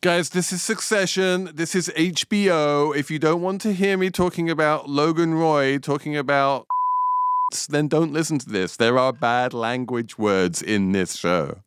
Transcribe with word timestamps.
Guys, 0.00 0.30
this 0.30 0.52
is 0.52 0.62
Succession. 0.62 1.50
This 1.52 1.74
is 1.74 1.88
HBO. 1.96 2.96
If 2.96 3.10
you 3.10 3.18
don't 3.18 3.42
want 3.42 3.60
to 3.62 3.72
hear 3.72 3.98
me 3.98 4.10
talking 4.10 4.48
about 4.48 4.88
Logan 4.88 5.34
Roy 5.34 5.78
talking 5.78 6.16
about 6.16 6.68
then 7.68 7.88
don't 7.88 8.12
listen 8.12 8.38
to 8.38 8.48
this. 8.48 8.76
There 8.76 8.96
are 8.96 9.12
bad 9.12 9.52
language 9.52 10.16
words 10.16 10.62
in 10.62 10.92
this 10.92 11.16
show. 11.16 11.64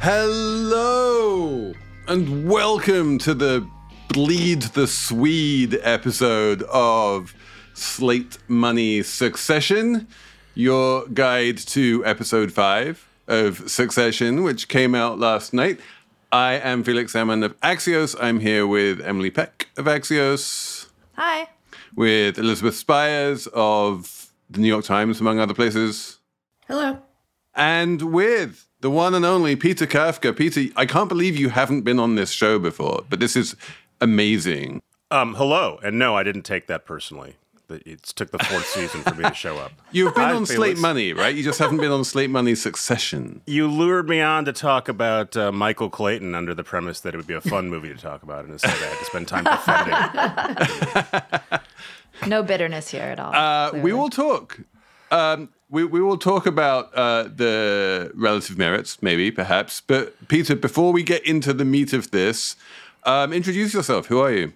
Hello 0.00 1.74
and 2.08 2.48
welcome 2.48 3.18
to 3.18 3.34
the 3.34 3.68
Bleed 4.08 4.62
the 4.62 4.86
Swede 4.86 5.78
episode 5.82 6.62
of 6.62 7.34
Slate 7.74 8.38
Money 8.48 9.02
Succession, 9.02 10.08
your 10.56 11.06
guide 11.08 11.58
to 11.58 12.02
episode 12.06 12.50
five 12.50 13.06
of 13.28 13.70
Succession, 13.70 14.42
which 14.42 14.68
came 14.68 14.94
out 14.94 15.18
last 15.18 15.52
night. 15.52 15.78
I 16.32 16.54
am 16.54 16.82
Felix 16.82 17.12
Salmon 17.12 17.42
of 17.42 17.60
Axios. 17.60 18.16
I'm 18.18 18.40
here 18.40 18.66
with 18.66 19.00
Emily 19.02 19.30
Peck 19.30 19.68
of 19.76 19.84
Axios. 19.84 20.88
Hi. 21.12 21.48
With 21.94 22.38
Elizabeth 22.38 22.74
Spiers 22.74 23.46
of 23.52 24.30
the 24.48 24.60
New 24.60 24.68
York 24.68 24.86
Times, 24.86 25.20
among 25.20 25.38
other 25.38 25.54
places. 25.54 26.20
Hello. 26.66 27.00
And 27.54 28.00
with 28.00 28.66
the 28.80 28.90
one 28.90 29.14
and 29.14 29.26
only 29.26 29.56
Peter 29.56 29.86
Kafka. 29.86 30.34
Peter, 30.34 30.72
I 30.74 30.86
can't 30.86 31.10
believe 31.10 31.36
you 31.36 31.50
haven't 31.50 31.82
been 31.82 31.98
on 31.98 32.14
this 32.14 32.30
show 32.30 32.58
before, 32.58 33.04
but 33.10 33.20
this 33.20 33.36
is 33.36 33.56
amazing. 34.00 34.80
Um, 35.10 35.34
hello. 35.34 35.78
And 35.82 35.98
no, 35.98 36.16
I 36.16 36.22
didn't 36.22 36.42
take 36.42 36.66
that 36.68 36.86
personally 36.86 37.36
it 37.68 38.02
took 38.02 38.30
the 38.30 38.38
fourth 38.38 38.66
season 38.66 39.02
for 39.02 39.14
me 39.14 39.24
to 39.24 39.34
show 39.34 39.58
up. 39.58 39.72
You've 39.92 40.14
been 40.14 40.30
on 40.30 40.46
Slate 40.46 40.78
Money, 40.78 41.12
right? 41.12 41.34
You 41.34 41.42
just 41.42 41.58
haven't 41.58 41.78
been 41.78 41.90
on 41.90 42.04
Slate 42.04 42.30
Money 42.30 42.54
Succession. 42.54 43.40
You 43.46 43.68
lured 43.68 44.08
me 44.08 44.20
on 44.20 44.44
to 44.44 44.52
talk 44.52 44.88
about 44.88 45.36
uh, 45.36 45.52
Michael 45.52 45.90
Clayton 45.90 46.34
under 46.34 46.54
the 46.54 46.64
premise 46.64 47.00
that 47.00 47.14
it 47.14 47.16
would 47.16 47.26
be 47.26 47.34
a 47.34 47.40
fun 47.40 47.68
movie 47.70 47.88
to 47.88 47.96
talk 47.96 48.22
about, 48.22 48.44
and 48.44 48.52
instead 48.52 48.70
I 48.70 48.86
had 48.86 48.98
to 48.98 49.04
spend 49.04 49.28
time 49.28 49.44
defending. 51.24 51.60
no 52.28 52.42
bitterness 52.42 52.88
here 52.90 53.02
at 53.02 53.18
all. 53.18 53.34
Uh, 53.34 53.72
we 53.80 53.92
will 53.92 54.10
talk. 54.10 54.60
Um, 55.10 55.50
we, 55.68 55.84
we 55.84 56.00
will 56.00 56.18
talk 56.18 56.46
about 56.46 56.94
uh, 56.94 57.24
the 57.24 58.12
relative 58.14 58.56
merits, 58.56 59.02
maybe, 59.02 59.30
perhaps. 59.30 59.80
But 59.80 60.28
Peter, 60.28 60.54
before 60.54 60.92
we 60.92 61.02
get 61.02 61.24
into 61.26 61.52
the 61.52 61.64
meat 61.64 61.92
of 61.92 62.10
this, 62.10 62.56
um, 63.04 63.32
introduce 63.32 63.74
yourself. 63.74 64.06
Who 64.06 64.20
are 64.20 64.32
you? 64.32 64.52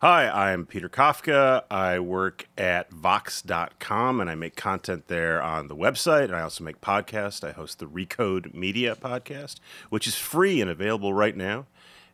Hi, 0.00 0.52
I'm 0.52 0.64
Peter 0.64 0.88
Kafka. 0.88 1.64
I 1.68 1.98
work 1.98 2.48
at 2.56 2.88
Vox.com 2.92 4.20
and 4.20 4.30
I 4.30 4.36
make 4.36 4.54
content 4.54 5.08
there 5.08 5.42
on 5.42 5.66
the 5.66 5.74
website. 5.74 6.26
And 6.26 6.36
I 6.36 6.42
also 6.42 6.62
make 6.62 6.80
podcasts. 6.80 7.42
I 7.42 7.50
host 7.50 7.80
the 7.80 7.86
Recode 7.86 8.54
Media 8.54 8.94
podcast, 8.94 9.56
which 9.88 10.06
is 10.06 10.14
free 10.14 10.60
and 10.60 10.70
available 10.70 11.12
right 11.12 11.36
now. 11.36 11.66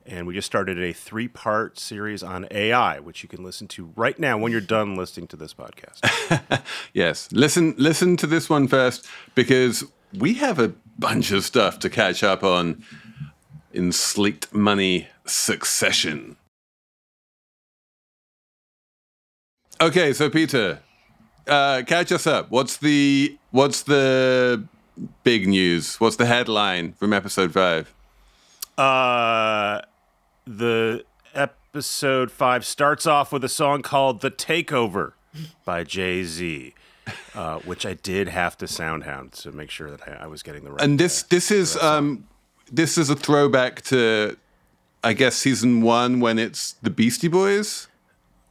And 0.06 0.26
we 0.26 0.32
just 0.32 0.46
started 0.46 0.82
a 0.82 0.94
three 0.94 1.28
part 1.28 1.78
series 1.78 2.22
on 2.22 2.48
AI, 2.50 3.00
which 3.00 3.22
you 3.22 3.28
can 3.28 3.44
listen 3.44 3.68
to 3.68 3.92
right 3.96 4.18
now 4.18 4.38
when 4.38 4.50
you're 4.50 4.62
done 4.62 4.94
listening 4.94 5.26
to 5.26 5.36
this 5.36 5.52
podcast. 5.52 6.62
yes. 6.94 7.30
Listen, 7.32 7.74
listen 7.76 8.16
to 8.16 8.26
this 8.26 8.48
one 8.48 8.66
first 8.66 9.06
because 9.34 9.84
we 10.14 10.32
have 10.34 10.58
a 10.58 10.72
bunch 10.98 11.32
of 11.32 11.44
stuff 11.44 11.80
to 11.80 11.90
catch 11.90 12.24
up 12.24 12.42
on 12.42 12.82
in 13.74 13.92
Slate 13.92 14.50
Money 14.54 15.08
Succession. 15.26 16.38
Okay, 19.80 20.12
so 20.12 20.30
Peter, 20.30 20.80
uh, 21.48 21.82
catch 21.86 22.12
us 22.12 22.26
up. 22.26 22.50
What's 22.50 22.76
the 22.76 23.36
what's 23.50 23.82
the 23.82 24.64
big 25.24 25.48
news? 25.48 25.96
What's 25.96 26.16
the 26.16 26.26
headline 26.26 26.92
from 26.92 27.12
episode 27.12 27.52
five? 27.52 27.92
Uh, 28.78 29.80
the 30.46 31.04
episode 31.34 32.30
five 32.30 32.64
starts 32.64 33.06
off 33.06 33.32
with 33.32 33.42
a 33.44 33.48
song 33.48 33.82
called 33.82 34.20
"The 34.20 34.30
Takeover" 34.30 35.12
by 35.64 35.84
Jay 35.84 36.24
Z. 36.24 36.74
Uh, 37.34 37.58
which 37.58 37.84
I 37.84 37.92
did 37.92 38.28
have 38.28 38.56
to 38.58 38.64
soundhound 38.64 39.32
to 39.42 39.52
make 39.52 39.68
sure 39.68 39.90
that 39.90 40.08
I, 40.08 40.24
I 40.24 40.26
was 40.26 40.42
getting 40.42 40.64
the 40.64 40.70
right. 40.70 40.80
And 40.80 40.98
this 40.98 41.22
uh, 41.22 41.26
this 41.28 41.50
is 41.50 41.76
um, 41.76 42.26
this 42.72 42.96
is 42.96 43.10
a 43.10 43.16
throwback 43.16 43.82
to, 43.82 44.38
I 45.02 45.12
guess, 45.12 45.34
season 45.34 45.82
one 45.82 46.20
when 46.20 46.38
it's 46.38 46.72
the 46.80 46.88
Beastie 46.88 47.28
Boys 47.28 47.88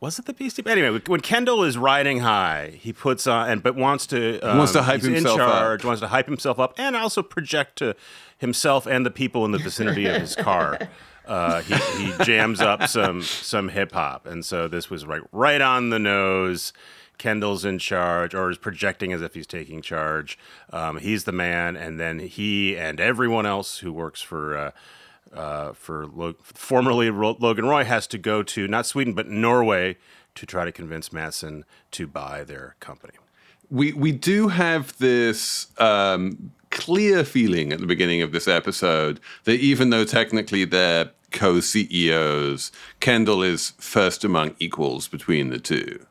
was 0.03 0.19
it 0.19 0.25
the 0.25 0.33
Beastie? 0.33 0.63
Anyway, 0.65 0.99
when 1.07 1.21
Kendall 1.21 1.63
is 1.63 1.77
riding 1.77 2.19
high, 2.19 2.77
he 2.81 2.91
puts 2.91 3.25
on 3.25 3.49
and 3.49 3.63
but 3.63 3.75
wants 3.75 4.05
to 4.07 4.37
um, 4.41 4.57
wants 4.57 4.73
to 4.73 4.79
um, 4.79 4.85
hype 4.85 5.01
himself 5.01 5.39
in 5.39 5.45
charge, 5.45 5.79
up. 5.81 5.85
wants 5.85 6.01
to 6.01 6.09
hype 6.09 6.25
himself 6.25 6.59
up, 6.59 6.73
and 6.77 6.97
also 6.97 7.23
project 7.23 7.77
to 7.77 7.95
himself 8.37 8.85
and 8.85 9.05
the 9.05 9.11
people 9.11 9.45
in 9.45 9.51
the 9.51 9.57
vicinity 9.57 10.05
of 10.05 10.19
his 10.21 10.35
car. 10.35 10.77
Uh, 11.25 11.61
he, 11.61 11.75
he 12.03 12.23
jams 12.25 12.59
up 12.59 12.85
some 12.85 13.21
some 13.21 13.69
hip 13.69 13.93
hop, 13.93 14.25
and 14.25 14.43
so 14.43 14.67
this 14.67 14.89
was 14.89 15.05
right 15.05 15.21
right 15.31 15.61
on 15.61 15.89
the 15.89 15.97
nose. 15.97 16.73
Kendall's 17.17 17.63
in 17.63 17.79
charge, 17.79 18.35
or 18.35 18.49
is 18.49 18.57
projecting 18.57 19.13
as 19.13 19.21
if 19.21 19.33
he's 19.33 19.47
taking 19.47 19.81
charge. 19.81 20.37
Um, 20.73 20.97
he's 20.97 21.23
the 21.23 21.31
man, 21.31 21.77
and 21.77 21.97
then 21.97 22.19
he 22.19 22.75
and 22.75 22.99
everyone 22.99 23.45
else 23.45 23.77
who 23.77 23.93
works 23.93 24.21
for. 24.21 24.57
Uh, 24.57 24.71
uh, 25.35 25.73
for 25.73 26.07
Lo- 26.07 26.35
formerly 26.41 27.09
Logan 27.09 27.65
Roy 27.65 27.83
has 27.83 28.07
to 28.07 28.17
go 28.17 28.43
to 28.43 28.67
not 28.67 28.85
Sweden 28.85 29.13
but 29.13 29.27
Norway 29.27 29.97
to 30.35 30.45
try 30.45 30.65
to 30.65 30.71
convince 30.71 31.13
Matsson 31.13 31.65
to 31.91 32.07
buy 32.07 32.43
their 32.43 32.75
company. 32.79 33.13
We 33.69 33.93
we 33.93 34.11
do 34.11 34.49
have 34.49 34.97
this 34.97 35.67
um, 35.79 36.51
clear 36.69 37.23
feeling 37.23 37.71
at 37.71 37.79
the 37.79 37.87
beginning 37.87 38.21
of 38.21 38.31
this 38.31 38.47
episode 38.47 39.19
that 39.45 39.59
even 39.59 39.89
though 39.89 40.05
technically 40.05 40.65
they're 40.65 41.11
co 41.31 41.59
CEOs, 41.59 42.71
Kendall 42.99 43.43
is 43.43 43.73
first 43.77 44.23
among 44.23 44.55
equals 44.59 45.07
between 45.07 45.49
the 45.49 45.59
two. 45.59 46.05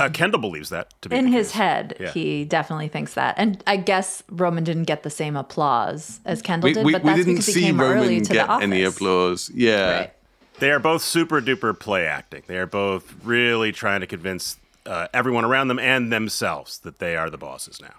Uh, 0.00 0.08
Kendall 0.08 0.40
believes 0.40 0.70
that. 0.70 0.90
To 1.02 1.08
be 1.08 1.16
in 1.16 1.26
his 1.28 1.52
head, 1.52 1.96
yeah. 2.00 2.10
he 2.10 2.44
definitely 2.44 2.88
thinks 2.88 3.14
that. 3.14 3.34
And 3.38 3.62
I 3.66 3.76
guess 3.76 4.22
Roman 4.30 4.64
didn't 4.64 4.84
get 4.84 5.02
the 5.02 5.10
same 5.10 5.36
applause 5.36 6.20
as 6.24 6.42
Kendall 6.42 6.68
we, 6.68 6.74
did, 6.74 6.86
we, 6.86 6.92
but 6.92 7.04
that's 7.04 7.18
we 7.18 7.24
didn't 7.24 7.34
because 7.34 7.46
see 7.46 7.60
he 7.60 7.66
came 7.66 7.80
Roman 7.80 7.98
early 7.98 8.20
to 8.20 8.32
get 8.32 8.46
the 8.46 8.52
office. 8.52 8.62
any 8.64 8.82
applause. 8.82 9.50
Yeah. 9.54 9.98
Right. 9.98 10.12
They 10.58 10.70
are 10.70 10.78
both 10.78 11.02
super 11.02 11.40
duper 11.40 11.78
play 11.78 12.06
acting. 12.06 12.42
They 12.46 12.56
are 12.56 12.66
both 12.66 13.14
really 13.22 13.72
trying 13.72 14.00
to 14.00 14.06
convince 14.06 14.56
uh, 14.86 15.08
everyone 15.12 15.44
around 15.44 15.68
them 15.68 15.78
and 15.78 16.12
themselves 16.12 16.78
that 16.78 16.98
they 16.98 17.16
are 17.16 17.28
the 17.28 17.38
bosses 17.38 17.80
now. 17.80 17.94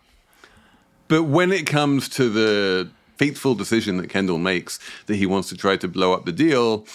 But 1.08 1.24
when 1.24 1.52
it 1.52 1.68
comes 1.68 2.10
to 2.10 2.30
the 2.30 2.90
fateful 3.18 3.56
decision 3.56 3.98
that 3.98 4.10
Kendall 4.10 4.38
makes 4.38 4.80
that 5.06 5.16
he 5.16 5.26
wants 5.26 5.50
to 5.50 5.58
try 5.58 5.78
to 5.78 5.88
blow 5.88 6.14
up 6.14 6.26
the 6.26 6.32
deal, 6.32 6.86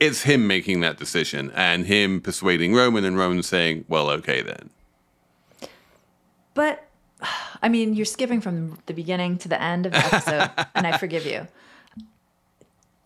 it's 0.00 0.22
him 0.22 0.46
making 0.46 0.80
that 0.80 0.96
decision 0.96 1.52
and 1.54 1.86
him 1.86 2.20
persuading 2.20 2.74
Roman 2.74 3.04
and 3.04 3.18
Roman 3.18 3.42
saying, 3.42 3.84
well, 3.86 4.08
okay 4.10 4.40
then. 4.40 4.70
But, 6.54 6.88
I 7.62 7.68
mean, 7.68 7.94
you're 7.94 8.06
skipping 8.06 8.40
from 8.40 8.78
the 8.86 8.94
beginning 8.94 9.36
to 9.38 9.48
the 9.48 9.62
end 9.62 9.86
of 9.86 9.92
the 9.92 9.98
episode, 9.98 10.50
and 10.74 10.86
I 10.86 10.96
forgive 10.96 11.26
you. 11.26 11.46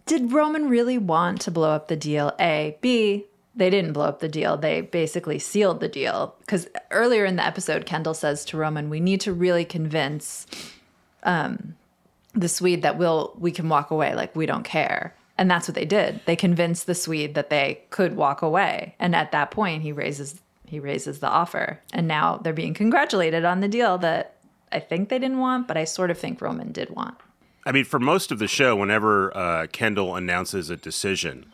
Did 0.06 0.32
Roman 0.32 0.68
really 0.68 0.98
want 0.98 1.40
to 1.42 1.50
blow 1.50 1.70
up 1.70 1.88
the 1.88 1.96
deal? 1.96 2.32
A. 2.38 2.78
B. 2.80 3.26
They 3.56 3.70
didn't 3.70 3.92
blow 3.92 4.06
up 4.06 4.20
the 4.20 4.28
deal. 4.28 4.56
They 4.56 4.80
basically 4.80 5.38
sealed 5.38 5.80
the 5.80 5.88
deal. 5.88 6.34
Because 6.40 6.68
earlier 6.90 7.24
in 7.24 7.36
the 7.36 7.46
episode, 7.46 7.86
Kendall 7.86 8.14
says 8.14 8.44
to 8.46 8.56
Roman, 8.56 8.90
we 8.90 9.00
need 9.00 9.20
to 9.22 9.32
really 9.32 9.64
convince 9.64 10.46
um, 11.22 11.74
the 12.34 12.48
Swede 12.48 12.82
that 12.82 12.98
we'll, 12.98 13.34
we 13.38 13.50
can 13.50 13.68
walk 13.68 13.90
away. 13.90 14.14
Like, 14.14 14.34
we 14.36 14.46
don't 14.46 14.64
care. 14.64 15.14
And 15.36 15.50
that's 15.50 15.66
what 15.66 15.74
they 15.74 15.84
did. 15.84 16.20
They 16.26 16.36
convinced 16.36 16.86
the 16.86 16.94
Swede 16.94 17.34
that 17.34 17.50
they 17.50 17.82
could 17.90 18.16
walk 18.16 18.42
away. 18.42 18.94
And 18.98 19.16
at 19.16 19.32
that 19.32 19.50
point, 19.50 19.82
he 19.82 19.92
raises 19.92 20.40
he 20.66 20.80
raises 20.80 21.20
the 21.20 21.28
offer. 21.28 21.80
And 21.92 22.08
now 22.08 22.38
they're 22.38 22.52
being 22.52 22.74
congratulated 22.74 23.44
on 23.44 23.60
the 23.60 23.68
deal 23.68 23.98
that 23.98 24.36
I 24.72 24.80
think 24.80 25.08
they 25.08 25.18
didn't 25.18 25.38
want, 25.38 25.68
but 25.68 25.76
I 25.76 25.84
sort 25.84 26.10
of 26.10 26.18
think 26.18 26.40
Roman 26.40 26.72
did 26.72 26.90
want. 26.90 27.16
I 27.66 27.72
mean, 27.72 27.84
for 27.84 27.98
most 27.98 28.32
of 28.32 28.38
the 28.38 28.48
show, 28.48 28.74
whenever 28.74 29.34
uh, 29.36 29.66
Kendall 29.68 30.16
announces 30.16 30.70
a 30.70 30.76
decision, 30.76 31.46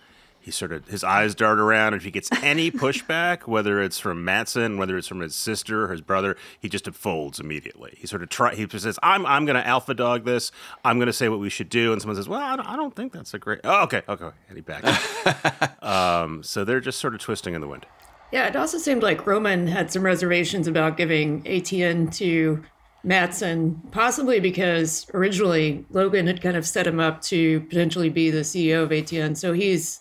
he 0.50 0.52
sort 0.52 0.72
of 0.72 0.88
his 0.88 1.04
eyes 1.04 1.36
dart 1.36 1.60
around. 1.60 1.94
If 1.94 2.02
he 2.02 2.10
gets 2.10 2.28
any 2.42 2.70
pushback, 2.84 3.46
whether 3.46 3.80
it's 3.80 4.00
from 4.00 4.24
Matsson, 4.24 4.78
whether 4.78 4.98
it's 4.98 5.06
from 5.06 5.20
his 5.20 5.36
sister 5.36 5.84
or 5.84 5.88
his 5.92 6.00
brother, 6.00 6.36
he 6.58 6.68
just 6.68 6.90
folds 6.90 7.38
immediately. 7.38 7.94
He 7.96 8.08
sort 8.08 8.22
of 8.22 8.28
try. 8.28 8.54
He 8.54 8.66
says, 8.68 8.98
"I'm 9.02 9.24
I'm 9.26 9.46
going 9.46 9.54
to 9.54 9.66
alpha 9.66 9.94
dog 9.94 10.24
this. 10.24 10.50
I'm 10.84 10.98
going 10.98 11.06
to 11.06 11.12
say 11.12 11.28
what 11.28 11.38
we 11.38 11.50
should 11.50 11.68
do." 11.68 11.92
And 11.92 12.02
someone 12.02 12.16
says, 12.16 12.28
"Well, 12.28 12.40
I 12.40 12.56
don't, 12.56 12.66
I 12.66 12.76
don't 12.76 12.94
think 12.94 13.12
that's 13.12 13.32
a 13.32 13.38
great." 13.38 13.60
Oh, 13.62 13.84
okay, 13.84 14.02
okay, 14.08 14.30
and 14.48 14.56
he 14.56 14.60
backs. 14.60 15.82
um, 15.82 16.42
so 16.42 16.64
they're 16.64 16.80
just 16.80 16.98
sort 16.98 17.14
of 17.14 17.20
twisting 17.20 17.54
in 17.54 17.60
the 17.60 17.68
wind. 17.68 17.86
Yeah, 18.32 18.46
it 18.48 18.56
also 18.56 18.78
seemed 18.78 19.02
like 19.04 19.26
Roman 19.26 19.68
had 19.68 19.92
some 19.92 20.02
reservations 20.02 20.66
about 20.66 20.96
giving 20.96 21.42
ATN 21.44 22.12
to 22.16 22.62
Matsson, 23.04 23.80
possibly 23.92 24.40
because 24.40 25.06
originally 25.14 25.84
Logan 25.90 26.26
had 26.26 26.42
kind 26.42 26.56
of 26.56 26.66
set 26.66 26.86
him 26.86 27.00
up 27.00 27.22
to 27.22 27.60
potentially 27.62 28.08
be 28.08 28.30
the 28.30 28.40
CEO 28.40 28.82
of 28.82 28.90
ATN. 28.90 29.36
So 29.36 29.52
he's 29.52 30.00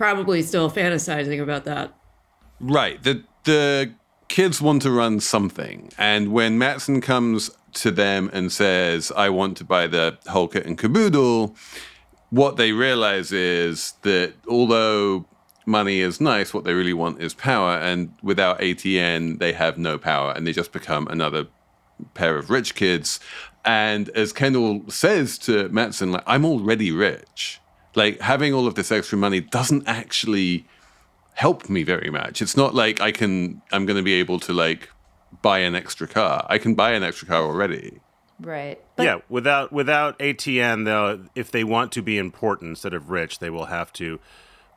probably 0.00 0.40
still 0.40 0.70
fantasizing 0.70 1.42
about 1.42 1.64
that. 1.64 1.92
Right. 2.58 3.02
The 3.02 3.22
the 3.44 3.92
kids 4.28 4.62
want 4.62 4.80
to 4.80 4.90
run 4.90 5.20
something. 5.20 5.92
And 5.98 6.32
when 6.32 6.56
Matsson 6.56 7.02
comes 7.02 7.50
to 7.74 7.90
them 7.90 8.30
and 8.32 8.50
says, 8.50 9.12
I 9.14 9.28
want 9.28 9.58
to 9.58 9.64
buy 9.64 9.86
the 9.88 10.16
whole 10.26 10.48
kit 10.48 10.64
and 10.64 10.78
caboodle, 10.78 11.54
what 12.30 12.56
they 12.56 12.72
realize 12.72 13.30
is 13.30 13.92
that 14.00 14.32
although 14.48 15.26
money 15.66 16.00
is 16.00 16.18
nice, 16.18 16.54
what 16.54 16.64
they 16.64 16.72
really 16.72 16.94
want 16.94 17.20
is 17.20 17.34
power. 17.34 17.76
And 17.76 18.14
without 18.22 18.58
ATN, 18.60 19.38
they 19.38 19.52
have 19.52 19.76
no 19.76 19.98
power 19.98 20.32
and 20.32 20.46
they 20.46 20.52
just 20.52 20.72
become 20.72 21.08
another 21.08 21.46
pair 22.14 22.38
of 22.38 22.48
rich 22.48 22.74
kids. 22.74 23.20
And 23.66 24.08
as 24.10 24.32
Kendall 24.32 24.82
says 24.88 25.36
to 25.40 25.68
Matsson, 25.68 26.12
like, 26.12 26.24
I'm 26.26 26.46
already 26.46 26.90
rich. 26.90 27.59
Like 27.94 28.20
having 28.20 28.54
all 28.54 28.66
of 28.66 28.74
this 28.74 28.92
extra 28.92 29.18
money 29.18 29.40
doesn't 29.40 29.86
actually 29.86 30.66
help 31.34 31.68
me 31.68 31.82
very 31.82 32.10
much. 32.10 32.42
It's 32.42 32.56
not 32.56 32.74
like 32.74 33.00
I 33.00 33.12
can 33.12 33.62
I'm 33.72 33.86
gonna 33.86 34.02
be 34.02 34.14
able 34.14 34.38
to 34.40 34.52
like 34.52 34.90
buy 35.42 35.60
an 35.60 35.74
extra 35.74 36.06
car. 36.06 36.46
I 36.48 36.58
can 36.58 36.74
buy 36.74 36.92
an 36.92 37.02
extra 37.02 37.26
car 37.28 37.42
already. 37.42 38.00
Right. 38.40 38.80
yeah, 38.98 39.18
without 39.28 39.70
without 39.70 40.18
ATN 40.18 40.84
though, 40.84 41.26
if 41.34 41.50
they 41.50 41.64
want 41.64 41.92
to 41.92 42.02
be 42.02 42.16
important 42.16 42.70
instead 42.70 42.94
of 42.94 43.10
rich, 43.10 43.38
they 43.38 43.50
will 43.50 43.66
have 43.66 43.92
to 43.94 44.18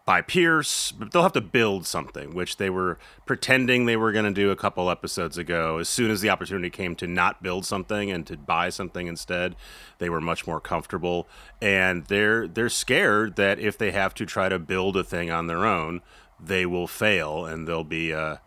buy 0.05 0.21
Pierce, 0.21 0.91
but 0.91 1.11
they'll 1.11 1.23
have 1.23 1.31
to 1.33 1.41
build 1.41 1.85
something, 1.85 2.33
which 2.33 2.57
they 2.57 2.69
were 2.69 2.99
pretending 3.25 3.85
they 3.85 3.95
were 3.95 4.11
going 4.11 4.25
to 4.25 4.31
do 4.31 4.51
a 4.51 4.55
couple 4.55 4.89
episodes 4.89 5.37
ago. 5.37 5.77
As 5.77 5.87
soon 5.87 6.11
as 6.11 6.19
the 6.19 6.29
opportunity 6.29 6.69
came 6.69 6.95
to 6.97 7.07
not 7.07 7.41
build 7.41 7.65
something 7.65 8.11
and 8.11 8.27
to 8.27 8.35
buy 8.35 8.69
something 8.69 9.07
instead, 9.07 9.55
they 9.99 10.09
were 10.09 10.19
much 10.19 10.45
more 10.45 10.59
comfortable, 10.59 11.27
and 11.61 12.05
they're 12.07 12.47
they're 12.47 12.69
scared 12.69 13.37
that 13.37 13.59
if 13.59 13.77
they 13.77 13.91
have 13.91 14.13
to 14.15 14.25
try 14.25 14.49
to 14.49 14.59
build 14.59 14.97
a 14.97 15.03
thing 15.03 15.31
on 15.31 15.47
their 15.47 15.65
own, 15.65 16.01
they 16.39 16.65
will 16.65 16.87
fail 16.87 17.45
and 17.45 17.67
they'll 17.67 17.85
be 17.85 18.13
uh, 18.13 18.37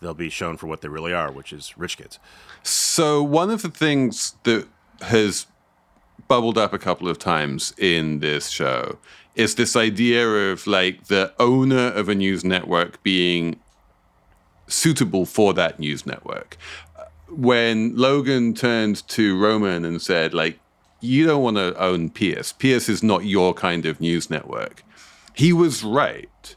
they'll 0.00 0.14
be 0.14 0.30
shown 0.30 0.56
for 0.56 0.68
what 0.68 0.82
they 0.82 0.88
really 0.88 1.12
are, 1.12 1.32
which 1.32 1.52
is 1.52 1.76
rich 1.76 1.96
kids. 1.96 2.20
So 2.62 3.22
one 3.22 3.50
of 3.50 3.62
the 3.62 3.70
things 3.70 4.36
that 4.44 4.68
has 5.00 5.46
bubbled 6.28 6.58
up 6.58 6.72
a 6.72 6.78
couple 6.78 7.08
of 7.08 7.18
times 7.18 7.74
in 7.78 8.20
this 8.20 8.48
show 8.48 8.98
is 9.34 9.54
this 9.54 9.76
idea 9.76 10.26
of 10.26 10.66
like 10.66 11.06
the 11.06 11.32
owner 11.38 11.88
of 11.88 12.08
a 12.08 12.14
news 12.14 12.44
network 12.44 13.02
being 13.02 13.58
suitable 14.68 15.26
for 15.26 15.54
that 15.54 15.78
news 15.78 16.06
network. 16.06 16.56
When 17.28 17.96
Logan 17.96 18.54
turned 18.54 19.06
to 19.08 19.38
Roman 19.40 19.84
and 19.84 20.02
said, 20.02 20.34
like, 20.34 20.58
you 21.00 21.26
don't 21.26 21.42
want 21.42 21.56
to 21.56 21.76
own 21.80 22.10
Pierce. 22.10 22.52
Pierce 22.52 22.88
is 22.88 23.02
not 23.02 23.24
your 23.24 23.54
kind 23.54 23.86
of 23.86 24.00
news 24.00 24.30
network. 24.30 24.84
He 25.34 25.52
was 25.52 25.82
right. 25.82 26.56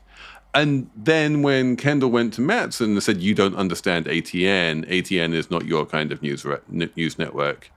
And 0.53 0.89
then 0.95 1.41
when 1.41 1.75
Kendall 1.75 2.11
went 2.11 2.33
to 2.35 2.41
Matsson 2.41 2.91
and 2.91 3.03
said, 3.03 3.21
you 3.21 3.33
don't 3.33 3.55
understand 3.55 4.05
ATN, 4.05 4.89
ATN 4.89 5.33
is 5.33 5.49
not 5.49 5.65
your 5.65 5.85
kind 5.85 6.11
of 6.11 6.21
news, 6.21 6.45
re- 6.45 6.59
news 6.69 7.17
network, 7.17 7.71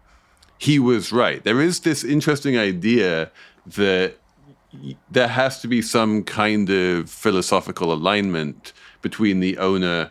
he 0.59 0.79
was 0.79 1.13
right. 1.13 1.43
There 1.45 1.61
is 1.61 1.81
this 1.81 2.05
interesting 2.05 2.59
idea 2.59 3.31
that 3.67 4.17
there 5.11 5.29
has 5.29 5.61
to 5.61 5.69
be 5.69 5.81
some 5.81 6.25
kind 6.25 6.69
of 6.69 7.09
philosophical 7.09 7.93
alignment 7.93 8.73
between 9.01 9.41
the 9.41 9.57
owner 9.59 10.11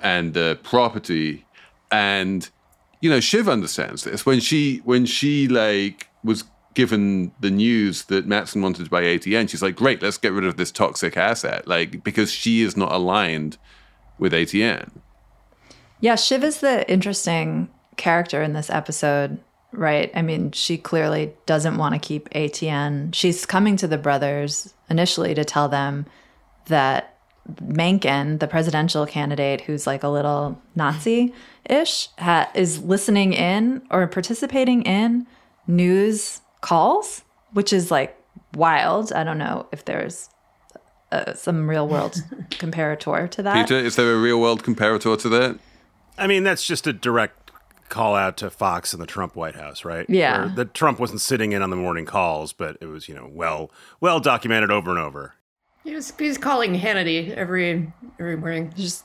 and 0.00 0.34
the 0.34 0.58
property. 0.62 1.46
And 1.90 2.48
you 3.00 3.08
know 3.08 3.20
shiv 3.20 3.48
understands 3.48 4.04
this. 4.04 4.26
When 4.26 4.40
she 4.40 4.78
when 4.84 5.06
she 5.06 5.48
like 5.48 6.08
was 6.22 6.44
given 6.74 7.30
the 7.40 7.50
news 7.50 8.04
that 8.06 8.26
matsson 8.26 8.60
wanted 8.60 8.84
to 8.84 8.90
buy 8.90 9.02
atn 9.02 9.48
she's 9.48 9.62
like 9.62 9.76
great 9.76 10.02
let's 10.02 10.18
get 10.18 10.32
rid 10.32 10.44
of 10.44 10.56
this 10.56 10.72
toxic 10.72 11.16
asset 11.16 11.66
like 11.66 12.02
because 12.02 12.32
she 12.32 12.62
is 12.62 12.76
not 12.76 12.90
aligned 12.90 13.56
with 14.18 14.32
atn 14.32 14.90
yeah 16.00 16.16
shiv 16.16 16.42
is 16.42 16.58
the 16.58 16.90
interesting 16.90 17.68
character 17.96 18.42
in 18.42 18.52
this 18.52 18.68
episode 18.70 19.38
right? 19.76 20.10
I 20.14 20.22
mean, 20.22 20.52
she 20.52 20.78
clearly 20.78 21.32
doesn't 21.46 21.76
want 21.76 21.94
to 21.94 21.98
keep 21.98 22.28
ATN. 22.30 23.14
She's 23.14 23.46
coming 23.46 23.76
to 23.76 23.86
the 23.86 23.98
brothers 23.98 24.74
initially 24.88 25.34
to 25.34 25.44
tell 25.44 25.68
them 25.68 26.06
that 26.66 27.14
Mencken, 27.62 28.38
the 28.38 28.46
presidential 28.46 29.04
candidate 29.06 29.60
who's 29.62 29.86
like 29.86 30.02
a 30.02 30.08
little 30.08 30.60
Nazi 30.74 31.34
ish, 31.68 32.08
ha- 32.18 32.50
is 32.54 32.82
listening 32.82 33.34
in 33.34 33.82
or 33.90 34.06
participating 34.06 34.82
in 34.82 35.26
news 35.66 36.40
calls, 36.62 37.22
which 37.52 37.72
is 37.72 37.90
like 37.90 38.18
wild. 38.54 39.12
I 39.12 39.24
don't 39.24 39.38
know 39.38 39.66
if 39.72 39.84
there's 39.84 40.30
uh, 41.12 41.34
some 41.34 41.68
real 41.68 41.86
world 41.86 42.14
comparator 42.50 43.30
to 43.30 43.42
that. 43.42 43.68
Peter, 43.68 43.78
is 43.78 43.96
there 43.96 44.12
a 44.12 44.18
real 44.18 44.40
world 44.40 44.62
comparator 44.62 45.18
to 45.20 45.28
that? 45.28 45.58
I 46.16 46.26
mean, 46.26 46.44
that's 46.44 46.64
just 46.64 46.86
a 46.86 46.92
direct 46.92 47.43
call 47.88 48.14
out 48.14 48.36
to 48.38 48.50
Fox 48.50 48.92
and 48.92 49.02
the 49.02 49.06
Trump 49.06 49.36
White 49.36 49.54
House, 49.54 49.84
right? 49.84 50.06
Yeah. 50.08 50.46
Where 50.46 50.54
the 50.54 50.64
Trump 50.64 50.98
wasn't 50.98 51.20
sitting 51.20 51.52
in 51.52 51.62
on 51.62 51.70
the 51.70 51.76
morning 51.76 52.06
calls, 52.06 52.52
but 52.52 52.76
it 52.80 52.86
was, 52.86 53.08
you 53.08 53.14
know, 53.14 53.28
well 53.30 53.70
well 54.00 54.20
documented 54.20 54.70
over 54.70 54.90
and 54.90 54.98
over. 54.98 55.34
He 55.84 55.94
was 55.94 56.12
he's 56.18 56.38
calling 56.38 56.74
Hannity 56.74 57.34
every 57.34 57.92
every 58.18 58.36
morning. 58.36 58.72
Just 58.76 59.04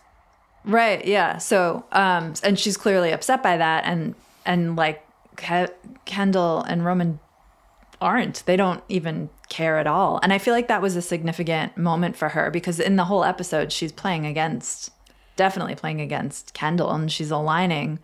right, 0.63 1.03
yeah. 1.05 1.37
So, 1.37 1.85
um, 1.91 2.33
and 2.43 2.57
she's 2.57 2.77
clearly 2.77 3.11
upset 3.11 3.43
by 3.43 3.57
that, 3.57 3.83
and 3.85 4.15
and 4.45 4.75
like 4.75 5.05
Ke- 5.35 5.73
Kendall 6.05 6.63
and 6.63 6.85
Roman 6.85 7.19
aren't. 8.01 8.45
They 8.45 8.55
don't 8.55 8.83
even 8.87 9.29
care 9.49 9.77
at 9.77 9.87
all. 9.87 10.19
And 10.23 10.31
I 10.31 10.37
feel 10.37 10.53
like 10.53 10.67
that 10.67 10.81
was 10.81 10.95
a 10.95 11.01
significant 11.01 11.75
moment 11.77 12.15
for 12.15 12.29
her 12.29 12.49
because 12.49 12.79
in 12.79 12.95
the 12.95 13.05
whole 13.05 13.23
episode, 13.23 13.71
she's 13.71 13.91
playing 13.91 14.25
against, 14.25 14.91
definitely 15.35 15.75
playing 15.75 15.99
against 15.99 16.53
Kendall, 16.53 16.91
and 16.91 17.11
she's 17.11 17.31
aligning 17.31 17.99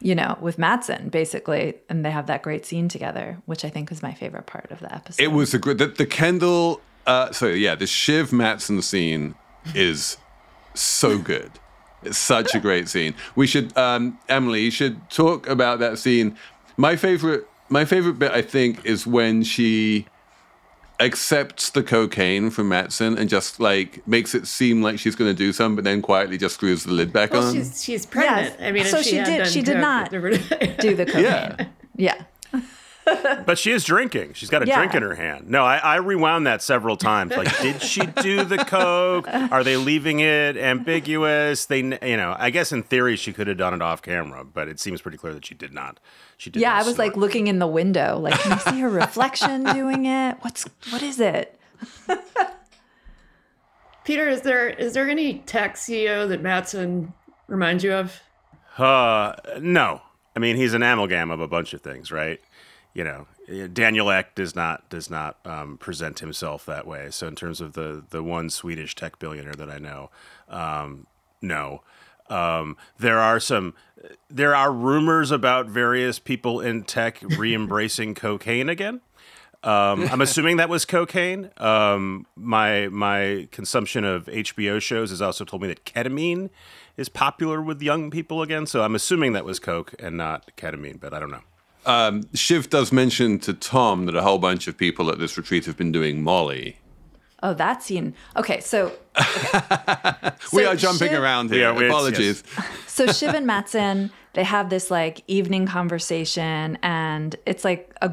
you 0.00 0.14
know, 0.14 0.36
with 0.40 0.58
Matsson, 0.58 1.10
basically, 1.10 1.74
and 1.88 2.04
they 2.04 2.10
have 2.10 2.26
that 2.26 2.42
great 2.42 2.64
scene 2.64 2.88
together, 2.88 3.38
which 3.46 3.64
I 3.64 3.68
think 3.68 3.90
was 3.90 4.02
my 4.02 4.12
favorite 4.14 4.46
part 4.46 4.70
of 4.70 4.80
the 4.80 4.92
episode. 4.94 5.22
It 5.22 5.28
was 5.28 5.54
a 5.54 5.58
good 5.58 5.78
the, 5.78 5.86
the 5.86 6.06
Kendall. 6.06 6.80
Uh, 7.06 7.32
so 7.32 7.46
yeah, 7.48 7.74
the 7.74 7.86
Shiv 7.86 8.32
Matsson 8.32 8.80
scene 8.82 9.34
is 9.74 10.16
so 10.74 11.18
good. 11.18 11.50
It's 12.02 12.18
such 12.18 12.54
a 12.54 12.60
great 12.60 12.88
scene. 12.88 13.14
We 13.36 13.46
should, 13.46 13.76
um, 13.76 14.18
Emily, 14.28 14.62
you 14.62 14.70
should 14.70 15.10
talk 15.10 15.46
about 15.46 15.80
that 15.80 15.98
scene. 15.98 16.36
My 16.78 16.96
favorite, 16.96 17.46
my 17.68 17.84
favorite 17.84 18.18
bit, 18.18 18.32
I 18.32 18.40
think, 18.40 18.84
is 18.86 19.06
when 19.06 19.42
she 19.42 20.06
accepts 21.00 21.70
the 21.70 21.82
cocaine 21.82 22.50
from 22.50 22.68
Matsson 22.68 23.16
and 23.18 23.28
just 23.28 23.58
like 23.58 24.06
makes 24.06 24.34
it 24.34 24.46
seem 24.46 24.82
like 24.82 24.98
she's 24.98 25.16
going 25.16 25.30
to 25.30 25.36
do 25.36 25.52
some, 25.52 25.74
but 25.74 25.84
then 25.84 26.02
quietly 26.02 26.38
just 26.38 26.54
screws 26.54 26.84
the 26.84 26.92
lid 26.92 27.12
back 27.12 27.32
well, 27.32 27.48
on. 27.48 27.54
She's 27.54 27.82
she's 27.82 28.06
pregnant. 28.06 28.54
Yes. 28.58 28.68
I 28.68 28.72
mean, 28.72 28.84
so 28.84 28.98
if 28.98 29.04
she, 29.04 29.10
she 29.10 29.16
had 29.16 29.26
did- 29.26 29.38
done 29.38 29.48
she 29.48 29.62
did 29.62 29.72
coke, 29.74 29.80
not 29.82 30.10
do 30.78 30.94
the 30.94 31.06
cocaine. 31.06 31.24
Yeah. 31.24 31.66
Yeah. 31.96 32.24
But 33.46 33.58
she 33.58 33.72
is 33.72 33.84
drinking. 33.84 34.34
She's 34.34 34.50
got 34.50 34.62
a 34.62 34.66
Yeah. 34.66 34.76
drink 34.78 34.94
in 34.94 35.02
her 35.02 35.14
hand. 35.14 35.48
No, 35.48 35.64
I, 35.64 35.78
I 35.78 35.96
rewound 35.96 36.46
that 36.46 36.62
several 36.62 36.96
times. 36.96 37.32
Like, 37.32 37.58
did 37.60 37.82
she 37.82 38.04
do 38.06 38.44
the 38.44 38.58
coke? 38.58 39.26
Are 39.28 39.64
they 39.64 39.76
leaving 39.76 40.20
it 40.20 40.56
ambiguous? 40.56 41.66
They, 41.66 41.80
n- 41.80 41.98
you 42.02 42.16
know, 42.16 42.36
I 42.38 42.50
guess 42.50 42.72
in 42.72 42.82
theory 42.82 43.16
she 43.16 43.32
could 43.32 43.46
have 43.48 43.56
done 43.56 43.74
it 43.74 43.82
off 43.82 44.02
camera, 44.02 44.44
but 44.44 44.68
it 44.68 44.78
seems 44.78 45.00
pretty 45.00 45.16
clear 45.18 45.32
that 45.34 45.44
she 45.46 45.54
did 45.54 45.72
not. 45.72 45.98
She 46.36 46.50
did. 46.50 46.60
Yeah, 46.60 46.74
I 46.74 46.82
was 46.82 46.98
like 46.98 47.16
looking 47.16 47.46
in 47.48 47.58
the 47.58 47.66
window, 47.66 48.18
like, 48.18 48.38
can 48.38 48.52
I 48.52 48.58
see 48.58 48.80
her 48.80 48.88
reflection 48.90 49.64
doing 49.64 50.06
it? 50.06 50.36
What's 50.42 50.64
what 50.90 51.02
is 51.02 51.18
it? 51.20 51.58
Peter, 54.04 54.28
is 54.28 54.42
there 54.42 54.68
is 54.68 54.92
there 54.94 55.08
any 55.08 55.38
tech 55.40 55.76
CEO 55.76 56.28
that 56.28 56.42
Matsson 56.42 57.12
reminds 57.48 57.84
you 57.84 57.92
of? 57.92 58.20
Uh, 58.78 59.34
no. 59.60 60.00
I 60.34 60.38
mean, 60.38 60.56
he's 60.56 60.74
an 60.74 60.82
amalgam 60.82 61.30
of 61.30 61.40
a 61.40 61.48
bunch 61.48 61.74
of 61.74 61.80
things, 61.82 62.10
right? 62.10 62.40
You 62.92 63.04
know, 63.04 63.68
Daniel 63.68 64.10
Ek 64.10 64.34
does 64.34 64.56
not 64.56 64.88
does 64.88 65.10
not 65.10 65.38
um, 65.44 65.78
present 65.78 66.18
himself 66.18 66.66
that 66.66 66.86
way. 66.86 67.08
So, 67.10 67.26
in 67.28 67.36
terms 67.36 67.60
of 67.60 67.74
the 67.74 68.04
the 68.10 68.22
one 68.22 68.50
Swedish 68.50 68.94
tech 68.94 69.18
billionaire 69.18 69.54
that 69.54 69.70
I 69.70 69.78
know, 69.78 70.10
um, 70.48 71.06
no. 71.40 71.82
Um, 72.28 72.76
there 72.98 73.18
are 73.18 73.40
some 73.40 73.74
there 74.28 74.54
are 74.54 74.72
rumors 74.72 75.30
about 75.30 75.66
various 75.66 76.18
people 76.18 76.60
in 76.60 76.84
tech 76.84 77.20
re-embracing 77.38 78.14
cocaine 78.14 78.68
again. 78.68 79.00
Um, 79.62 80.08
I'm 80.10 80.22
assuming 80.22 80.56
that 80.56 80.70
was 80.70 80.86
cocaine. 80.86 81.50
Um, 81.58 82.26
my 82.34 82.88
my 82.88 83.46
consumption 83.50 84.04
of 84.04 84.24
HBO 84.26 84.80
shows 84.80 85.10
has 85.10 85.20
also 85.20 85.44
told 85.44 85.60
me 85.60 85.68
that 85.68 85.84
ketamine 85.84 86.48
is 86.96 87.08
popular 87.10 87.60
with 87.60 87.82
young 87.82 88.10
people 88.10 88.40
again. 88.40 88.66
So 88.66 88.82
I'm 88.82 88.94
assuming 88.94 89.34
that 89.34 89.44
was 89.44 89.58
coke 89.58 89.94
and 89.98 90.16
not 90.16 90.56
ketamine, 90.56 90.98
but 90.98 91.12
I 91.12 91.20
don't 91.20 91.30
know. 91.30 91.42
Um, 91.86 92.24
Shiv 92.34 92.68
does 92.70 92.92
mention 92.92 93.38
to 93.40 93.54
Tom 93.54 94.06
that 94.06 94.14
a 94.16 94.22
whole 94.22 94.38
bunch 94.38 94.68
of 94.68 94.76
people 94.76 95.10
at 95.10 95.18
this 95.18 95.36
retreat 95.36 95.66
have 95.66 95.76
been 95.76 95.92
doing 95.92 96.22
Molly. 96.22 96.76
Oh, 97.42 97.54
that 97.54 97.82
scene. 97.82 98.14
Okay, 98.36 98.60
so 98.60 98.92
we 100.52 100.62
So 100.64 100.70
are 100.70 100.76
jumping 100.76 101.08
Shiv- 101.08 101.22
around 101.22 101.50
here. 101.50 101.60
Yeah, 101.72 101.72
we- 101.76 101.86
Apologies. 101.86 102.42
so 102.86 103.06
Shiv 103.06 103.34
and 103.34 103.46
Matsson, 103.46 104.10
they 104.34 104.44
have 104.44 104.68
this 104.70 104.90
like 104.90 105.22
evening 105.26 105.66
conversation, 105.66 106.78
and 106.82 107.36
it's 107.46 107.64
like 107.64 107.94
a. 108.02 108.12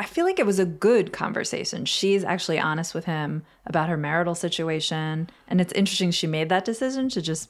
I 0.00 0.04
feel 0.04 0.24
like 0.24 0.38
it 0.38 0.46
was 0.46 0.60
a 0.60 0.64
good 0.64 1.12
conversation. 1.12 1.84
She's 1.84 2.22
actually 2.22 2.60
honest 2.60 2.94
with 2.94 3.06
him 3.06 3.44
about 3.66 3.88
her 3.88 3.96
marital 3.96 4.34
situation, 4.36 5.28
and 5.48 5.60
it's 5.60 5.72
interesting 5.72 6.10
she 6.12 6.26
made 6.28 6.48
that 6.50 6.64
decision 6.64 7.08
to 7.10 7.22
just 7.22 7.48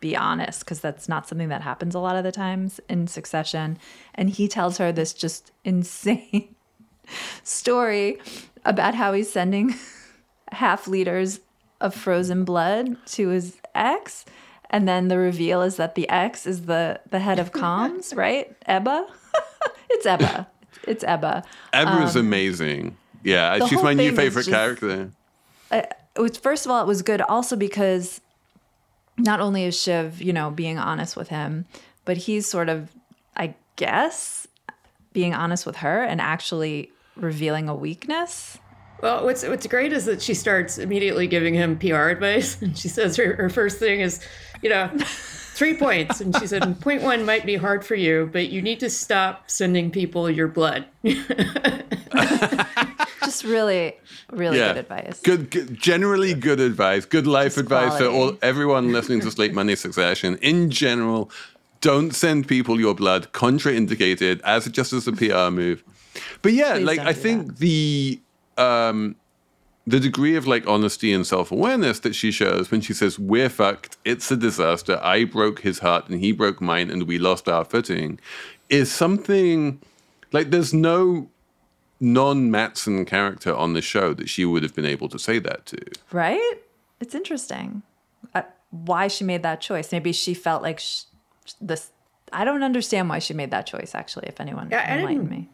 be 0.00 0.16
honest 0.16 0.60
because 0.60 0.80
that's 0.80 1.08
not 1.08 1.28
something 1.28 1.48
that 1.48 1.62
happens 1.62 1.94
a 1.94 1.98
lot 1.98 2.16
of 2.16 2.24
the 2.24 2.32
times 2.32 2.80
in 2.88 3.06
succession. 3.06 3.78
And 4.14 4.30
he 4.30 4.48
tells 4.48 4.78
her 4.78 4.92
this 4.92 5.12
just 5.12 5.52
insane 5.64 6.54
story 7.42 8.18
about 8.64 8.94
how 8.94 9.12
he's 9.12 9.30
sending 9.30 9.74
half 10.52 10.86
liters 10.88 11.40
of 11.80 11.94
frozen 11.94 12.44
blood 12.44 12.96
to 13.06 13.28
his 13.28 13.56
ex. 13.74 14.24
And 14.70 14.86
then 14.86 15.08
the 15.08 15.16
reveal 15.18 15.62
is 15.62 15.76
that 15.76 15.94
the 15.94 16.08
ex 16.08 16.46
is 16.46 16.66
the, 16.66 17.00
the 17.10 17.20
head 17.20 17.38
of 17.38 17.52
comms, 17.52 18.14
right? 18.16 18.54
Ebba? 18.66 19.06
it's 19.90 20.04
Ebba. 20.06 20.46
It's 20.86 21.04
Ebba. 21.04 21.44
Ebba's 21.72 22.16
amazing. 22.16 22.96
Yeah, 23.24 23.54
Um, 23.60 23.68
she's 23.68 23.82
my 23.82 23.94
new 23.94 24.14
favorite 24.14 24.44
just- 24.44 24.50
character. 24.54 25.10
it 25.72 25.92
was 26.16 26.36
first 26.36 26.66
of 26.66 26.72
all 26.72 26.82
it 26.82 26.86
was 26.86 27.02
good 27.02 27.20
also 27.22 27.56
because 27.56 28.20
not 29.18 29.40
only 29.40 29.64
is 29.64 29.80
Shiv, 29.80 30.22
you 30.22 30.32
know, 30.32 30.50
being 30.50 30.78
honest 30.78 31.16
with 31.16 31.28
him, 31.28 31.66
but 32.04 32.16
he's 32.16 32.46
sort 32.46 32.68
of 32.68 32.90
I 33.36 33.54
guess 33.76 34.46
being 35.12 35.34
honest 35.34 35.66
with 35.66 35.76
her 35.76 36.02
and 36.02 36.20
actually 36.20 36.90
revealing 37.16 37.68
a 37.68 37.74
weakness. 37.74 38.58
Well, 39.02 39.24
what's 39.24 39.44
what's 39.44 39.66
great 39.66 39.92
is 39.92 40.06
that 40.06 40.20
she 40.20 40.34
starts 40.34 40.78
immediately 40.78 41.26
giving 41.26 41.54
him 41.54 41.78
PR 41.78 42.08
advice, 42.08 42.60
and 42.62 42.76
she 42.76 42.88
says 42.88 43.16
her, 43.16 43.34
her 43.36 43.48
first 43.48 43.78
thing 43.78 44.00
is, 44.00 44.20
you 44.62 44.70
know, 44.70 44.90
three 44.98 45.76
points, 45.76 46.20
and 46.20 46.36
she 46.38 46.46
said 46.46 46.80
point 46.80 47.02
one 47.02 47.24
might 47.24 47.46
be 47.46 47.56
hard 47.56 47.84
for 47.84 47.94
you, 47.94 48.28
but 48.32 48.48
you 48.48 48.60
need 48.60 48.80
to 48.80 48.90
stop 48.90 49.50
sending 49.50 49.90
people 49.90 50.28
your 50.30 50.48
blood. 50.48 50.86
Just 53.28 53.44
really, 53.44 53.94
really 54.32 54.56
Yeah, 54.56 54.72
good 54.72 54.78
advice. 54.78 55.20
Good, 55.20 55.50
good, 55.50 55.78
generally 55.78 56.32
good 56.32 56.60
advice. 56.60 57.04
Good 57.04 57.26
life 57.26 57.56
Just 57.56 57.58
advice 57.58 57.98
for 57.98 58.06
all 58.06 58.38
everyone 58.40 58.90
listening 58.96 59.20
to 59.20 59.30
Slate 59.30 59.52
Money 59.52 59.76
Succession. 59.76 60.38
In 60.40 60.70
general, 60.70 61.30
don't 61.82 62.14
send 62.14 62.48
people 62.48 62.80
your 62.80 62.94
blood, 62.94 63.30
contraindicated, 63.34 64.40
as 64.44 64.66
just 64.68 64.94
as 64.94 65.06
a 65.06 65.12
PR 65.12 65.50
move. 65.50 65.84
But 66.40 66.54
yeah, 66.54 66.76
Please 66.76 66.86
like 66.86 67.00
I 67.00 67.12
do 67.12 67.20
think 67.20 67.58
the 67.58 68.18
um 68.56 69.14
the 69.86 70.00
degree 70.00 70.34
of 70.34 70.46
like 70.46 70.66
honesty 70.66 71.12
and 71.12 71.26
self-awareness 71.26 72.00
that 72.00 72.14
she 72.14 72.30
shows 72.30 72.70
when 72.70 72.80
she 72.80 72.94
says 72.94 73.18
we're 73.18 73.48
fucked 73.48 73.96
it's 74.04 74.30
a 74.30 74.36
disaster 74.36 75.00
i 75.02 75.24
broke 75.24 75.60
his 75.60 75.78
heart 75.78 76.06
and 76.10 76.20
he 76.20 76.30
broke 76.30 76.60
mine 76.60 76.90
and 76.90 77.04
we 77.04 77.16
lost 77.18 77.48
our 77.48 77.64
footing 77.64 78.20
is 78.68 78.92
something 78.92 79.80
like 80.30 80.50
there's 80.50 80.74
no 80.74 81.30
non-matsson 82.00 83.04
character 83.04 83.54
on 83.54 83.72
the 83.72 83.82
show 83.82 84.14
that 84.14 84.28
she 84.28 84.44
would 84.44 84.62
have 84.62 84.74
been 84.74 84.84
able 84.84 85.08
to 85.08 85.18
say 85.18 85.38
that 85.38 85.66
to 85.66 85.78
Right? 86.12 86.54
It's 87.00 87.14
interesting. 87.14 87.82
Uh, 88.34 88.42
why 88.70 89.08
she 89.08 89.24
made 89.24 89.42
that 89.42 89.60
choice. 89.60 89.92
Maybe 89.92 90.12
she 90.12 90.34
felt 90.34 90.62
like 90.62 90.78
sh- 90.80 91.02
this 91.60 91.90
I 92.32 92.44
don't 92.44 92.62
understand 92.62 93.08
why 93.08 93.20
she 93.20 93.32
made 93.34 93.50
that 93.52 93.66
choice 93.66 93.94
actually 93.94 94.28
if 94.28 94.40
anyone 94.40 94.68
Yeah, 94.70 94.84
I 94.86 94.98
enlightened 94.98 95.30
me. 95.30 95.48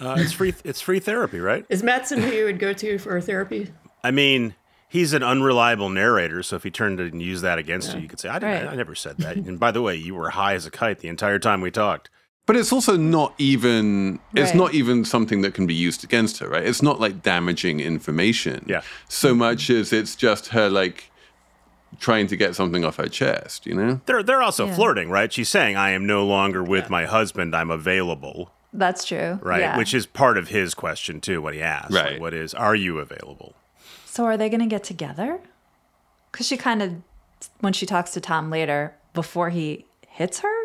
Uh, 0.00 0.16
it's 0.18 0.32
free. 0.32 0.54
It's 0.62 0.80
free 0.80 1.00
therapy, 1.00 1.40
right? 1.40 1.64
Is 1.68 1.82
Matsson 1.82 2.20
who 2.20 2.28
you 2.30 2.44
would 2.44 2.58
go 2.58 2.72
to 2.72 2.98
for 2.98 3.20
therapy? 3.20 3.72
I 4.04 4.12
mean, 4.12 4.54
he's 4.88 5.12
an 5.12 5.24
unreliable 5.24 5.88
narrator, 5.88 6.42
so 6.44 6.54
if 6.54 6.62
he 6.62 6.70
turned 6.70 7.00
and 7.00 7.20
used 7.20 7.42
that 7.42 7.58
against 7.58 7.94
you, 7.94 8.02
you 8.02 8.08
could 8.08 8.20
say, 8.20 8.28
I, 8.28 8.38
didn't, 8.38 8.64
Right. 8.66 8.72
I 8.72 8.76
never 8.76 8.94
said 8.94 9.18
that. 9.18 9.36
and 9.36 9.58
by 9.58 9.72
the 9.72 9.82
way, 9.82 9.96
you 9.96 10.14
were 10.14 10.30
high 10.30 10.54
as 10.54 10.66
a 10.66 10.70
kite 10.70 11.00
the 11.00 11.08
entire 11.08 11.40
time 11.40 11.60
we 11.60 11.72
talked. 11.72 12.10
But 12.48 12.56
it's 12.56 12.72
also 12.72 12.96
not 12.96 13.34
even 13.36 14.20
it's 14.34 14.54
not 14.54 14.72
even 14.72 15.04
something 15.04 15.42
that 15.42 15.52
can 15.52 15.66
be 15.66 15.74
used 15.74 16.02
against 16.02 16.38
her, 16.38 16.48
right? 16.48 16.64
It's 16.64 16.80
not 16.80 16.98
like 16.98 17.22
damaging 17.22 17.78
information. 17.78 18.64
Yeah. 18.66 18.80
So 19.06 19.34
much 19.34 19.68
as 19.68 19.92
it's 19.92 20.16
just 20.16 20.48
her 20.48 20.70
like 20.70 21.10
trying 22.00 22.26
to 22.28 22.36
get 22.38 22.54
something 22.54 22.86
off 22.86 22.96
her 22.96 23.06
chest, 23.08 23.66
you 23.66 23.74
know? 23.74 24.00
They're 24.06 24.22
they're 24.22 24.42
also 24.42 24.66
Yeah. 24.66 24.74
flirting, 24.76 25.10
right? 25.10 25.30
She's 25.30 25.50
saying, 25.50 25.76
"I 25.76 25.90
am 25.90 26.06
no 26.06 26.24
longer 26.24 26.64
with 26.64 26.88
my 26.88 27.04
husband. 27.04 27.54
I'm 27.54 27.70
available." 27.70 28.50
That's 28.72 29.04
true. 29.04 29.38
Right, 29.42 29.60
Yeah. 29.60 29.76
which 29.76 29.92
is 29.92 30.06
part 30.06 30.38
of 30.38 30.48
his 30.48 30.72
question 30.72 31.20
too. 31.20 31.42
What 31.42 31.52
he 31.52 31.60
asked, 31.60 31.90
Like, 31.90 32.04
Right. 32.04 32.20
what 32.20 32.32
is, 32.32 32.54
are 32.54 32.74
you 32.74 32.98
available? 32.98 33.54
So 34.06 34.24
are 34.24 34.38
they 34.38 34.48
going 34.48 34.60
to 34.60 34.66
get 34.76 34.84
together? 34.84 35.40
Because 36.32 36.46
she 36.46 36.56
kind 36.56 36.80
of, 36.82 36.94
when 37.60 37.74
she 37.74 37.84
talks 37.84 38.10
to 38.12 38.20
Tom 38.22 38.48
later, 38.48 38.94
before 39.12 39.50
he 39.50 39.84
hits 40.06 40.40
her, 40.40 40.57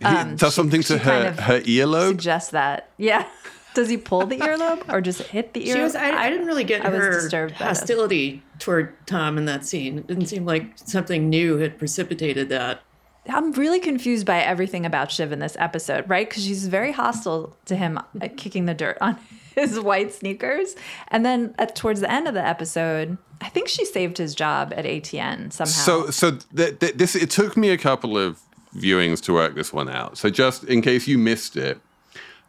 He 0.00 0.34
does 0.36 0.54
something 0.54 0.82
to 0.82 0.94
Um, 0.94 0.98
she 0.98 1.04
her 1.04 1.10
kind 1.10 1.26
of 1.26 1.38
her 1.40 1.60
earlobe. 1.60 2.08
suggests 2.08 2.50
that. 2.50 2.90
Yeah. 2.96 3.26
Does 3.74 3.88
he 3.88 3.96
pull 3.96 4.26
the 4.26 4.38
earlobe 4.38 4.82
or 4.92 5.00
just 5.00 5.20
hit 5.22 5.52
the 5.54 5.60
earlobe? 5.60 5.74
She 5.76 5.80
was. 5.82 5.94
I, 5.94 6.10
I 6.10 6.30
didn't 6.30 6.46
really 6.46 6.64
get 6.64 6.84
I 6.84 6.88
was 6.88 6.98
her 7.00 7.10
disturbed 7.20 7.52
by 7.58 7.68
this. 7.68 7.78
hostility 7.78 8.42
toward 8.58 8.94
Tom 9.06 9.38
in 9.38 9.44
that 9.44 9.64
scene. 9.64 9.98
It 9.98 10.06
didn't 10.08 10.26
seem 10.26 10.44
like 10.44 10.72
something 10.76 11.28
new 11.28 11.58
had 11.58 11.78
precipitated 11.78 12.48
that. 12.48 12.80
I'm 13.28 13.52
really 13.52 13.78
confused 13.78 14.26
by 14.26 14.38
everything 14.40 14.86
about 14.86 15.12
Shiv 15.12 15.30
in 15.32 15.38
this 15.38 15.54
episode, 15.60 16.08
right? 16.08 16.28
Because 16.28 16.44
she's 16.44 16.66
very 16.66 16.92
hostile 16.92 17.54
to 17.66 17.76
him 17.76 17.98
uh, 17.98 18.28
kicking 18.36 18.64
the 18.64 18.74
dirt 18.74 18.96
on 19.02 19.18
his 19.54 19.78
white 19.78 20.12
sneakers. 20.14 20.74
And 21.08 21.24
then 21.26 21.54
at, 21.58 21.76
towards 21.76 22.00
the 22.00 22.10
end 22.10 22.26
of 22.26 22.32
the 22.34 22.44
episode, 22.44 23.18
I 23.42 23.50
think 23.50 23.68
she 23.68 23.84
saved 23.84 24.16
his 24.18 24.34
job 24.34 24.72
at 24.76 24.86
ATN 24.86 25.52
somehow. 25.52 25.70
So 25.70 26.10
so 26.10 26.38
th- 26.56 26.78
th- 26.80 26.94
this 26.94 27.14
it 27.14 27.30
took 27.30 27.56
me 27.56 27.68
a 27.68 27.78
couple 27.78 28.16
of 28.16 28.40
viewings 28.78 29.20
to 29.22 29.32
work 29.32 29.54
this 29.54 29.72
one 29.72 29.88
out. 29.88 30.18
So 30.18 30.30
just 30.30 30.64
in 30.64 30.82
case 30.82 31.06
you 31.06 31.18
missed 31.18 31.56
it, 31.56 31.80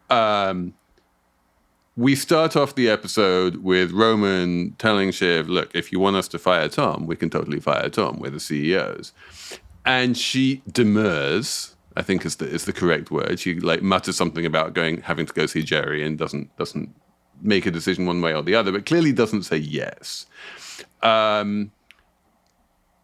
um, 0.09 0.73
we 1.95 2.15
start 2.15 2.55
off 2.55 2.75
the 2.75 2.89
episode 2.89 3.57
with 3.57 3.91
Roman 3.91 4.71
telling 4.77 5.11
Shiv, 5.11 5.49
"Look, 5.49 5.71
if 5.75 5.91
you 5.91 5.99
want 5.99 6.15
us 6.15 6.27
to 6.29 6.39
fire 6.39 6.69
Tom, 6.69 7.05
we 7.07 7.15
can 7.15 7.29
totally 7.29 7.59
fire 7.59 7.89
Tom. 7.89 8.19
We're 8.19 8.31
the 8.31 8.39
CEOs." 8.39 9.11
And 9.85 10.17
she 10.17 10.61
demurs. 10.71 11.75
I 11.97 12.01
think 12.01 12.25
is 12.25 12.37
the 12.37 12.47
is 12.47 12.65
the 12.65 12.73
correct 12.73 13.11
word. 13.11 13.39
She 13.39 13.59
like 13.59 13.81
mutters 13.81 14.15
something 14.15 14.45
about 14.45 14.73
going 14.73 15.01
having 15.01 15.25
to 15.25 15.33
go 15.33 15.45
see 15.45 15.63
Gerri 15.63 16.05
and 16.05 16.17
doesn't 16.17 16.55
doesn't 16.57 16.95
make 17.41 17.65
a 17.65 17.71
decision 17.71 18.05
one 18.05 18.21
way 18.21 18.33
or 18.33 18.43
the 18.43 18.55
other, 18.55 18.71
but 18.71 18.85
clearly 18.85 19.11
doesn't 19.11 19.43
say 19.43 19.57
yes. 19.57 20.25
Um, 21.01 21.71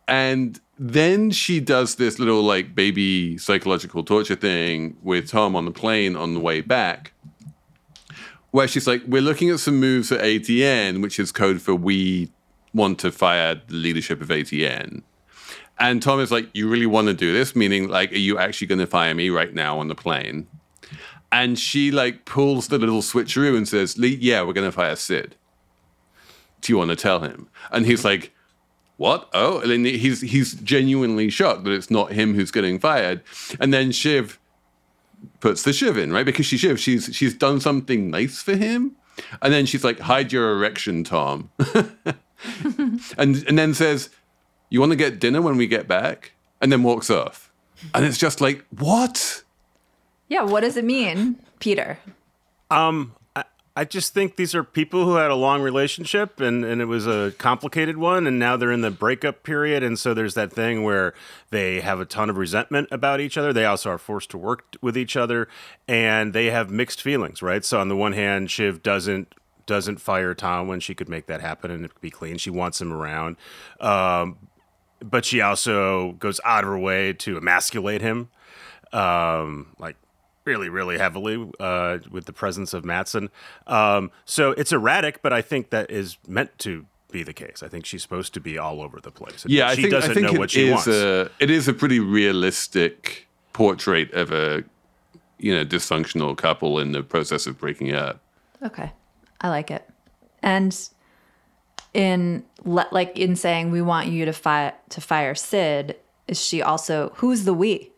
and 0.07 0.59
then 0.77 1.31
she 1.31 1.59
does 1.59 1.95
this 1.95 2.19
little 2.19 2.41
like 2.43 2.75
baby 2.75 3.37
psychological 3.37 4.03
torture 4.03 4.35
thing 4.35 4.97
with 5.01 5.29
Tom 5.29 5.55
on 5.55 5.65
the 5.65 5.71
plane 5.71 6.15
on 6.15 6.33
the 6.33 6.39
way 6.39 6.61
back, 6.61 7.13
where 8.51 8.67
she's 8.67 8.87
like, 8.87 9.01
We're 9.07 9.21
looking 9.21 9.49
at 9.49 9.59
some 9.59 9.79
moves 9.79 10.11
at 10.11 10.21
ATN, 10.21 11.01
which 11.01 11.19
is 11.19 11.31
code 11.31 11.61
for 11.61 11.75
we 11.75 12.31
want 12.73 12.99
to 12.99 13.11
fire 13.11 13.55
the 13.55 13.75
leadership 13.75 14.21
of 14.21 14.27
ATN. 14.27 15.01
And 15.79 16.01
Tom 16.01 16.19
is 16.19 16.31
like, 16.31 16.49
You 16.53 16.69
really 16.69 16.85
want 16.85 17.07
to 17.07 17.13
do 17.13 17.31
this? 17.31 17.55
Meaning, 17.55 17.87
like, 17.87 18.11
are 18.11 18.17
you 18.17 18.37
actually 18.37 18.67
going 18.67 18.79
to 18.79 18.87
fire 18.87 19.13
me 19.13 19.29
right 19.29 19.53
now 19.53 19.79
on 19.79 19.87
the 19.87 19.95
plane? 19.95 20.47
And 21.31 21.57
she 21.57 21.91
like 21.91 22.25
pulls 22.25 22.67
the 22.67 22.77
little 22.77 23.01
switcheroo 23.01 23.55
and 23.55 23.67
says, 23.67 23.97
Yeah, 23.97 24.41
we're 24.41 24.53
going 24.53 24.67
to 24.67 24.71
fire 24.73 24.95
Cyd. 24.95 25.35
Do 26.59 26.73
you 26.73 26.77
want 26.77 26.89
to 26.89 26.95
tell 26.95 27.19
him? 27.19 27.47
And 27.71 27.85
he's 27.85 28.03
like, 28.03 28.34
what? 28.97 29.29
Oh, 29.33 29.59
and 29.59 29.71
then 29.71 29.85
he's 29.85 30.21
he's 30.21 30.53
genuinely 30.55 31.29
shocked 31.29 31.63
that 31.65 31.71
it's 31.71 31.91
not 31.91 32.13
him 32.13 32.33
who's 32.33 32.51
getting 32.51 32.79
fired. 32.79 33.21
And 33.59 33.73
then 33.73 33.91
Shiv 33.91 34.39
puts 35.39 35.63
the 35.63 35.73
Shiv 35.73 35.97
in, 35.97 36.13
right? 36.13 36.25
Because 36.25 36.45
she's 36.45 36.61
Shiv, 36.61 36.79
she's 36.79 37.09
she's 37.13 37.33
done 37.33 37.59
something 37.59 38.09
nice 38.09 38.41
for 38.41 38.55
him. 38.55 38.95
And 39.41 39.53
then 39.53 39.65
she's 39.65 39.83
like, 39.83 39.99
hide 39.99 40.33
your 40.33 40.51
erection, 40.51 41.03
Tom. 41.03 41.49
and 43.17 43.45
and 43.47 43.57
then 43.57 43.73
says, 43.73 44.09
You 44.69 44.79
want 44.79 44.91
to 44.91 44.97
get 44.97 45.19
dinner 45.19 45.41
when 45.41 45.57
we 45.57 45.67
get 45.67 45.87
back? 45.87 46.33
And 46.61 46.71
then 46.71 46.83
walks 46.83 47.09
off. 47.09 47.51
And 47.93 48.05
it's 48.05 48.17
just 48.17 48.41
like, 48.41 48.65
what? 48.69 49.43
yeah, 50.27 50.41
what 50.43 50.61
does 50.61 50.77
it 50.77 50.85
mean, 50.85 51.39
Peter? 51.59 51.99
Um, 52.71 53.13
I 53.77 53.83
just 53.83 54.13
think 54.13 54.37
these 54.37 54.55
are 54.55 54.63
people 54.63 55.03
who 55.03 55.15
had 55.15 55.31
a 55.31 55.35
long 55.35 55.61
relationship 55.61 56.39
and, 56.39 56.63
and 56.63 56.81
it 56.81 56.85
was 56.85 57.05
a 57.05 57.33
complicated 57.37 57.97
one, 57.97 58.25
and 58.25 58.39
now 58.39 58.55
they're 58.55 58.71
in 58.71 58.79
the 58.81 58.91
breakup 58.91 59.43
period. 59.43 59.83
And 59.83 59.99
so 59.99 60.13
there's 60.13 60.33
that 60.35 60.53
thing 60.53 60.83
where 60.83 61.13
they 61.49 61.81
have 61.81 61.99
a 61.99 62.05
ton 62.05 62.29
of 62.29 62.37
resentment 62.37 62.87
about 62.89 63.19
each 63.19 63.37
other. 63.37 63.51
They 63.51 63.65
also 63.65 63.89
are 63.89 63.97
forced 63.97 64.29
to 64.31 64.37
work 64.37 64.77
with 64.81 64.97
each 64.97 65.17
other, 65.17 65.49
and 65.89 66.31
they 66.31 66.51
have 66.51 66.69
mixed 66.69 67.01
feelings, 67.01 67.41
right? 67.41 67.65
So 67.65 67.79
on 67.81 67.89
the 67.89 67.97
one 67.97 68.13
hand, 68.13 68.49
Shiv 68.49 68.81
doesn't 68.81 69.33
doesn't 69.65 69.99
fire 69.99 70.35
Tom 70.35 70.67
when 70.67 70.79
she 70.79 70.93
could 70.93 71.09
make 71.09 71.25
that 71.25 71.41
happen 71.41 71.71
and 71.71 71.83
it 71.83 71.91
could 71.91 72.01
be 72.01 72.11
clean. 72.11 72.37
She 72.37 72.51
wants 72.51 72.79
him 72.79 72.93
around, 72.93 73.35
um, 73.79 74.37
but 74.99 75.25
she 75.25 75.41
also 75.41 76.11
goes 76.13 76.39
out 76.45 76.63
of 76.63 76.69
her 76.69 76.77
way 76.77 77.13
to 77.13 77.35
emasculate 77.35 78.01
him 78.01 78.29
um, 78.95 79.75
like 79.77 79.97
really, 80.45 80.69
really 80.69 80.97
heavily 80.97 81.51
uh, 81.59 81.97
with 82.09 82.25
the 82.25 82.33
presence 82.33 82.73
of 82.73 82.85
Matsson. 82.85 83.29
Um, 83.67 84.11
so 84.25 84.51
it's 84.51 84.71
erratic, 84.71 85.21
but 85.21 85.33
I 85.33 85.41
think 85.41 85.71
that 85.71 85.89
is 85.91 86.17
meant 86.27 86.57
to 86.59 86.85
be 87.11 87.23
the 87.23 87.33
case. 87.33 87.63
I 87.63 87.67
think 87.67 87.85
she's 87.85 88.01
supposed 88.03 88.33
to 88.35 88.39
be 88.39 88.57
all 88.57 88.81
over 88.81 88.99
the 88.99 89.11
place. 89.11 89.43
And 89.43 89.51
Yeah, 89.51 89.67
I 89.67 89.75
she 89.75 89.81
think 89.83 89.91
doesn't 89.93 90.11
I 90.11 90.13
think 90.13 90.31
know 90.31 90.39
what 90.39 90.51
she 90.51 90.67
is 90.67 90.73
wants. 90.73 90.87
a 90.87 91.31
it 91.39 91.49
is 91.49 91.67
a 91.67 91.73
pretty 91.73 91.99
realistic 91.99 93.27
portrait 93.53 94.11
of 94.13 94.31
a 94.31 94.63
you 95.39 95.53
know 95.55 95.65
dysfunctional 95.65 96.35
couple 96.37 96.79
in 96.79 96.91
the 96.91 97.01
process 97.03 97.47
of 97.47 97.57
breaking 97.57 97.93
up. 97.93 98.19
Okay. 98.63 98.91
I 99.41 99.49
like 99.49 99.71
it. 99.71 99.87
And 100.41 100.77
in 101.93 102.43
le- 102.63 102.87
like 102.91 103.17
in 103.17 103.35
saying 103.35 103.71
we 103.71 103.81
want 103.81 104.07
you 104.07 104.25
to 104.25 104.33
fire 104.33 104.73
to 104.89 105.01
fire 105.01 105.33
Cyd, 105.35 105.95
is 106.27 106.39
she 106.43 106.61
also 106.61 107.11
who's 107.15 107.45
the 107.45 107.53
we? 107.53 107.91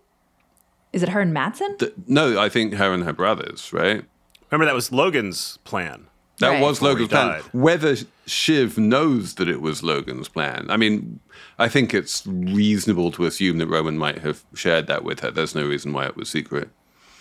Is 0.98 1.04
it 1.04 1.10
her 1.10 1.22
and 1.22 1.32
Matsson? 1.32 1.78
Th- 1.78 1.94
no, 2.08 2.40
I 2.40 2.50
think 2.50 2.74
her 2.74 2.92
and 2.92 3.04
her 3.04 3.14
brothers, 3.14 3.72
right? 3.72 4.04
Remember 4.50 4.66
that 4.66 4.74
was 4.74 4.92
Logan's 4.92 5.58
plan. 5.64 6.08
That 6.40 6.50
Right. 6.50 6.62
was 6.62 6.80
Before 6.80 6.90
Logan's 6.94 7.10
plan. 7.10 7.42
Whether 7.52 7.96
Shiv 8.26 8.80
knows 8.80 9.36
that 9.36 9.48
it 9.48 9.62
was 9.62 9.84
Logan's 9.84 10.28
plan, 10.28 10.66
I 10.70 10.78
mean, 10.78 11.20
I 11.60 11.68
think 11.68 11.94
it's 11.94 12.26
reasonable 12.26 13.12
to 13.12 13.26
assume 13.26 13.60
that 13.60 13.68
Roman 13.68 13.96
might 14.00 14.20
have 14.20 14.44
shared 14.56 14.88
that 14.88 15.04
with 15.04 15.20
her. 15.20 15.30
There's 15.30 15.54
no 15.54 15.68
reason 15.68 15.94
why 15.94 16.06
it 16.08 16.16
was 16.18 16.30
secret. 16.30 16.70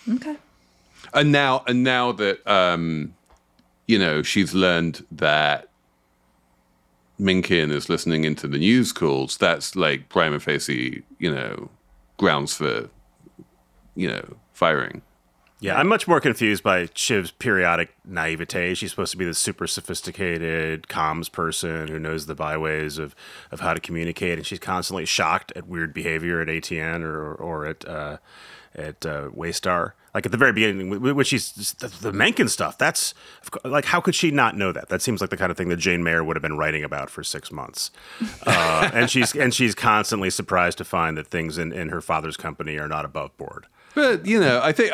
Okay. 0.09 0.37
And 1.13 1.31
now, 1.31 1.63
and 1.67 1.83
now 1.83 2.11
that 2.13 2.45
um, 2.49 3.13
you 3.87 3.99
know 3.99 4.23
she's 4.23 4.53
learned 4.55 5.05
that 5.11 5.69
Mencken 7.19 7.71
is 7.71 7.89
listening 7.89 8.23
into 8.25 8.47
the 8.47 8.57
news 8.59 8.91
calls, 8.91 9.37
that's 9.37 9.75
like 9.75 10.09
prima 10.09 10.39
facie, 10.39 11.03
you 11.19 11.31
know, 11.33 11.69
grounds 12.17 12.53
for, 12.55 12.89
you 13.97 14.07
know, 14.07 14.37
firing. 14.53 15.01
Yeah, 15.59 15.75
I'm 15.75 15.87
much 15.87 16.07
more 16.07 16.21
confused 16.21 16.61
by 16.61 16.85
Shiv's 16.93 17.31
periodic 17.31 17.95
naivete. 18.05 18.75
She's 18.75 18.91
supposed 18.91 19.11
to 19.11 19.17
be 19.17 19.25
this 19.25 19.39
super 19.39 19.65
sophisticated 19.65 20.83
comms 20.83 21.31
person 21.31 21.87
who 21.87 21.97
knows 21.97 22.27
the 22.27 22.35
byways 22.35 22.99
of, 22.99 23.15
of 23.51 23.61
how 23.61 23.73
to 23.73 23.79
communicate, 23.79 24.37
and 24.37 24.45
she's 24.45 24.59
constantly 24.59 25.05
shocked 25.05 25.51
at 25.55 25.67
weird 25.67 25.95
behavior 25.95 26.41
at 26.41 26.47
ATN 26.47 27.01
or 27.01 27.33
or 27.33 27.65
at 27.65 27.87
uh, 27.87 28.17
at 28.75 29.03
uh, 29.03 29.29
Waystar. 29.35 29.93
Like 30.13 30.27
at 30.27 30.31
the 30.31 30.37
very 30.37 30.53
beginning, 30.53 30.91
wh- 30.91 31.15
which 31.15 31.27
she's 31.27 31.51
the, 31.73 31.87
the 31.87 32.13
Mencken 32.13 32.49
stuff. 32.49 32.77
That's 32.77 33.15
like 33.63 33.85
how 33.85 33.99
could 33.99 34.13
she 34.13 34.29
not 34.29 34.55
know 34.55 34.71
that? 34.71 34.89
That 34.89 35.01
seems 35.01 35.21
like 35.21 35.31
the 35.31 35.37
kind 35.37 35.49
of 35.49 35.57
thing 35.57 35.69
that 35.69 35.77
Jane 35.77 36.03
Mayer 36.03 36.23
would 36.23 36.35
have 36.35 36.43
been 36.43 36.57
writing 36.57 36.83
about 36.83 37.09
for 37.09 37.23
six 37.23 37.51
months. 37.51 37.89
Uh, 38.45 38.89
and 38.93 39.09
she's 39.09 39.35
and 39.35 39.53
she's 39.53 39.75
constantly 39.75 40.29
surprised 40.29 40.77
to 40.77 40.85
find 40.85 41.17
that 41.17 41.27
things 41.27 41.57
in, 41.57 41.73
in 41.73 41.89
her 41.89 41.99
father's 41.99 42.37
company 42.37 42.77
are 42.77 42.87
not 42.87 43.03
above 43.03 43.35
board. 43.37 43.67
But 43.97 44.27
you 44.27 44.39
know, 44.39 44.61
I 44.63 44.73
think, 44.73 44.91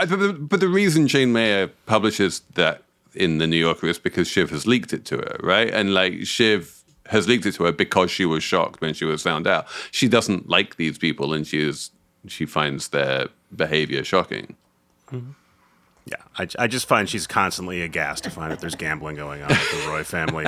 but 0.48 0.62
the, 0.62 0.70
reason 0.70 1.10
Jane 1.10 1.34
Mayer 1.34 1.68
publishes 1.88 2.40
that 2.54 2.84
in 3.14 3.38
the 3.38 3.46
New 3.46 3.58
Yorker 3.58 3.88
is 3.88 4.00
because 4.00 4.30
Shiv 4.30 4.50
has 4.52 4.66
leaked 4.66 4.94
it 4.94 5.04
to 5.08 5.18
her, 5.18 5.36
right? 5.44 5.70
And 5.70 5.94
like 5.94 6.26
Shiv 6.26 6.82
has 7.08 7.28
leaked 7.28 7.46
it 7.46 7.52
to 7.56 7.66
her 7.66 7.74
because 7.74 8.12
she 8.12 8.24
was 8.24 8.46
shocked 8.46 8.80
when 8.80 8.94
she 8.94 9.04
was 9.04 9.22
found 9.22 9.46
out. 9.46 9.68
She 9.92 10.08
doesn't 10.08 10.48
like 10.48 10.78
these 10.78 10.98
people, 10.98 11.34
and 11.34 11.46
she 11.46 11.60
is 11.60 11.92
she 12.28 12.46
finds 12.46 12.88
their 12.88 13.28
behavior 13.54 14.06
shocking. 14.06 14.56
Yeah, 15.12 16.16
I, 16.38 16.48
I 16.58 16.68
just 16.68 16.88
find 16.88 17.10
she's 17.10 17.28
constantly 17.28 17.82
aghast 17.82 18.24
to 18.24 18.30
find 18.30 18.54
that 18.54 18.62
there's 18.62 18.76
gambling 18.76 19.18
going 19.18 19.42
on 19.42 19.50
with 19.50 19.84
the 19.84 19.90
Roy 19.90 20.06
family 20.06 20.46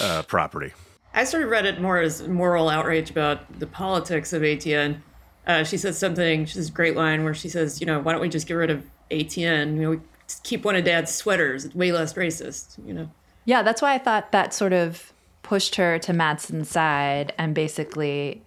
uh, 0.00 0.22
property. 0.28 0.74
I 1.12 1.24
sort 1.24 1.42
of 1.42 1.50
read 1.50 1.66
it 1.66 1.80
more 1.80 1.98
as 1.98 2.28
moral 2.28 2.68
outrage 2.68 3.10
about 3.10 3.58
the 3.58 3.66
politics 3.66 4.32
of 4.32 4.42
ATN. 4.42 5.00
Uh, 5.46 5.64
she 5.64 5.76
says 5.76 5.98
something, 5.98 6.44
she 6.44 6.58
a 6.58 6.64
great 6.70 6.96
line 6.96 7.24
where 7.24 7.34
she 7.34 7.48
says, 7.48 7.80
you 7.80 7.86
know, 7.86 8.00
why 8.00 8.12
don't 8.12 8.20
we 8.20 8.28
just 8.28 8.46
get 8.46 8.54
rid 8.54 8.70
of 8.70 8.84
ATN? 9.10 9.74
You 9.76 9.82
know, 9.82 9.90
we 9.90 10.00
keep 10.42 10.64
one 10.64 10.76
of 10.76 10.84
dad's 10.84 11.12
sweaters. 11.12 11.64
It's 11.64 11.74
way 11.74 11.92
less 11.92 12.14
racist, 12.14 12.84
you 12.86 12.92
know. 12.92 13.10
Yeah, 13.44 13.62
that's 13.62 13.82
why 13.82 13.94
I 13.94 13.98
thought 13.98 14.32
that 14.32 14.54
sort 14.54 14.72
of 14.72 15.12
pushed 15.42 15.76
her 15.76 15.98
to 15.98 16.12
Matsson's 16.12 16.68
side 16.68 17.32
and 17.38 17.54
basically 17.54 18.42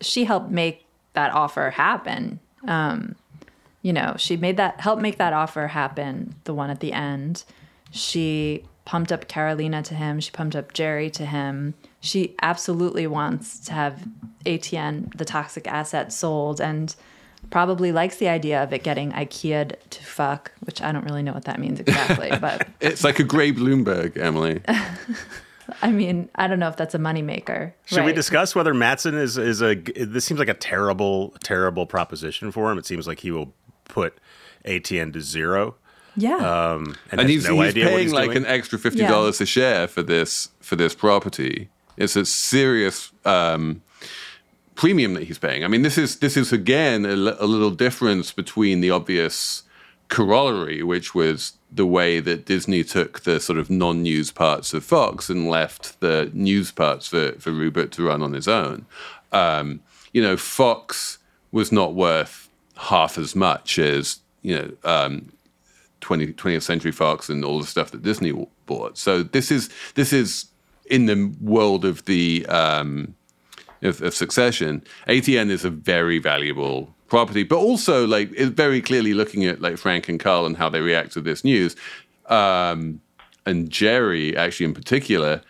she 0.00 0.24
helped 0.24 0.50
make 0.50 0.86
that 1.14 1.32
offer 1.32 1.70
happen. 1.70 2.38
Um, 2.68 3.16
you 3.82 3.92
know, 3.92 4.14
she 4.16 4.36
made 4.36 4.56
that 4.56 4.80
helped 4.80 5.02
make 5.02 5.18
that 5.18 5.32
offer 5.32 5.68
happen, 5.68 6.34
the 6.44 6.54
one 6.54 6.70
at 6.70 6.80
the 6.80 6.92
end. 6.92 7.44
She 7.90 8.64
pumped 8.84 9.12
up 9.12 9.26
Karolina 9.28 9.82
to 9.84 9.94
him, 9.94 10.20
she 10.20 10.30
pumped 10.30 10.56
up 10.56 10.72
Gerri 10.72 11.10
to 11.12 11.24
him. 11.24 11.74
She 12.00 12.34
absolutely 12.42 13.06
wants 13.06 13.58
to 13.60 13.72
have 13.72 14.04
ATN, 14.44 15.16
the 15.16 15.24
toxic 15.24 15.66
asset, 15.66 16.12
sold 16.12 16.60
and 16.60 16.94
probably 17.50 17.92
likes 17.92 18.16
the 18.16 18.28
idea 18.28 18.62
of 18.62 18.72
it 18.72 18.82
getting 18.82 19.12
IKEA 19.12 19.74
to 19.90 20.02
fuck, 20.02 20.52
which 20.60 20.82
I 20.82 20.92
don't 20.92 21.04
really 21.04 21.22
know 21.22 21.32
what 21.32 21.44
that 21.44 21.58
means 21.58 21.80
exactly, 21.80 22.30
but 22.40 22.68
It's 22.80 23.04
like 23.04 23.18
a 23.18 23.24
Gray 23.24 23.52
Bloomberg, 23.52 24.16
Emily. 24.16 24.60
I 25.82 25.90
mean, 25.90 26.28
I 26.34 26.46
don't 26.46 26.58
know 26.58 26.68
if 26.68 26.76
that's 26.76 26.94
a 26.94 26.98
moneymaker. 26.98 27.72
Should 27.86 28.04
we 28.04 28.12
discuss 28.12 28.54
whether 28.54 28.74
Matsson 28.74 29.14
is 29.14 29.38
is 29.38 29.62
a? 29.62 29.74
This 29.74 30.24
seems 30.24 30.38
like 30.38 30.48
a 30.48 30.54
terrible, 30.54 31.34
terrible 31.42 31.86
proposition 31.86 32.52
for 32.52 32.70
him. 32.70 32.76
It 32.76 32.84
seems 32.84 33.06
like 33.06 33.20
he 33.20 33.30
will 33.30 33.54
put 33.84 34.18
ATN 34.66 35.12
to 35.14 35.20
zero, 35.20 35.76
Yeah. 36.16 36.36
um, 36.36 36.96
and, 37.10 37.20
and 37.20 37.30
he's, 37.30 37.48
no 37.48 37.60
he's 37.60 37.70
idea 37.70 37.84
what 37.84 37.90
paying 37.90 38.02
he's 38.02 38.12
like 38.12 38.24
doing. 38.26 38.36
an 38.38 38.46
extra 38.46 38.78
fifty 38.78 39.00
dollars 39.00 39.40
a 39.40 39.46
share 39.46 39.88
for 39.88 40.02
this 40.02 40.50
for 40.60 40.76
this 40.76 40.94
property. 40.94 41.68
It's 41.96 42.16
a 42.16 42.24
serious 42.24 43.12
um, 43.24 43.82
premium 44.74 45.14
that 45.14 45.24
he's 45.24 45.38
paying. 45.38 45.64
I 45.64 45.68
mean, 45.68 45.82
this 45.82 45.98
is 45.98 46.18
this 46.18 46.36
is 46.36 46.52
again 46.52 47.04
a, 47.04 47.14
a 47.14 47.46
little 47.46 47.70
difference 47.70 48.32
between 48.32 48.80
the 48.80 48.90
obvious 48.90 49.62
corollary, 50.08 50.82
which 50.82 51.14
was 51.14 51.54
the 51.72 51.86
way 51.86 52.20
that 52.20 52.46
Disney 52.46 52.84
took 52.84 53.20
the 53.20 53.40
sort 53.40 53.58
of 53.58 53.68
non-news 53.70 54.30
parts 54.30 54.72
of 54.74 54.84
Fox 54.84 55.28
and 55.28 55.48
left 55.48 55.98
the 56.00 56.30
news 56.32 56.70
parts 56.70 57.08
for 57.08 57.32
for 57.32 57.50
Rupert 57.50 57.90
to 57.92 58.06
run 58.06 58.22
on 58.22 58.32
his 58.32 58.46
own. 58.48 58.86
Um, 59.32 59.80
you 60.12 60.22
know, 60.22 60.36
Fox 60.36 61.18
was 61.50 61.72
not 61.72 61.94
worth 61.94 62.48
half 62.76 63.18
as 63.18 63.34
much 63.34 63.78
as 63.78 64.20
you 64.42 64.56
know 64.56 64.70
um, 64.84 65.32
20, 66.04 66.34
20th 66.34 66.62
Century 66.62 66.92
Fox 66.92 67.30
and 67.30 67.44
all 67.44 67.58
the 67.58 67.66
stuff 67.66 67.90
that 67.90 68.02
Disney 68.02 68.32
bought. 68.66 68.98
So 68.98 69.22
this 69.22 69.50
is 69.50 69.70
this 69.94 70.12
is 70.12 70.46
in 70.86 71.06
the 71.06 71.34
world 71.40 71.84
of 71.84 72.04
the 72.04 72.44
um, 72.46 73.14
of, 73.82 74.02
of 74.02 74.14
Succession. 74.14 74.84
ATN 75.08 75.50
is 75.50 75.64
a 75.64 75.70
very 75.70 76.18
valuable 76.18 76.94
property, 77.08 77.42
but 77.42 77.56
also 77.56 78.06
like 78.06 78.30
very 78.30 78.82
clearly 78.82 79.14
looking 79.14 79.46
at 79.46 79.62
like 79.62 79.78
Frank 79.78 80.08
and 80.08 80.20
Carl 80.20 80.44
and 80.44 80.58
how 80.58 80.68
they 80.68 80.80
react 80.80 81.12
to 81.12 81.22
this 81.22 81.42
news, 81.42 81.74
um, 82.26 83.00
and 83.46 83.70
Gerri 83.70 84.36
actually 84.36 84.66
in 84.66 84.74
particular. 84.74 85.40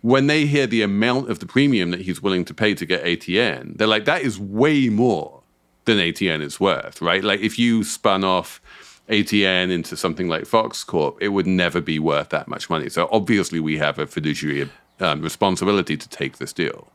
When 0.00 0.26
they 0.26 0.44
hear 0.44 0.66
the 0.66 0.82
amount 0.82 1.30
of 1.30 1.38
the 1.38 1.46
premium 1.46 1.90
that 1.92 2.02
he's 2.02 2.20
willing 2.20 2.44
to 2.44 2.52
pay 2.52 2.74
to 2.74 2.84
get 2.84 3.02
ATN, 3.04 3.78
they're 3.78 3.86
like, 3.86 4.04
that 4.04 4.20
is 4.20 4.38
way 4.38 4.90
more 4.90 5.40
than 5.86 5.96
ATN 5.96 6.42
is 6.42 6.60
worth, 6.60 7.00
right? 7.00 7.24
Like 7.24 7.40
if 7.40 7.58
you 7.58 7.84
spun 7.84 8.22
off 8.22 8.60
ATN 9.08 9.70
into 9.70 9.96
something 9.96 10.28
like 10.28 10.46
Fox 10.46 10.82
Corp, 10.82 11.18
it 11.20 11.28
would 11.28 11.46
never 11.46 11.80
be 11.80 11.98
worth 11.98 12.30
that 12.30 12.48
much 12.48 12.70
money. 12.70 12.88
So 12.88 13.08
obviously, 13.12 13.60
we 13.60 13.78
have 13.78 13.98
a 13.98 14.06
fiduciary 14.06 14.70
um, 15.00 15.20
responsibility 15.20 15.96
to 15.96 16.08
take 16.08 16.38
this 16.38 16.52
deal. 16.52 16.88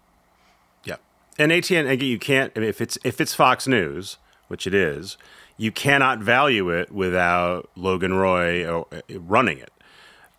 Yeah, 0.84 0.96
and 1.38 1.52
ATN 1.52 2.02
you 2.02 2.20
can't 2.20 2.52
if 2.56 2.82
it's 2.82 2.98
if 3.04 3.22
it's 3.22 3.36
Fox 3.36 3.68
News, 3.68 4.18
which 4.48 4.66
it 4.66 4.74
is, 4.74 5.18
you 5.58 5.72
cannot 5.72 6.20
value 6.20 6.70
it 6.70 6.92
without 6.92 7.70
Logan 7.76 8.14
Roy 8.14 8.66
uh, 8.68 8.84
running 9.10 9.60
it. 9.60 9.72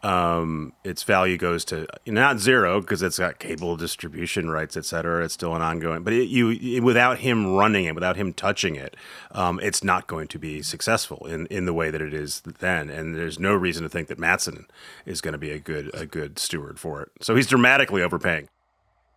Um, 0.02 0.72
its 0.82 1.02
value 1.02 1.36
goes 1.36 1.62
to 1.66 1.86
not 2.06 2.38
zero 2.38 2.80
because 2.80 3.02
it's 3.02 3.18
got 3.18 3.38
cable 3.38 3.76
distribution 3.76 4.48
rights, 4.48 4.74
et 4.74 4.86
cetera. 4.86 5.22
It's 5.24 5.34
still 5.34 5.54
an 5.54 5.60
ongoing, 5.60 6.02
but 6.02 6.14
it, 6.14 6.28
you 6.28 6.82
without 6.82 7.18
him 7.18 7.54
running 7.54 7.84
it, 7.84 7.94
without 7.94 8.16
him 8.16 8.32
touching 8.32 8.76
it, 8.76 8.96
um, 9.32 9.60
it's 9.62 9.84
not 9.84 10.06
going 10.06 10.26
to 10.28 10.38
be 10.38 10.62
successful 10.62 11.26
in, 11.26 11.46
in 11.48 11.66
the 11.66 11.74
way 11.74 11.90
that 11.90 12.00
it 12.00 12.14
is 12.14 12.40
then. 12.40 12.88
And 12.88 13.14
there's 13.14 13.38
no 13.38 13.54
reason 13.54 13.82
to 13.82 13.90
think 13.90 14.08
that 14.08 14.18
Matsson 14.18 14.66
is 15.04 15.20
going 15.20 15.32
to 15.32 15.38
be 15.38 15.50
a 15.50 15.58
good 15.58 15.90
a 15.92 16.06
good 16.06 16.38
steward 16.38 16.80
for 16.80 17.02
it. 17.02 17.10
So 17.20 17.36
he's 17.36 17.46
dramatically 17.46 18.02
overpaying. 18.02 18.48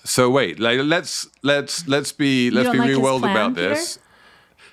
So 0.03 0.29
wait, 0.29 0.59
like 0.59 0.81
let's 0.83 1.27
let's 1.43 1.87
let's 1.87 2.11
be 2.11 2.51
let's 2.51 2.69
be 2.69 2.77
like 2.77 2.89
real 2.89 3.01
world 3.01 3.21
plan, 3.21 3.35
about 3.35 3.55
Peter? 3.55 3.69
this. 3.69 3.99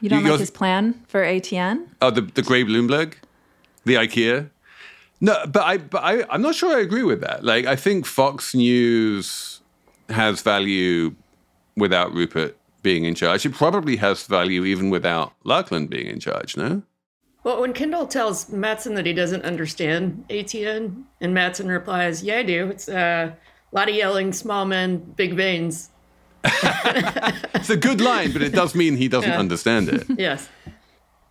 you 0.01 0.09
don't 0.09 0.25
you 0.25 0.31
like 0.31 0.40
his 0.40 0.51
plan 0.51 1.05
for 1.07 1.23
ATN? 1.23 1.87
Oh, 2.03 2.11
the 2.11 2.23
the 2.23 2.42
Grey 2.42 2.64
Bloomberg, 2.64 3.14
the 3.85 3.94
IKEA. 3.94 4.51
No, 5.20 5.44
but 5.46 5.62
I 5.62 5.78
but 5.78 6.02
I 6.02 6.24
I'm 6.30 6.42
not 6.42 6.54
sure 6.54 6.76
I 6.76 6.80
agree 6.80 7.02
with 7.02 7.20
that. 7.20 7.44
Like 7.44 7.66
I 7.66 7.76
think 7.76 8.06
Fox 8.06 8.54
News 8.54 9.61
has 10.09 10.40
value 10.40 11.14
without 11.76 12.12
Rupert 12.12 12.56
being 12.83 13.04
in 13.04 13.14
charge. 13.14 13.44
It 13.44 13.52
probably 13.52 13.96
has 13.96 14.26
value 14.26 14.64
even 14.64 14.90
without 14.90 15.33
Lachlan 15.44 15.87
being 15.87 16.06
in 16.06 16.20
charge. 16.20 16.56
No. 16.56 16.83
Well, 17.42 17.61
when 17.61 17.72
Kendall 17.72 18.06
tells 18.06 18.50
Matsson 18.50 18.94
that 18.94 19.06
he 19.06 19.14
doesn't 19.14 19.44
understand 19.44 20.24
ATN, 20.28 21.04
and 21.20 21.35
Matsson 21.35 21.68
replies, 21.68 22.22
"Yeah, 22.22 22.38
I 22.38 22.42
do. 22.42 22.68
It's 22.68 22.88
uh, 22.88 23.33
a 23.33 23.74
lot 23.74 23.88
of 23.88 23.94
yelling, 23.94 24.33
small 24.33 24.64
men, 24.66 24.98
big 25.16 25.35
veins." 25.35 25.90
It's 27.54 27.68
a 27.68 27.76
good 27.76 28.00
line, 28.00 28.33
but 28.33 28.40
it 28.40 28.52
does 28.54 28.74
mean 28.74 28.96
he 28.96 29.06
doesn't 29.09 29.33
understand 29.33 29.90
it. 29.90 30.06
Yes. 30.18 30.48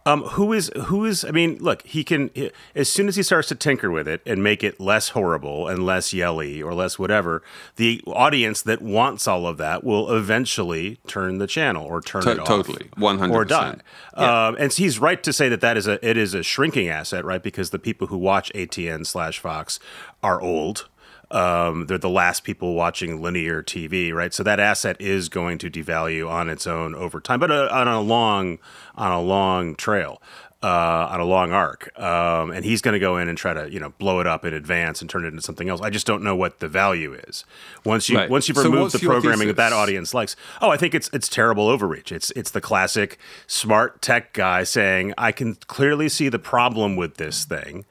Um, 0.10 0.24
who 0.24 0.54
is 0.54 0.72
who 0.86 1.06
is? 1.06 1.24
I 1.24 1.32
mean, 1.32 1.58
look, 1.60 1.82
he 1.86 2.04
can 2.04 2.30
he- 2.34 2.52
as 2.76 2.89
soon 2.89 3.08
as 3.08 3.15
he 3.15 3.24
starts 3.24 3.48
to 3.50 3.56
tinker 3.56 3.91
with 3.91 4.08
it 4.08 4.22
and 4.26 4.41
make 4.43 4.63
it 4.63 4.80
less 4.80 5.10
horrible 5.10 5.67
and 5.67 5.86
less 5.86 6.13
yelly 6.13 6.62
or 6.62 6.74
less 6.74 6.98
whatever. 6.98 7.41
The 7.76 8.02
audience 8.08 8.62
that 8.63 8.82
wants 8.82 9.28
all 9.28 9.45
of 9.48 9.58
that 9.58 9.84
will 9.84 10.12
eventually 10.15 11.00
turn 11.08 11.38
the 11.38 11.48
channel 11.48 11.86
or 11.86 12.02
turn 12.02 12.24
To- 12.24 12.32
it 12.32 12.39
off, 12.39 12.48
totally. 12.48 12.89
100%. 12.98 13.32
or 13.32 13.45
die. 13.45 13.78
Um, 14.15 14.56
and 14.60 14.72
so 14.74 14.84
he's 14.84 15.00
right 15.00 15.22
to 15.24 15.32
say 15.34 15.50
that 15.50 15.62
that 15.62 15.78
is 15.78 15.88
a 15.88 16.04
it 16.08 16.17
is 16.17 16.34
a 16.34 16.43
shrinking 16.43 16.88
asset, 16.89 17.24
right? 17.26 17.41
Because 17.43 17.69
the 17.69 17.80
people 17.80 18.08
who 18.08 18.17
watch 18.17 18.52
ATN 18.56 19.06
slash 19.06 19.39
Fox 19.39 19.80
are 20.24 20.41
old. 20.41 20.88
Um, 21.32 21.86
they're 21.86 21.98
the 21.98 22.10
last 22.10 22.44
people 22.44 22.74
watching 22.74 23.22
linear 23.22 23.62
TV, 23.62 24.12
right? 24.13 24.34
So 24.34 24.44
that 24.44 24.60
asset 24.60 24.98
is 25.00 25.30
going 25.30 25.58
to 25.60 25.70
devalue 25.70 26.30
on 26.30 26.50
its 26.50 26.65
own 26.65 26.96
over 26.96 27.20
time, 27.22 27.39
but 27.39 27.52
uh, 27.52 27.70
on 27.72 27.88
a 27.88 28.02
long 28.02 28.58
on 28.96 29.12
a 29.12 29.22
long 29.22 29.76
trail 29.76 30.22
uh, 30.62 31.08
on 31.10 31.22
a 31.22 31.26
long 31.26 31.54
arc, 31.54 31.98
um, 31.98 32.52
and 32.52 32.65
he's 32.65 32.82
going 32.82 32.94
to 32.94 33.00
go 33.00 33.15
in 33.15 33.30
and 33.30 33.38
try 33.38 33.54
to 33.54 33.72
you 33.72 33.80
know 33.80 33.92
blow 33.98 34.20
it 34.20 34.28
up 34.28 34.44
in 34.44 34.54
advance 34.54 35.00
and 35.02 35.10
turn 35.10 35.24
it 35.24 35.30
into 35.30 35.42
something 35.42 35.70
else. 35.70 35.80
I 35.82 35.89
just 35.89 36.06
don't 36.06 36.22
know 36.24 36.36
what 36.36 36.60
the 36.60 36.68
value 36.68 37.13
is 37.13 37.46
once 37.86 38.10
you 38.10 38.18
Right. 38.18 38.30
once 38.30 38.50
you've 38.50 38.58
So 38.58 38.63
removed 38.70 38.94
the 38.94 39.00
programming 39.00 39.48
that 39.48 39.56
that 39.58 39.72
audience 39.72 40.13
likes. 40.13 40.36
Oh, 40.62 40.70
I 40.70 40.78
think 40.78 40.94
it's 40.94 41.10
it's 41.13 41.30
terrible 41.30 41.68
overreach. 41.70 42.12
It's 42.12 42.32
it's 42.32 42.52
the 42.52 42.60
classic 42.62 43.18
smart 43.48 44.02
tech 44.02 44.34
guy 44.34 44.63
saying 44.63 45.13
I 45.18 45.32
can 45.32 45.56
clearly 45.68 46.10
see 46.10 46.28
the 46.28 46.39
problem 46.39 46.98
with 46.98 47.15
this 47.15 47.46
thing, 47.46 47.86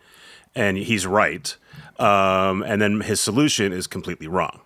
and 0.54 0.76
he's 0.76 1.06
right, 1.06 1.56
um, 1.98 2.62
and 2.62 2.80
then 2.80 3.00
his 3.00 3.20
solution 3.20 3.72
is 3.72 3.86
completely 3.86 4.26
wrong. 4.26 4.60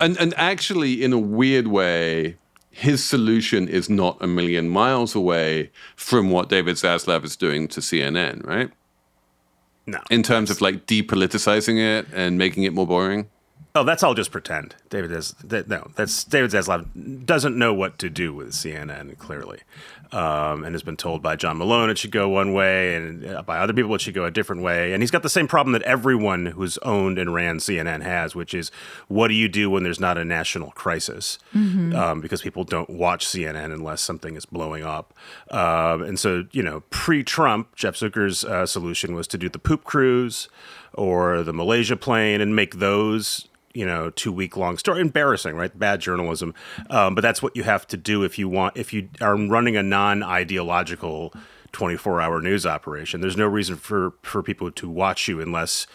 And 0.00 0.16
and 0.18 0.34
actually, 0.36 1.02
in 1.02 1.12
a 1.12 1.18
weird 1.18 1.66
way, 1.68 2.36
his 2.70 3.04
solution 3.04 3.68
is 3.68 3.88
not 3.88 4.16
a 4.20 4.26
million 4.26 4.68
miles 4.68 5.14
away 5.14 5.70
from 5.94 6.30
what 6.30 6.48
David 6.48 6.76
Zaslav 6.76 7.24
is 7.24 7.36
doing 7.36 7.68
to 7.68 7.80
CNN, 7.80 8.44
right? 8.44 8.70
No, 9.86 10.00
In 10.10 10.22
terms 10.22 10.50
of 10.50 10.60
like 10.60 10.86
depoliticizing 10.86 11.78
it 11.78 12.06
and 12.12 12.38
making 12.38 12.62
it 12.62 12.72
more 12.72 12.86
boring. 12.86 13.28
Oh, 13.76 13.84
that's 13.84 14.02
all 14.02 14.14
just 14.14 14.30
pretend. 14.30 14.76
David 14.88 15.10
does 15.10 15.32
that, 15.44 15.68
no. 15.68 15.90
That's 15.96 16.24
David 16.24 16.50
Zaslav 16.52 17.26
doesn't 17.26 17.56
know 17.58 17.74
what 17.74 17.98
to 17.98 18.08
do 18.08 18.32
with 18.32 18.52
CNN 18.52 19.18
clearly, 19.18 19.60
um, 20.12 20.64
and 20.64 20.74
has 20.74 20.82
been 20.82 20.96
told 20.96 21.22
by 21.22 21.36
John 21.36 21.58
Malone 21.58 21.90
it 21.90 21.98
should 21.98 22.10
go 22.10 22.28
one 22.28 22.52
way, 22.52 22.94
and 22.94 23.24
uh, 23.24 23.42
by 23.42 23.58
other 23.58 23.72
people 23.72 23.94
it 23.94 24.00
should 24.00 24.14
go 24.14 24.24
a 24.24 24.30
different 24.30 24.62
way. 24.62 24.92
And 24.92 25.02
he's 25.02 25.10
got 25.10 25.22
the 25.22 25.28
same 25.28 25.48
problem 25.48 25.72
that 25.72 25.82
everyone 25.82 26.46
who's 26.46 26.78
owned 26.78 27.18
and 27.18 27.34
ran 27.34 27.58
CNN 27.58 28.02
has, 28.02 28.34
which 28.34 28.54
is 28.54 28.70
what 29.08 29.28
do 29.28 29.34
you 29.34 29.48
do 29.48 29.70
when 29.70 29.82
there's 29.82 30.00
not 30.00 30.18
a 30.18 30.24
national 30.24 30.70
crisis? 30.72 31.38
Um, 31.94 32.20
because 32.20 32.42
people 32.42 32.64
don't 32.64 32.90
watch 32.90 33.26
CNN 33.26 33.72
unless 33.72 34.00
something 34.00 34.36
is 34.36 34.46
blowing 34.46 34.84
up. 34.84 35.14
Um, 35.50 36.02
and 36.02 36.18
so, 36.18 36.44
you 36.52 36.62
know, 36.62 36.82
pre-Trump, 36.90 37.74
Jeff 37.76 37.94
Zucker's 37.94 38.44
uh, 38.44 38.66
solution 38.66 39.14
was 39.14 39.26
to 39.28 39.38
do 39.38 39.48
the 39.48 39.58
poop 39.58 39.84
cruise 39.84 40.48
or 40.92 41.42
the 41.42 41.52
Malaysia 41.52 41.96
plane 41.96 42.40
and 42.40 42.54
make 42.54 42.78
those 42.78 43.48
you 43.74 43.84
know 43.84 44.10
two 44.10 44.32
week 44.32 44.56
long 44.56 44.78
story. 44.78 45.00
Embarrassing 45.00 45.56
right? 45.56 45.76
Bad 45.78 46.00
journalism. 46.00 46.54
Um, 46.90 47.14
but 47.14 47.20
that's 47.20 47.42
what 47.42 47.54
you 47.56 47.64
have 47.64 47.86
to 47.88 47.96
do 47.96 48.22
if 48.22 48.38
you 48.38 48.48
want 48.48 48.76
if 48.76 48.92
you 48.92 49.08
are 49.20 49.36
running 49.36 49.76
a 49.76 49.82
non-ideological 49.82 51.34
24 51.72 52.20
hour 52.20 52.40
news 52.40 52.64
operation. 52.64 53.20
There's 53.20 53.36
no 53.36 53.46
reason 53.46 53.76
for 53.76 54.14
for 54.22 54.42
people 54.42 54.70
to 54.70 54.88
watch 54.88 55.28
you 55.28 55.40
unless 55.40 55.86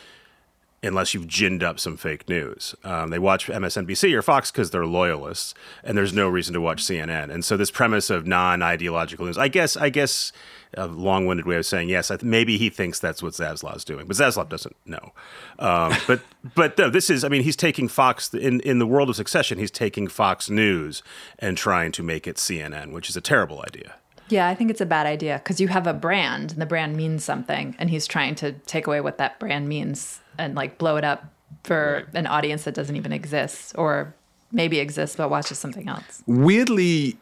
unless 0.81 1.13
you've 1.13 1.27
ginned 1.27 1.63
up 1.63 1.79
some 1.79 1.97
fake 1.97 2.29
news. 2.29 2.75
Um, 2.83 3.09
they 3.09 3.19
watch 3.19 3.47
MSNBC 3.47 4.13
or 4.13 4.21
Fox 4.21 4.51
because 4.51 4.71
they're 4.71 4.85
loyalists, 4.85 5.53
and 5.83 5.97
there's 5.97 6.13
no 6.13 6.29
reason 6.29 6.53
to 6.53 6.61
watch 6.61 6.83
CNN. 6.83 7.29
And 7.31 7.43
so 7.43 7.57
this 7.57 7.71
premise 7.71 8.09
of 8.09 8.25
non-ideological 8.25 9.25
news, 9.25 9.37
I 9.37 9.47
guess, 9.47 9.75
I 9.75 9.89
guess, 9.89 10.31
a 10.75 10.87
long-winded 10.87 11.45
way 11.45 11.57
of 11.57 11.65
saying 11.65 11.89
yes, 11.89 12.09
th- 12.09 12.21
maybe 12.21 12.57
he 12.57 12.69
thinks 12.69 12.99
that's 12.99 13.23
what 13.23 13.33
Zaslav's 13.33 13.83
doing, 13.83 14.05
but 14.07 14.15
Zaslav 14.15 14.49
doesn't 14.49 14.75
know. 14.85 15.11
Um, 15.57 15.95
but 16.07 16.21
but 16.55 16.77
no, 16.77 16.89
this 16.89 17.09
is, 17.09 17.23
I 17.23 17.29
mean, 17.29 17.43
he's 17.43 17.55
taking 17.55 17.87
Fox 17.87 18.33
in 18.33 18.59
in 18.61 18.79
the 18.79 18.87
world 18.87 19.09
of 19.09 19.15
Succession. 19.15 19.57
He's 19.57 19.71
taking 19.71 20.07
Fox 20.07 20.49
News 20.49 21.03
and 21.39 21.57
trying 21.57 21.91
to 21.93 22.03
make 22.03 22.27
it 22.27 22.37
CNN, 22.37 22.93
which 22.93 23.09
is 23.09 23.17
a 23.17 23.21
terrible 23.21 23.63
idea. 23.67 23.95
Yeah, 24.29 24.47
I 24.47 24.53
think 24.53 24.69
it's 24.69 24.81
a 24.81 24.85
bad 24.85 25.07
idea 25.07 25.39
because 25.43 25.59
you 25.59 25.69
have 25.69 25.87
a 25.87 25.93
brand 25.93 26.51
and 26.51 26.61
the 26.61 26.67
brand 26.67 26.95
means 26.95 27.23
something, 27.23 27.75
and 27.79 27.89
he's 27.89 28.05
trying 28.05 28.35
to 28.35 28.53
take 28.53 28.85
away 28.85 29.01
what 29.01 29.17
that 29.17 29.39
brand 29.39 29.67
means 29.67 30.19
and 30.39 30.55
like 30.55 30.77
blow 30.77 30.95
it 30.95 31.03
up 31.03 31.25
for 31.63 32.07
an 32.13 32.25
audience 32.25 32.63
that 32.63 32.73
doesn't 32.73 32.95
even 32.95 33.11
exist 33.11 33.73
or 33.77 34.15
maybe 34.51 34.79
exists 34.79 35.15
but 35.15 35.29
watches 35.29 35.59
something 35.59 35.87
else. 35.87 36.23
Weirdly, 36.25 37.17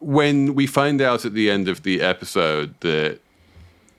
when 0.00 0.54
we 0.54 0.66
find 0.66 1.00
out 1.00 1.24
at 1.24 1.32
the 1.32 1.50
end 1.50 1.68
of 1.68 1.82
the 1.82 2.02
episode 2.02 2.74
that 2.80 3.20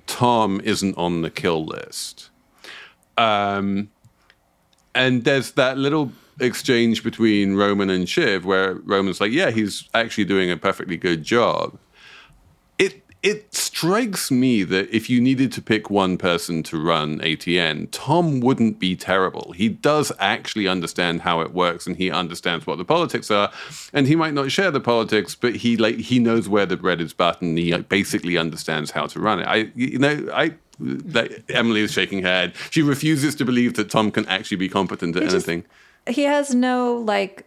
Tom 0.06 0.62
isn't 0.64 0.98
on 0.98 1.22
the 1.22 1.30
kill 1.30 1.66
list, 1.66 2.30
um, 3.18 3.90
and 4.94 5.24
there's 5.24 5.52
that 5.52 5.78
little 5.78 6.12
exchange 6.40 7.04
between 7.04 7.56
Roman 7.56 7.90
and 7.90 8.08
Shiv 8.08 8.46
where 8.46 8.76
Roman's 8.76 9.20
like, 9.20 9.32
"Yeah, 9.32 9.50
he's 9.50 9.90
actually 9.94 10.26
doing 10.26 10.52
a 10.52 10.58
perfectly 10.58 10.98
good 10.98 11.24
job." 11.24 11.78
It 13.28 13.54
strikes 13.54 14.32
me 14.32 14.63
that 14.63 14.90
if 14.96 15.10
you 15.10 15.20
needed 15.20 15.52
to 15.52 15.62
pick 15.62 15.90
one 15.90 16.18
person 16.18 16.63
to 16.63 16.82
run 16.82 17.20
ATN, 17.20 17.90
Tom 17.92 18.40
wouldn't 18.40 18.80
be 18.80 18.96
terrible. 18.96 19.52
He 19.52 19.68
does 19.68 20.13
actually 20.18 20.66
understand 20.66 21.22
how 21.22 21.42
it 21.42 21.54
works 21.54 21.86
and 21.86 21.98
he 21.98 22.10
understands 22.10 22.66
what 22.66 22.78
the 22.78 22.86
politics 22.86 23.30
are. 23.30 23.52
And 23.92 24.08
he 24.08 24.16
might 24.16 24.34
not 24.34 24.50
share 24.50 24.72
the 24.72 24.80
politics, 24.80 25.36
but 25.36 25.58
he 25.58 25.76
like 25.76 25.98
he 25.98 26.20
knows 26.20 26.48
where 26.48 26.66
the 26.66 26.78
bread 26.78 27.02
is 27.02 27.12
buttoned. 27.12 27.58
He 27.58 27.74
like, 27.74 27.90
basically 27.90 28.38
understands 28.38 28.92
how 28.92 29.08
to 29.08 29.20
run 29.20 29.42
it. 29.42 29.48
I 29.48 29.72
you 29.76 30.00
know, 30.00 30.30
I 30.34 30.54
like, 30.80 31.44
Emily 31.50 31.82
is 31.82 31.92
shaking 31.92 32.22
her 32.24 32.30
head. 32.30 32.54
She 32.70 32.82
refuses 32.82 33.36
to 33.36 33.46
believe 33.46 33.74
that 33.74 33.90
Tom 33.90 34.10
can 34.10 34.26
actually 34.28 34.58
be 34.58 34.70
competent 34.70 35.18
at 35.18 35.24
just- 35.24 35.36
anything. 35.36 35.66
He 36.08 36.24
has 36.24 36.56
no 36.56 36.96
like 36.96 37.46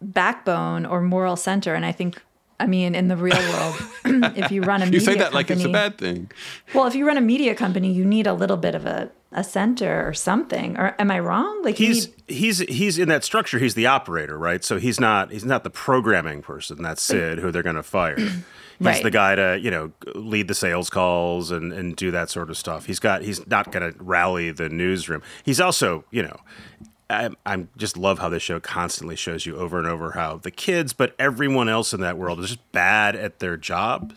backbone 0.00 0.86
or 0.86 1.02
moral 1.02 1.36
center, 1.36 1.74
and 1.74 1.84
I 1.84 1.92
think. 1.92 2.22
I 2.60 2.66
mean, 2.66 2.94
in 2.94 3.08
the 3.08 3.16
real 3.16 3.36
world, 3.36 3.76
if 4.36 4.50
you 4.50 4.62
run 4.62 4.80
a 4.82 4.86
media 4.86 5.00
You 5.00 5.04
say 5.04 5.18
that 5.18 5.34
like 5.34 5.50
it's 5.50 5.64
a 5.64 5.68
bad 5.68 5.98
thing. 5.98 6.30
Well, 6.74 6.86
if 6.86 6.94
you 6.94 7.06
run 7.06 7.16
a 7.16 7.20
media 7.20 7.54
company, 7.54 7.92
you 7.92 8.04
need 8.04 8.26
a 8.26 8.32
little 8.32 8.56
bit 8.56 8.74
of 8.74 8.86
a, 8.86 9.10
a 9.32 9.42
center 9.42 10.06
or 10.06 10.14
something. 10.14 10.76
Or 10.78 10.94
am 10.98 11.10
I 11.10 11.18
wrong? 11.18 11.62
Like 11.64 11.76
He's 11.76 12.06
need, 12.06 12.14
he's 12.28 12.58
he's 12.60 12.98
in 12.98 13.08
that 13.08 13.24
structure. 13.24 13.58
He's 13.58 13.74
the 13.74 13.86
operator, 13.86 14.38
right? 14.38 14.62
So 14.62 14.78
he's 14.78 15.00
not 15.00 15.32
he's 15.32 15.44
not 15.44 15.64
the 15.64 15.70
programming 15.70 16.42
person. 16.42 16.80
That's 16.82 17.02
Cyd, 17.02 17.38
who 17.38 17.50
they're 17.50 17.62
going 17.64 17.76
to 17.76 17.82
fire. 17.82 18.16
He's 18.80 18.86
Right. 18.86 19.02
the 19.04 19.10
guy 19.12 19.36
to 19.36 19.56
you 19.62 19.70
know 19.70 19.92
lead 20.16 20.48
the 20.48 20.54
sales 20.54 20.90
calls 20.90 21.52
and 21.52 21.72
and 21.72 21.94
do 21.94 22.10
that 22.10 22.28
sort 22.28 22.50
of 22.50 22.56
stuff. 22.56 22.86
He's 22.86 22.98
got 22.98 23.22
he's 23.22 23.46
not 23.46 23.70
going 23.70 23.92
to 23.92 23.96
rally 24.02 24.50
the 24.50 24.68
newsroom. 24.68 25.22
He's 25.44 25.60
also 25.60 26.04
you 26.10 26.24
know. 26.24 26.36
I, 27.46 27.66
just 27.76 27.96
love 27.96 28.18
how 28.18 28.28
this 28.28 28.42
show 28.42 28.60
constantly 28.60 29.16
shows 29.16 29.46
you 29.46 29.56
over 29.56 29.78
and 29.78 29.86
over 29.86 30.12
how 30.12 30.36
the 30.36 30.50
kids, 30.50 30.92
but 30.92 31.14
everyone 31.18 31.68
else 31.68 31.92
in 31.92 32.00
that 32.00 32.18
world 32.18 32.40
is 32.40 32.48
just 32.48 32.72
bad 32.72 33.16
at 33.16 33.38
their 33.38 33.56
job 33.56 34.14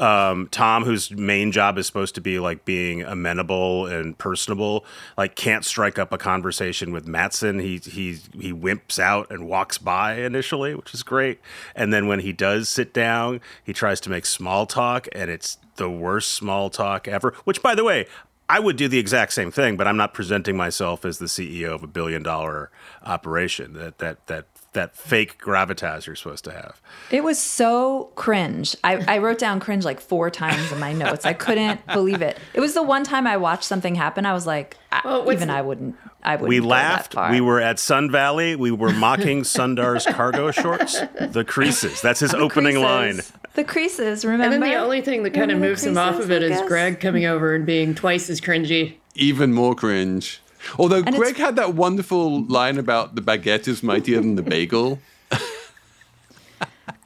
um, 0.00 0.48
Tom, 0.50 0.84
whose 0.84 1.10
main 1.10 1.52
job 1.52 1.76
is 1.76 1.86
supposed 1.86 2.14
to 2.14 2.20
be 2.20 2.38
like 2.38 2.64
being 2.64 3.02
amenable 3.02 3.86
and 3.86 4.16
personable, 4.16 4.84
like 5.16 5.36
can't 5.36 5.64
strike 5.64 5.98
up 5.98 6.12
a 6.12 6.18
conversation 6.18 6.92
with 6.92 7.06
Matson. 7.06 7.58
He 7.58 7.78
he 7.78 8.18
he 8.38 8.52
wimps 8.52 8.98
out 8.98 9.30
and 9.30 9.46
walks 9.46 9.78
by 9.78 10.14
initially, 10.14 10.74
which 10.74 10.94
is 10.94 11.02
great. 11.02 11.40
And 11.74 11.92
then 11.92 12.06
when 12.06 12.20
he 12.20 12.32
does 12.32 12.68
sit 12.68 12.94
down, 12.94 13.40
he 13.62 13.72
tries 13.72 14.00
to 14.02 14.10
make 14.10 14.26
small 14.26 14.66
talk, 14.66 15.06
and 15.12 15.30
it's 15.30 15.58
the 15.76 15.90
worst 15.90 16.32
small 16.32 16.70
talk 16.70 17.06
ever. 17.06 17.34
Which, 17.44 17.62
by 17.62 17.74
the 17.74 17.84
way. 17.84 18.06
I 18.50 18.58
would 18.58 18.76
do 18.76 18.88
the 18.88 18.98
exact 18.98 19.32
same 19.32 19.52
thing, 19.52 19.76
but 19.76 19.86
I'm 19.86 19.96
not 19.96 20.12
presenting 20.12 20.56
myself 20.56 21.04
as 21.04 21.18
the 21.18 21.26
CEO 21.26 21.72
of 21.72 21.84
a 21.84 21.86
billion 21.86 22.24
dollar 22.24 22.72
operation. 23.04 23.74
That 23.74 23.98
that 23.98 24.26
that 24.26 24.46
that 24.72 24.96
fake 24.96 25.40
gravitas 25.40 26.06
you're 26.06 26.16
supposed 26.16 26.44
to 26.44 26.52
have. 26.52 26.80
it 27.10 27.22
was 27.24 27.38
so 27.38 28.10
cringe. 28.14 28.76
I, 28.84 28.96
I 29.06 29.18
wrote 29.18 29.38
down 29.38 29.60
cringe 29.60 29.84
like 29.84 30.00
four 30.00 30.30
times 30.30 30.70
in 30.72 30.78
my 30.78 30.92
notes. 30.92 31.24
I 31.24 31.32
couldn't 31.32 31.84
believe 31.88 32.22
it. 32.22 32.38
It 32.54 32.60
was 32.60 32.74
the 32.74 32.82
one 32.82 33.04
time 33.04 33.26
I 33.26 33.36
watched 33.36 33.64
something 33.64 33.94
happen. 33.94 34.26
I 34.26 34.32
was 34.32 34.46
like, 34.46 34.76
Well, 35.04 35.30
even 35.32 35.50
I 35.50 35.62
wouldn't. 35.62 35.96
I 36.22 36.32
wouldn't. 36.36 36.48
We 36.48 36.56
go 36.58 36.62
that 36.64 36.68
laughed. 36.68 37.14
far. 37.14 37.30
We 37.30 37.40
were 37.40 37.60
at 37.60 37.78
Sun 37.78 38.10
Valley. 38.10 38.56
We 38.56 38.70
were 38.70 38.92
mocking 38.92 39.42
Sundar's 39.42 40.04
cargo 40.10 40.50
shorts. 40.50 41.00
The 41.18 41.44
creases. 41.44 42.00
That's 42.02 42.20
his 42.20 42.34
opening 42.34 42.80
line. 42.80 43.20
The 43.54 43.64
creases. 43.64 44.24
Remember? 44.24 44.44
And 44.54 44.62
then 44.62 44.70
the 44.70 44.76
only 44.76 45.00
thing 45.00 45.22
that 45.24 45.30
kind 45.30 45.50
of 45.50 45.56
Remember 45.56 45.66
the 45.66 45.70
moves 45.70 45.84
him 45.84 45.98
off 45.98 46.18
of 46.20 46.30
it 46.30 46.42
I 46.42 46.46
is 46.46 46.50
guess? 46.60 46.68
Greg 46.68 47.00
coming 47.00 47.24
over 47.26 47.54
and 47.54 47.64
being 47.66 47.94
twice 47.94 48.28
as 48.30 48.40
cringy. 48.40 48.94
even 49.14 49.52
more 49.52 49.74
cringe. 49.74 50.40
Although 50.78 50.98
it's- 50.98 51.16
Greg 51.16 51.36
had 51.36 51.56
that 51.56 51.74
wonderful 51.74 52.44
line 52.44 52.76
about 52.78 53.14
the 53.14 53.22
baguette 53.22 53.66
is 53.66 53.82
mightier 53.82 54.20
than 54.20 54.34
the 54.36 54.42
bagel. 54.42 54.98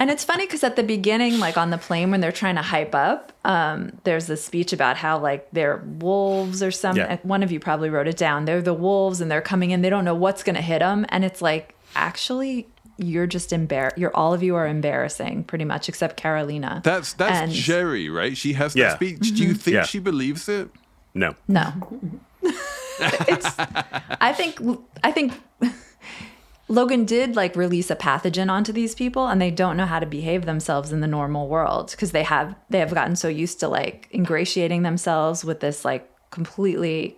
And 0.05 0.11
it's 0.11 0.23
funny 0.23 0.45
because 0.45 0.63
at 0.63 0.77
the 0.77 0.83
beginning, 0.83 1.39
like 1.39 1.57
on 1.57 1.71
the 1.71 1.79
plane, 1.79 2.11
when 2.11 2.21
they're 2.21 2.31
trying 2.31 2.57
to 2.57 2.61
hype 2.63 2.95
up, 2.95 3.33
um, 3.43 3.99
there's 4.05 4.27
this 4.27 4.45
speech 4.45 4.75
about 4.75 4.99
how 4.99 5.19
like 5.19 5.49
they're 5.53 5.79
wolves 5.99 6.63
or 6.63 6.71
something. 6.71 7.01
Yeah. 7.03 7.17
One 7.23 7.43
of 7.43 7.51
you 7.51 7.59
probably 7.59 7.89
wrote 7.89 8.07
it 8.07 8.19
down. 8.19 8.45
They're 8.45 8.61
the 8.61 8.75
wolves, 8.75 9.23
and 9.23 9.31
they're 9.31 9.41
coming 9.41 9.71
in. 9.71 9.81
They 9.81 9.89
don't 9.89 10.05
know 10.05 10.15
what's 10.15 10.43
going 10.43 10.57
to 10.57 10.61
hit 10.61 10.81
them, 10.81 11.07
and 11.09 11.25
it's 11.25 11.41
like 11.41 11.75
actually, 11.97 12.69
you're 12.99 13.27
just 13.27 13.51
embarrassed. 13.51 13.97
You're 13.97 14.15
all 14.15 14.35
of 14.35 14.43
you 14.43 14.57
are 14.57 14.67
embarrassing, 14.67 15.45
pretty 15.45 15.65
much, 15.65 15.89
except 15.89 16.23
Karolina. 16.23 16.83
That's 16.83 17.15
that's 17.15 17.39
And- 17.39 17.53
Gerri, 17.53 18.15
right? 18.15 18.37
She 18.37 18.53
has 18.53 18.75
that 18.75 18.79
Yeah. 18.79 18.95
speech. 18.97 19.35
Do 19.35 19.43
you 19.43 19.55
think 19.55 19.75
Yeah. 19.77 19.85
she 19.85 20.01
believes 20.01 20.51
it? 20.51 20.69
No. 21.15 21.35
No. 21.49 21.73
it's 23.01 23.47
I 24.21 24.35
think 24.35 24.61
I 25.03 25.13
think 25.13 25.33
Logan 26.69 27.05
did 27.05 27.37
like 27.37 27.57
release 27.57 27.91
a 27.91 27.97
pathogen 27.97 28.51
onto 28.51 28.73
these 28.73 28.95
people 28.95 29.27
and 29.27 29.41
they 29.41 29.51
don't 29.51 29.77
know 29.77 29.85
how 29.87 29.99
to 29.99 30.07
behave 30.07 30.47
themselves 30.47 30.93
in 30.93 31.01
the 31.01 31.07
normal 31.07 31.47
world 31.49 31.91
because 31.91 32.13
they 32.13 32.23
have 32.23 32.55
they 32.71 32.79
have 32.79 32.95
gotten 32.95 33.17
so 33.17 33.29
used 33.29 33.61
to 33.61 33.69
like 33.69 34.09
ingratiating 34.15 34.83
themselves 34.83 35.45
with 35.45 35.61
this 35.61 35.85
like 35.85 36.11
completely 36.31 37.17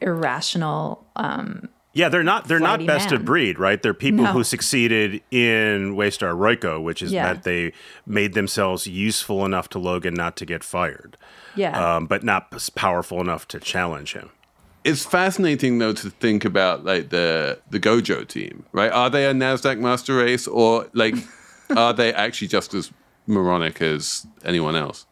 irrational 0.00 1.06
um 1.16 1.68
Yeah, 1.92 2.08
they're 2.08 2.22
not 2.22 2.48
they're 2.48 2.58
not 2.60 2.84
best 2.86 3.10
man. 3.10 3.20
of 3.20 3.24
breed, 3.26 3.58
right? 3.58 3.82
They're 3.82 3.92
people 3.94 4.24
No. 4.24 4.32
who 4.32 4.44
succeeded 4.44 5.20
in 5.30 5.94
Waystar 5.94 6.34
Royco, 6.34 6.82
which 6.82 7.02
is 7.02 7.12
Yeah. 7.12 7.34
that 7.34 7.42
they 7.42 7.72
made 8.06 8.32
themselves 8.34 8.86
useful 8.86 9.44
enough 9.44 9.68
to 9.70 9.78
Logan 9.78 10.14
not 10.14 10.36
to 10.36 10.46
get 10.46 10.64
fired, 10.64 11.16
Yeah. 11.54 11.96
um, 11.96 12.06
but 12.06 12.22
not 12.24 12.50
powerful 12.76 13.20
enough 13.20 13.46
to 13.48 13.60
challenge 13.60 14.14
him. 14.14 14.30
It's 14.82 15.04
fascinating 15.04 15.78
though 15.78 15.92
to 15.92 16.10
think 16.10 16.44
about 16.44 16.84
like 16.84 17.10
the 17.10 17.58
the 17.70 17.78
Gojo 17.78 18.26
team, 18.26 18.64
right? 18.72 18.90
Are 18.90 19.10
they 19.10 19.26
a 19.26 19.32
Nasdaq 19.32 19.78
master 19.78 20.16
race 20.16 20.46
or 20.46 20.88
like 20.94 21.14
are 21.76 21.92
they 21.92 22.12
actually 22.12 22.48
just 22.48 22.72
as 22.74 22.90
moronic 23.26 23.82
as 23.82 24.26
anyone 24.44 24.76
else? 24.76 25.06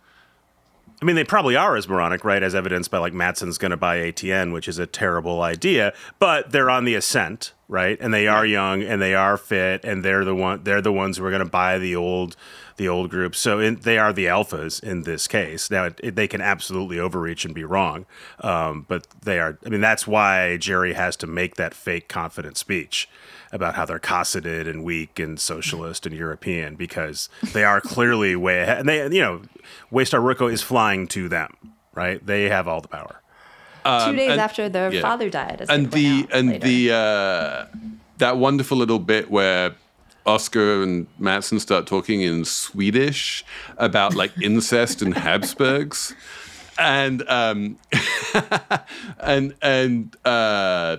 I 1.00 1.04
mean, 1.04 1.14
they 1.14 1.24
probably 1.24 1.54
are 1.54 1.76
as 1.76 1.88
moronic, 1.88 2.24
right? 2.24 2.42
As 2.42 2.54
evidenced 2.54 2.90
by 2.90 2.98
like 2.98 3.12
Matsson's 3.12 3.56
going 3.58 3.70
to 3.70 3.76
buy 3.76 3.98
ATN, 3.98 4.52
which 4.52 4.66
is 4.66 4.78
a 4.78 4.86
terrible 4.86 5.42
idea. 5.42 5.92
But 6.18 6.50
they're 6.50 6.70
on 6.70 6.84
the 6.84 6.96
ascent, 6.96 7.52
right? 7.68 7.98
And 8.00 8.12
they 8.14 8.26
are 8.26 8.46
young 8.46 8.82
and 8.82 9.00
they 9.00 9.14
are 9.14 9.36
fit, 9.36 9.84
and 9.84 10.04
they're 10.04 10.24
the 10.24 10.34
one. 10.34 10.64
They're 10.64 10.80
the 10.80 10.92
ones 10.92 11.18
who 11.18 11.24
are 11.24 11.30
going 11.30 11.44
to 11.44 11.50
buy 11.50 11.78
the 11.78 11.94
old, 11.94 12.34
the 12.78 12.88
old 12.88 13.10
group. 13.10 13.36
So 13.36 13.58
in, 13.60 13.76
they 13.76 13.98
are 13.98 14.12
the 14.12 14.24
alphas 14.26 14.82
in 14.82 15.02
this 15.02 15.28
case. 15.28 15.70
Now 15.70 15.84
it, 15.84 16.00
it- 16.02 16.16
they 16.16 16.26
can 16.28 16.40
absolutely 16.40 16.98
overreach 16.98 17.44
and 17.44 17.54
be 17.54 17.64
wrong, 17.64 18.06
um, 18.40 18.86
but 18.88 19.06
they 19.22 19.38
are. 19.38 19.58
I 19.64 19.68
mean, 19.68 19.80
that's 19.82 20.06
why 20.06 20.56
Gerri 20.60 20.94
has 20.94 21.14
to 21.16 21.26
make 21.26 21.56
that 21.56 21.74
fake 21.74 22.08
confident 22.08 22.56
speech 22.56 23.08
about 23.52 23.74
how 23.76 23.84
they're 23.86 23.98
cosseted 23.98 24.66
and 24.68 24.84
weak 24.84 25.18
and 25.18 25.38
socialist 25.40 26.04
and 26.06 26.14
European 26.14 26.74
because 26.76 27.28
they 27.54 27.64
are 27.64 27.80
clearly 27.80 28.36
way 28.36 28.60
ahead. 28.60 28.78
And 28.80 28.88
they, 28.88 29.02
you 29.04 29.22
know, 29.22 29.42
Waystar 29.92 30.20
Royco 30.22 30.52
is 30.52 30.62
flying 30.62 31.06
to 31.08 31.28
them, 31.30 31.54
right? 31.94 32.24
They 32.24 32.50
have 32.50 32.68
all 32.68 32.80
the 32.82 32.88
power. 32.88 33.22
Two 34.06 34.16
days 34.16 34.32
and- 34.32 34.40
after 34.40 34.68
their 34.68 34.92
yeah. 34.92 35.00
father 35.00 35.30
died. 35.30 35.62
As 35.62 35.68
they 35.68 35.74
and 35.74 35.90
the 35.90 36.26
and 36.32 36.48
later. 36.48 36.66
the 36.66 36.92
uh, 36.92 37.66
that 38.18 38.36
wonderful 38.36 38.76
little 38.76 38.98
bit 38.98 39.30
where 39.30 39.74
Oskar 40.26 40.82
and 40.82 41.06
Matsson 41.18 41.58
start 41.58 41.86
talking 41.86 42.20
in 42.20 42.44
Swedish 42.44 43.44
about 43.78 44.14
like 44.14 44.32
incest 44.42 45.02
and 45.02 45.14
Habsburgs, 45.14 46.14
and 46.78 47.22
um, 47.28 47.78
and 49.20 49.54
and 49.62 50.16
uh, 50.24 50.98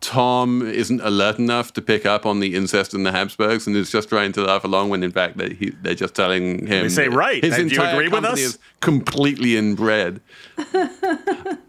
Tom 0.00 0.62
isn't 0.62 1.00
alert 1.00 1.38
enough 1.38 1.72
to 1.72 1.82
pick 1.82 2.04
up 2.04 2.26
on 2.26 2.40
the 2.40 2.54
incest 2.54 2.92
and 2.94 3.06
the 3.06 3.12
Habsburgs, 3.12 3.66
and 3.66 3.74
is 3.74 3.90
just 3.90 4.08
trying 4.08 4.32
to 4.32 4.42
laugh 4.42 4.64
along 4.64 4.90
when 4.90 5.02
in 5.02 5.10
fact 5.10 5.38
they, 5.38 5.54
he, 5.54 5.70
they're 5.82 5.94
just 5.94 6.14
telling 6.14 6.66
him. 6.66 6.84
They 6.84 6.88
say, 6.90 7.08
"Right, 7.08 7.42
his 7.42 7.58
and 7.58 7.70
do 7.70 7.74
you 7.74 7.80
entire 7.80 7.94
agree 7.94 8.08
with 8.08 8.24
us?" 8.24 8.38
Is 8.38 8.58
completely 8.80 9.56
inbred. 9.56 10.20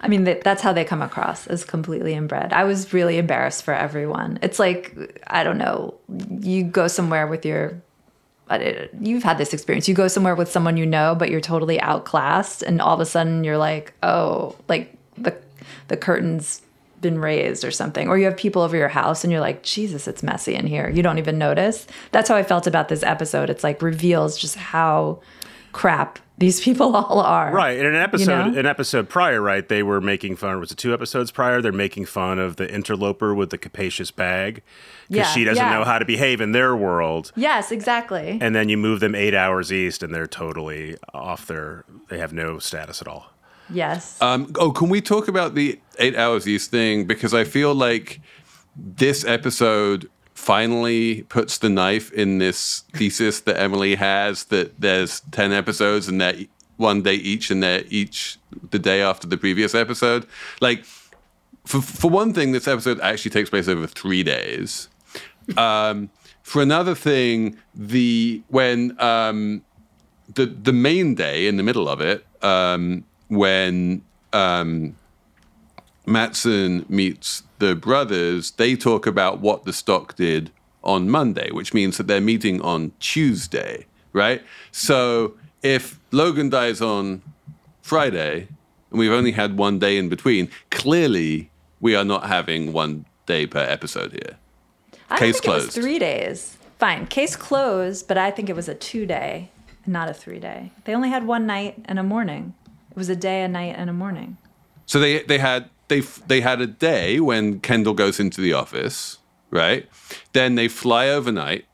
I 0.00 0.08
mean, 0.08 0.24
that 0.24 0.42
that's 0.42 0.62
how 0.62 0.72
they 0.72 0.84
come 0.84 1.02
across 1.02 1.46
as 1.46 1.64
completely 1.64 2.14
inbred. 2.14 2.52
I 2.52 2.64
was 2.64 2.92
really 2.92 3.18
embarrassed 3.18 3.64
for 3.64 3.74
everyone. 3.74 4.38
It's 4.42 4.58
like, 4.58 5.22
I 5.26 5.42
don't 5.42 5.58
know, 5.58 5.94
you 6.40 6.64
go 6.64 6.86
somewhere 6.88 7.26
with 7.26 7.44
your, 7.46 7.80
you've 9.00 9.22
had 9.22 9.38
this 9.38 9.52
experience. 9.52 9.88
You 9.88 9.94
go 9.94 10.08
somewhere 10.08 10.34
with 10.34 10.50
someone 10.50 10.76
you 10.76 10.86
know, 10.86 11.14
but 11.18 11.30
you're 11.30 11.40
totally 11.40 11.80
outclassed, 11.80 12.62
and 12.62 12.80
all 12.80 12.94
of 12.94 13.00
a 13.00 13.06
sudden 13.06 13.42
you're 13.42 13.58
like, 13.58 13.92
oh, 14.02 14.54
like 14.68 14.96
the 15.16 15.36
the 15.88 15.96
curtains 15.96 16.62
been 17.00 17.18
raised 17.18 17.64
or 17.64 17.70
something, 17.70 18.08
or 18.08 18.18
you 18.18 18.24
have 18.24 18.36
people 18.36 18.62
over 18.62 18.76
your 18.76 18.88
house, 18.88 19.24
and 19.24 19.32
you're 19.32 19.40
like, 19.40 19.62
Jesus, 19.62 20.06
it's 20.06 20.22
messy 20.22 20.54
in 20.54 20.66
here. 20.66 20.88
You 20.88 21.02
don't 21.02 21.18
even 21.18 21.38
notice. 21.38 21.86
That's 22.12 22.28
how 22.28 22.36
I 22.36 22.42
felt 22.42 22.66
about 22.66 22.88
this 22.88 23.02
episode. 23.02 23.50
It's 23.50 23.64
like 23.64 23.82
reveals 23.82 24.38
just 24.38 24.56
how 24.56 25.20
crap 25.72 26.18
these 26.38 26.60
people 26.60 26.94
all 26.96 27.20
are. 27.20 27.52
Right. 27.52 27.78
In 27.78 27.86
an 27.86 27.96
episode, 27.96 28.52
know? 28.52 28.58
an 28.60 28.66
episode 28.66 29.08
prior, 29.08 29.40
right, 29.40 29.66
they 29.66 29.82
were 29.82 30.00
making 30.00 30.36
fun. 30.36 30.60
Was 30.60 30.70
it 30.70 30.78
two 30.78 30.92
episodes 30.92 31.30
prior? 31.30 31.62
They're 31.62 31.72
making 31.72 32.06
fun 32.06 32.38
of 32.38 32.56
the 32.56 32.72
interloper 32.72 33.34
with 33.34 33.50
the 33.50 33.58
capacious 33.58 34.10
bag 34.10 34.62
because 35.08 35.26
Yeah, 35.26 35.32
she 35.32 35.44
doesn't 35.44 35.64
yeah. 35.64 35.72
know 35.78 35.84
how 35.84 35.98
to 35.98 36.04
behave 36.04 36.40
in 36.40 36.52
their 36.52 36.76
world. 36.76 37.32
Yes, 37.36 37.72
exactly. 37.72 38.38
And 38.40 38.54
then 38.54 38.68
you 38.68 38.76
move 38.76 39.00
them 39.00 39.14
eight 39.14 39.34
hours 39.34 39.72
east, 39.72 40.02
and 40.02 40.14
they're 40.14 40.26
totally 40.26 40.96
off 41.14 41.46
their. 41.46 41.84
They 42.08 42.18
have 42.18 42.32
no 42.32 42.58
status 42.58 43.00
at 43.00 43.08
all. 43.08 43.30
Yes. 43.68 44.20
Um, 44.22 44.52
oh, 44.58 44.70
can 44.70 44.88
we 44.88 45.00
talk 45.00 45.28
about 45.28 45.54
the 45.54 45.80
eight 45.98 46.16
hours 46.16 46.46
east 46.46 46.70
thing? 46.70 47.06
Because 47.06 47.34
I 47.34 47.44
feel 47.44 47.74
like 47.74 48.20
this 48.76 49.24
episode 49.24 50.08
finally 50.36 51.22
puts 51.22 51.58
the 51.58 51.68
knife 51.68 52.12
in 52.12 52.38
this 52.38 52.84
thesis 52.92 53.40
that 53.40 53.58
Emily 53.58 53.94
has 53.94 54.44
that 54.44 54.78
there's 54.78 55.20
10 55.32 55.50
episodes 55.50 56.08
and 56.08 56.20
they're 56.20 56.36
one 56.76 57.02
day 57.02 57.14
each 57.14 57.50
and 57.50 57.62
they're 57.62 57.84
each 57.88 58.38
the 58.70 58.78
day 58.78 59.00
after 59.00 59.26
the 59.26 59.38
previous 59.38 59.74
episode. 59.74 60.26
Like, 60.60 60.84
for, 61.64 61.80
for 61.80 62.10
one 62.10 62.34
thing, 62.34 62.52
this 62.52 62.68
episode 62.68 63.00
actually 63.00 63.30
takes 63.30 63.48
place 63.48 63.66
over 63.66 63.86
three 63.86 64.22
days. 64.22 64.88
Um, 65.56 66.10
for 66.42 66.60
another 66.60 66.94
thing, 66.94 67.56
the 67.74 68.42
when 68.48 69.00
um, 69.00 69.64
the 70.34 70.46
the 70.46 70.72
main 70.72 71.14
day 71.14 71.48
in 71.48 71.56
the 71.56 71.62
middle 71.62 71.88
of 71.88 72.00
it, 72.00 72.24
um, 72.42 73.04
when 73.28 74.02
um, 74.32 74.94
Matsson 76.04 76.84
meets 76.88 77.42
the 77.58 77.74
brothers, 77.74 78.52
they 78.52 78.76
talk 78.76 79.06
about 79.06 79.40
what 79.40 79.64
the 79.64 79.72
stock 79.72 80.16
did 80.16 80.50
on 80.82 81.10
Monday, 81.10 81.50
which 81.50 81.74
means 81.74 81.96
that 81.96 82.06
they're 82.06 82.20
meeting 82.20 82.60
on 82.62 82.92
Tuesday, 83.00 83.86
right? 84.12 84.42
So 84.70 85.34
if 85.62 85.98
Logan 86.12 86.48
dies 86.48 86.80
on 86.80 87.22
Friday 87.82 88.48
and 88.90 88.98
we've 88.98 89.12
only 89.12 89.32
had 89.32 89.58
one 89.58 89.78
day 89.78 89.98
in 89.98 90.08
between, 90.08 90.48
clearly 90.70 91.50
we 91.80 91.96
are 91.96 92.04
not 92.04 92.26
having 92.26 92.72
one 92.72 93.04
day 93.26 93.46
per 93.46 93.60
episode 93.60 94.12
here. 94.12 94.36
I 95.10 95.18
case 95.18 95.40
think 95.40 95.46
it 95.46 95.54
was 95.54 95.64
closed. 95.64 95.72
three 95.72 95.98
days. 95.98 96.56
Fine, 96.78 97.06
case 97.06 97.36
closed, 97.36 98.06
but 98.06 98.18
I 98.18 98.30
think 98.30 98.48
it 98.48 98.56
was 98.56 98.68
a 98.68 98.74
two 98.74 99.06
day, 99.06 99.50
not 99.86 100.08
a 100.08 100.14
three 100.14 100.38
day. 100.38 100.72
They 100.84 100.94
only 100.94 101.08
had 101.08 101.26
one 101.26 101.46
night 101.46 101.82
and 101.86 101.98
a 101.98 102.02
morning. 102.02 102.54
It 102.90 102.96
was 102.96 103.08
a 103.08 103.16
day, 103.16 103.42
a 103.42 103.48
night, 103.48 103.74
and 103.76 103.88
a 103.90 103.92
morning. 103.92 104.36
So 104.84 105.00
they 105.00 105.22
they 105.22 105.38
had 105.38 105.70
they 105.88 105.98
f- 106.00 106.22
they 106.26 106.40
had 106.40 106.60
a 106.60 106.66
day 106.66 107.20
when 107.20 107.60
Kendall 107.60 107.94
goes 107.94 108.18
into 108.20 108.40
the 108.40 108.52
office, 108.52 109.18
right? 109.50 109.88
Then 110.32 110.54
they 110.54 110.68
fly 110.68 111.08
overnight 111.08 111.64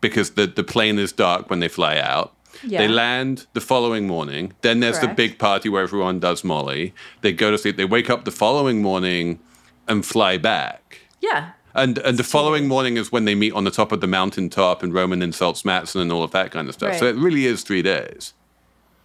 because 0.00 0.30
the 0.32 0.46
the 0.46 0.64
plane 0.64 0.98
is 0.98 1.12
dark 1.12 1.50
when 1.50 1.60
they 1.60 1.68
fly 1.68 1.98
out. 1.98 2.34
Yeah. 2.62 2.78
They 2.82 2.88
land 2.88 3.46
the 3.52 3.60
following 3.60 4.06
morning. 4.06 4.52
Then 4.62 4.80
there's 4.80 4.98
Correct. 4.98 5.16
the 5.16 5.28
big 5.28 5.38
party 5.38 5.68
where 5.68 5.82
everyone 5.82 6.20
does 6.20 6.44
Molly. 6.44 6.94
They 7.20 7.32
go 7.32 7.50
to 7.50 7.58
sleep. 7.58 7.76
They 7.76 7.84
wake 7.84 8.08
up 8.08 8.24
the 8.24 8.30
following 8.30 8.80
morning 8.80 9.40
and 9.88 10.06
fly 10.06 10.38
back. 10.38 11.00
Yeah. 11.20 11.52
And 11.74 11.98
and 11.98 12.16
the 12.16 12.24
following 12.24 12.68
morning 12.68 12.96
is 12.96 13.10
when 13.10 13.24
they 13.24 13.34
meet 13.34 13.52
on 13.52 13.64
the 13.64 13.70
top 13.70 13.90
of 13.92 14.00
the 14.00 14.06
mountaintop 14.06 14.82
and 14.82 14.94
Roman 14.94 15.20
insults 15.22 15.64
Matsson 15.64 16.00
and 16.00 16.12
all 16.12 16.22
of 16.22 16.30
that 16.30 16.52
kind 16.52 16.68
of 16.68 16.74
stuff. 16.74 16.96
So 16.98 17.06
it 17.06 17.16
really 17.16 17.46
is 17.46 17.62
three 17.62 17.82
days. 17.82 18.32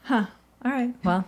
Huh. 0.04 0.26
All 0.64 0.72
right. 0.72 0.94
Well, 1.04 1.26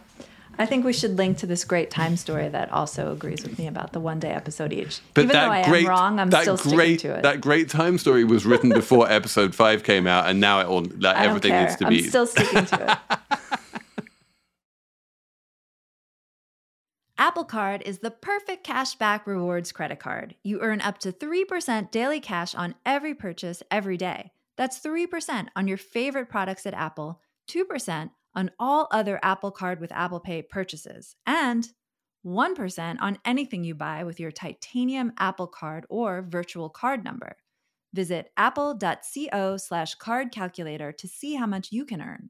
I 0.62 0.66
think 0.68 0.86
we 0.86 0.94
should 0.94 1.18
link 1.18 1.40
to 1.40 1.48
this 1.48 1.66
great 1.66 1.90
time 1.90 2.16
story 2.16 2.48
that 2.48 2.72
also 2.72 3.12
agrees 3.12 3.42
with 3.42 3.58
me 3.58 3.66
about 3.66 3.94
the 3.94 4.00
one 4.00 4.20
day 4.20 4.30
episode 4.30 4.72
each. 4.72 5.00
But 5.16 5.24
Even 5.24 5.34
though 5.34 5.50
I 5.50 5.68
great, 5.68 5.86
am 5.86 5.90
wrong, 5.90 6.20
I'm 6.20 6.30
still 6.32 6.56
great, 6.58 7.00
sticking 7.00 7.12
to 7.12 7.18
it. 7.18 7.24
That 7.24 7.42
great 7.42 7.68
time 7.68 7.98
story 7.98 8.24
was 8.24 8.46
written 8.46 8.70
before 8.70 9.10
episode 9.10 9.56
five 9.56 9.84
came 9.84 10.06
out, 10.06 10.30
and 10.30 10.40
now 10.40 10.60
it 10.60 10.68
all 10.68 10.82
don't 10.82 11.04
everything 11.04 11.52
care. 11.52 11.64
needs 11.64 11.76
to 11.78 11.86
I'm 11.86 11.90
be. 11.90 12.04
still 12.04 12.28
sticking 12.28 12.66
to 12.66 12.92
it. 12.92 13.18
Apple 17.18 17.46
Card 17.46 17.82
is 17.86 18.00
the 18.00 18.12
perfect 18.12 18.64
cash 18.64 18.96
back 18.96 19.26
rewards 19.26 19.72
credit 19.72 20.00
card. 20.00 20.36
You 20.44 20.60
earn 20.62 20.82
up 20.82 20.98
to 21.00 21.12
3% 21.12 21.90
daily 21.90 22.20
cash 22.20 22.54
on 22.54 22.76
every 22.86 23.16
purchase 23.16 23.64
every 23.72 23.98
day. 23.98 24.32
That's 24.58 24.80
3% 24.80 25.48
on 25.56 25.68
your 25.68 25.78
favorite 25.78 26.30
products 26.30 26.66
at 26.66 26.74
Apple, 26.74 27.20
2% 27.50 28.12
on 28.36 28.52
all 28.60 28.88
other 28.92 29.20
Apple 29.24 29.52
Card 29.52 29.80
with 29.80 29.92
Apple 29.92 30.20
Pay 30.20 30.42
purchases, 30.42 31.16
and 31.26 31.70
1% 32.26 32.98
on 33.00 33.18
anything 33.26 33.64
you 33.64 33.76
buy 33.76 34.04
with 34.04 34.20
your 34.20 34.32
titanium 34.32 35.12
Apple 35.18 35.48
Card 35.48 35.86
or 35.90 36.22
virtual 36.22 36.70
card 36.70 37.04
number. 37.04 37.36
Visit 37.94 38.32
apple.co 38.38 39.58
slash 39.58 39.96
card 39.96 40.32
calculator 40.32 40.92
to 40.94 41.08
see 41.08 41.36
how 41.36 41.46
much 41.46 41.72
you 41.72 41.86
can 41.86 42.02
earn. 42.02 42.30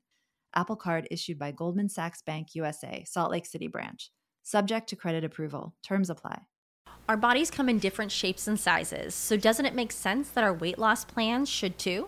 Apple 0.56 0.76
Card 0.76 1.08
issued 1.12 1.38
by 1.38 1.52
Goldman 1.52 1.90
Sachs 1.90 2.22
Bank 2.22 2.56
USA, 2.56 3.04
Salt 3.08 3.32
Lake 3.32 3.46
City 3.46 3.68
branch. 3.68 4.12
Subject 4.44 4.90
to 4.90 4.96
credit 4.96 5.24
approval. 5.24 5.76
Terms 5.84 6.10
apply. 6.10 6.42
Our 7.08 7.18
bodies 7.18 7.52
come 7.52 7.70
in 7.70 7.80
different 7.80 8.12
shapes 8.12 8.48
and 8.48 8.60
sizes, 8.60 9.14
so 9.14 9.38
doesn't 9.38 9.66
it 9.66 9.76
make 9.76 9.92
sense 9.92 10.30
that 10.30 10.44
our 10.44 10.54
weight 10.54 10.80
loss 10.80 11.06
plans 11.06 11.50
should 11.50 11.78
too? 11.78 12.08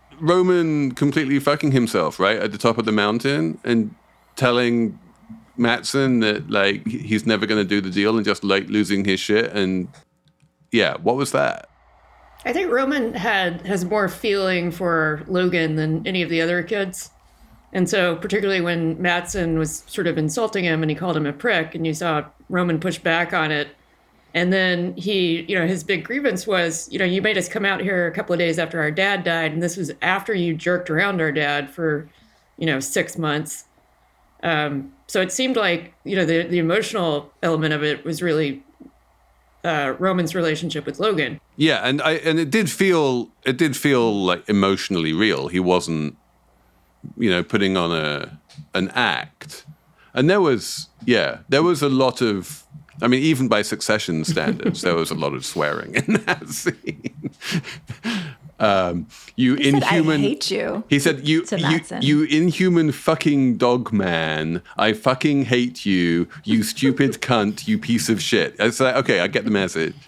Roman 0.21 0.91
completely 0.91 1.39
fucking 1.39 1.71
himself, 1.71 2.19
right? 2.19 2.37
At 2.37 2.51
the 2.51 2.57
top 2.57 2.77
of 2.77 2.85
the 2.85 2.91
mountain 2.91 3.59
and 3.63 3.93
telling 4.35 4.99
Matsson 5.57 6.19
that 6.21 6.49
like 6.49 6.87
he's 6.87 7.25
never 7.25 7.45
going 7.45 7.61
to 7.61 7.67
do 7.67 7.81
the 7.81 7.89
deal 7.89 8.15
and 8.15 8.25
just 8.25 8.43
like 8.43 8.69
losing 8.69 9.03
his 9.03 9.19
shit 9.19 9.51
and 9.53 9.89
yeah, 10.71 10.95
what 10.97 11.17
was 11.17 11.31
that? 11.33 11.69
I 12.45 12.53
think 12.53 12.71
Roman 12.71 13.13
had 13.13 13.65
has 13.67 13.85
more 13.85 14.07
feeling 14.07 14.71
for 14.71 15.23
Logan 15.27 15.75
than 15.75 16.05
any 16.07 16.21
of 16.21 16.29
the 16.29 16.41
other 16.41 16.63
kids. 16.63 17.11
And 17.73 17.89
so, 17.89 18.15
particularly 18.15 18.61
when 18.61 19.01
Matsson 19.01 19.57
was 19.57 19.83
sort 19.87 20.07
of 20.07 20.17
insulting 20.17 20.63
him 20.65 20.81
and 20.81 20.89
he 20.89 20.95
called 20.95 21.15
him 21.15 21.25
a 21.25 21.33
prick, 21.33 21.75
and 21.75 21.85
you 21.85 21.93
saw 21.93 22.25
Roman 22.49 22.79
push 22.79 22.97
back 22.97 23.33
on 23.33 23.51
it. 23.51 23.69
And 24.33 24.53
then 24.53 24.95
he, 24.95 25.41
you 25.47 25.59
know, 25.59 25.67
his 25.67 25.83
big 25.83 26.05
grievance 26.05 26.47
was, 26.47 26.87
you 26.91 26.97
know, 26.97 27.05
you 27.05 27.21
made 27.21 27.37
us 27.37 27.49
come 27.49 27.65
out 27.65 27.81
here 27.81 28.07
a 28.07 28.11
couple 28.11 28.33
of 28.33 28.39
days 28.39 28.57
after 28.57 28.79
our 28.79 28.91
dad 28.91 29.23
died, 29.23 29.51
and 29.51 29.61
this 29.61 29.75
was 29.75 29.91
after 30.01 30.33
you 30.33 30.53
jerked 30.53 30.89
around 30.89 31.19
our 31.19 31.31
dad 31.31 31.69
for, 31.69 32.09
you 32.57 32.65
know, 32.65 32.79
six 32.79 33.17
months. 33.17 33.65
Um, 34.43 34.93
so 35.07 35.21
it 35.21 35.31
seemed 35.31 35.57
like, 35.57 35.93
you 36.05 36.15
know, 36.15 36.25
the, 36.25 36.43
the 36.43 36.59
emotional 36.59 37.31
element 37.43 37.73
of 37.73 37.83
it 37.83 38.05
was 38.05 38.21
really 38.21 38.63
uh, 39.63 39.93
Roman's 39.99 40.33
relationship 40.33 40.85
with 40.85 40.99
Logan. 40.99 41.39
Yeah, 41.55 41.81
and 41.83 42.01
I 42.01 42.13
and 42.13 42.39
it 42.39 42.49
did 42.49 42.69
feel 42.69 43.29
it 43.43 43.57
did 43.57 43.77
feel 43.77 44.13
like 44.25 44.47
emotionally 44.49 45.13
real. 45.13 45.49
He 45.49 45.59
wasn't, 45.59 46.17
you 47.17 47.29
know, 47.29 47.43
putting 47.43 47.77
on 47.77 47.91
a 47.91 48.39
an 48.73 48.89
act. 48.89 49.65
And 50.13 50.29
there 50.29 50.41
was 50.41 50.87
yeah, 51.05 51.39
there 51.49 51.63
was 51.63 51.81
a 51.81 51.89
lot 51.89 52.21
of 52.21 52.63
I 53.01 53.07
mean, 53.07 53.21
even 53.23 53.47
by 53.47 53.61
succession 53.61 54.23
standards, 54.25 54.81
there 54.81 54.95
was 54.95 55.11
a 55.11 55.15
lot 55.15 55.33
of 55.33 55.45
swearing 55.45 55.95
in 55.95 56.13
that 56.25 56.49
scene. 56.61 57.31
Um, 58.59 59.07
you 59.35 59.55
He 59.55 59.63
said, 59.63 59.73
inhuman. 59.73 60.21
I 60.21 60.23
hate 60.23 60.51
you. 60.51 60.83
He 60.87 60.99
said, 60.99 61.27
"You, 61.27 61.45
you, 61.57 61.81
you 62.01 62.23
inhuman 62.25 62.91
fucking 62.91 63.57
dog 63.57 63.91
man! 63.91 64.61
I 64.77 64.93
fucking 64.93 65.45
hate 65.45 65.83
you, 65.83 66.27
you 66.43 66.61
stupid 66.61 67.21
cunt, 67.21 67.67
you 67.67 67.79
piece 67.79 68.07
of 68.07 68.21
shit." 68.21 68.55
It's 68.59 68.79
like, 68.79 68.95
okay, 68.97 69.19
I 69.19 69.27
get 69.27 69.45
the 69.45 69.51
message. 69.51 69.95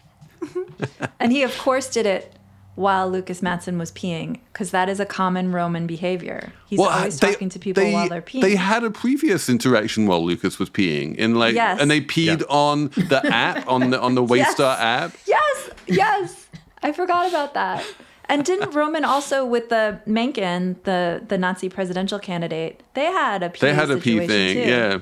And 1.20 1.32
he, 1.32 1.44
of 1.44 1.58
course, 1.58 1.88
did 1.90 2.06
it 2.06 2.36
while 2.76 3.08
Lukas 3.10 3.42
Matsson 3.42 3.78
was 3.78 3.92
peeing, 3.92 4.40
because 4.52 4.72
that 4.72 4.90
is 4.90 5.00
a 5.00 5.06
common 5.06 5.52
Roman 5.52 5.86
behavior. 5.86 6.52
He's 6.66 6.80
always 6.80 7.20
they- 7.20 7.32
talking 7.32 7.50
to 7.50 7.60
people 7.60 7.84
they- 7.84 7.94
while 7.94 8.10
they're 8.10 8.22
peeing. 8.22 8.42
They 8.42 8.56
had 8.56 8.84
a 8.84 8.90
previous 8.90 9.48
interaction 9.50 10.08
while 10.08 10.26
Lukas 10.26 10.58
was 10.60 10.70
peeing, 10.70 11.16
in 11.16 11.36
like, 11.36 11.54
Yes. 11.56 11.80
and 11.80 11.90
they 11.92 12.02
peed 12.02 12.44
on 12.50 12.88
the 12.96 13.22
app 13.32 13.68
on 13.68 13.92
the 13.92 14.02
on 14.02 14.16
the 14.16 14.24
Waystar 14.24 14.58
Yes. 14.78 14.80
app. 14.80 15.12
yes, 15.28 15.70
yes. 15.88 16.48
I 16.82 16.92
forgot 16.92 17.28
about 17.30 17.54
that. 17.54 17.86
And 18.30 18.44
didn't 18.46 18.72
Roman 18.72 19.06
also 19.06 19.46
with 19.46 19.70
the 19.70 20.00
Mencken, 20.06 20.78
the 20.86 21.22
the 21.28 21.38
Nazi 21.38 21.70
presidential 21.70 22.20
candidate, 22.20 22.82
they 22.96 23.06
had 23.06 23.44
a 23.44 23.50
pee 23.50 23.60
They 23.62 23.74
had 23.74 23.92
a 23.92 23.98
pee 23.98 24.26
thing, 24.26 24.54
too. 24.56 24.70
yeah. 24.70 25.00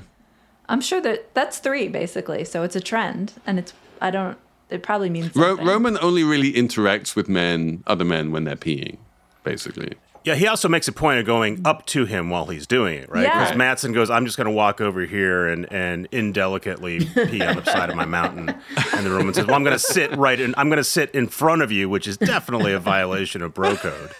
I'm 0.68 0.80
sure 0.80 1.00
that 1.00 1.32
that's 1.34 1.58
three 1.58 1.88
basically. 1.88 2.44
So 2.44 2.62
it's 2.64 2.76
a 2.76 2.80
trend, 2.80 3.32
and 3.46 3.58
it's 3.58 3.72
I 4.00 4.10
don't. 4.10 4.36
It 4.72 4.82
probably 4.82 5.10
means 5.10 5.36
Ro- 5.36 5.56
Roman 5.56 5.98
only 6.00 6.24
really 6.24 6.52
interacts 6.52 7.14
with 7.14 7.28
men, 7.28 7.84
other 7.86 8.04
men, 8.04 8.32
when 8.32 8.44
they're 8.44 8.56
peeing, 8.56 8.96
basically. 9.44 9.92
Yeah, 10.24 10.34
he 10.36 10.46
also 10.46 10.68
makes 10.68 10.86
a 10.88 10.92
point 10.92 11.18
of 11.18 11.26
going 11.26 11.60
up 11.64 11.84
to 11.86 12.04
him 12.04 12.30
while 12.30 12.46
he's 12.46 12.66
doing 12.66 12.98
it, 12.98 13.10
right? 13.10 13.24
Because 13.24 13.48
Right. 13.50 13.56
Matsson 13.58 13.92
goes, 13.92 14.08
"I'm 14.10 14.24
just 14.24 14.36
going 14.36 14.46
to 14.46 14.52
walk 14.52 14.80
over 14.80 15.00
here 15.02 15.48
and 15.48 15.66
and 15.72 16.06
indelicately 16.12 17.00
pee 17.04 17.42
on 17.42 17.56
the 17.56 17.64
side 17.64 17.90
of 17.90 17.96
my 17.96 18.04
mountain," 18.04 18.54
and 18.94 19.06
the 19.06 19.10
Roman 19.10 19.34
says, 19.34 19.46
"Well, 19.46 19.56
I'm 19.56 19.64
going 19.64 19.74
to 19.74 19.78
sit 19.78 20.16
right 20.16 20.38
in. 20.38 20.54
I'm 20.56 20.68
going 20.68 20.76
to 20.78 20.84
sit 20.84 21.10
in 21.10 21.26
front 21.28 21.62
of 21.62 21.72
you, 21.72 21.88
which 21.88 22.06
is 22.06 22.16
definitely 22.16 22.72
a 22.72 22.78
violation 22.78 23.42
of 23.42 23.52
bro 23.54 23.76
code." 23.76 24.10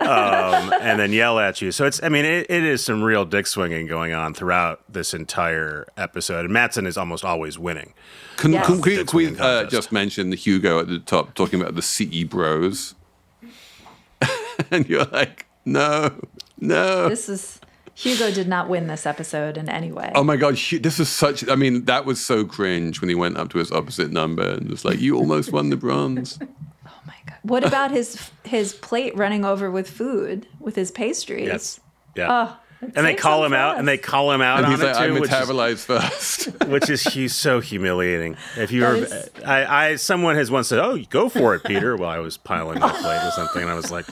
Um, 0.00 0.72
and 0.80 0.98
then 1.00 1.12
yell 1.12 1.38
at 1.38 1.62
you. 1.62 1.72
So 1.72 1.86
it's, 1.86 2.02
I 2.02 2.08
mean, 2.08 2.24
it, 2.24 2.46
it 2.50 2.62
is 2.64 2.84
some 2.84 3.02
real 3.02 3.24
dick 3.24 3.46
swinging 3.46 3.86
going 3.86 4.12
on 4.12 4.34
throughout 4.34 4.80
this 4.88 5.14
entire 5.14 5.86
episode. 5.96 6.44
And 6.44 6.52
Matsson 6.52 6.86
is 6.86 6.96
almost 6.98 7.24
always 7.24 7.58
winning. 7.58 7.94
Can, 8.36 8.52
Yes. 8.52 8.66
can 8.66 8.80
we, 8.82 9.04
can 9.04 9.16
we 9.16 9.38
uh, 9.38 9.64
just 9.64 9.92
mention 9.92 10.30
the 10.30 10.36
Hugo 10.36 10.78
at 10.80 10.88
the 10.88 10.98
top 10.98 11.34
talking 11.34 11.60
about 11.60 11.74
the 11.74 11.82
CE 11.82 12.24
bros? 12.24 12.94
and 14.70 14.88
you're 14.88 15.04
like, 15.06 15.46
no, 15.64 16.12
no. 16.58 17.08
This 17.08 17.28
is 17.28 17.60
Hugo 17.94 18.32
did 18.32 18.48
not 18.48 18.68
win 18.68 18.88
this 18.88 19.06
episode 19.06 19.56
in 19.56 19.68
any 19.68 19.92
way. 19.92 20.10
Oh 20.14 20.24
my 20.24 20.36
god, 20.36 20.56
this 20.56 20.98
is 20.98 21.08
such. 21.08 21.48
I 21.48 21.54
mean, 21.54 21.84
that 21.84 22.04
was 22.04 22.24
so 22.24 22.44
cringe 22.44 23.00
when 23.00 23.08
he 23.08 23.14
went 23.14 23.36
up 23.36 23.50
to 23.50 23.58
his 23.58 23.70
opposite 23.70 24.10
number 24.10 24.42
and 24.42 24.68
was 24.68 24.84
like, 24.84 25.00
"You 25.00 25.16
almost 25.16 25.52
won 25.52 25.70
the 25.70 25.76
bronze." 25.76 26.38
Oh 26.86 27.06
my 27.06 27.14
god! 27.26 27.38
What 27.42 27.64
about 27.64 27.90
his 27.90 28.30
his 28.44 28.72
plate 28.72 29.16
running 29.16 29.44
over 29.44 29.70
with 29.70 29.88
food 29.88 30.46
with 30.58 30.74
his 30.74 30.90
pastries? 30.90 31.46
Yes. 31.46 31.80
Yeah. 32.14 32.28
Oh, 32.30 32.56
and 32.94 33.06
they 33.06 33.14
call 33.14 33.44
him 33.44 33.52
out, 33.52 33.78
and 33.78 33.86
they 33.88 33.98
call 33.98 34.30
him 34.32 34.40
out 34.40 34.58
And 34.58 34.66
on 34.66 34.72
he's 34.72 34.80
it 34.80 34.86
like, 34.86 34.96
"I 34.96 35.06
too, 35.08 35.14
which 35.14 35.24
is- 35.24 35.30
metabolize 35.30 35.84
first." 35.84 36.64
which 36.68 36.88
is 36.90 37.02
he's 37.02 37.34
so 37.34 37.60
humiliating. 37.60 38.36
If 38.56 38.70
you 38.70 38.80
That 38.80 38.88
were, 38.90 38.96
is- 39.04 39.30
I, 39.44 39.86
I, 39.90 39.96
someone 39.96 40.34
has 40.36 40.50
once 40.50 40.68
said, 40.68 40.78
"Oh, 40.78 40.98
go 41.10 41.28
for 41.28 41.54
it, 41.54 41.64
Peter." 41.64 41.96
While 41.96 42.10
I 42.10 42.18
was 42.18 42.36
piling 42.36 42.78
my 42.80 42.90
plate 42.90 43.22
or 43.26 43.30
something, 43.32 43.62
and 43.62 43.70
I 43.70 43.74
was 43.74 43.90
like, 43.90 44.06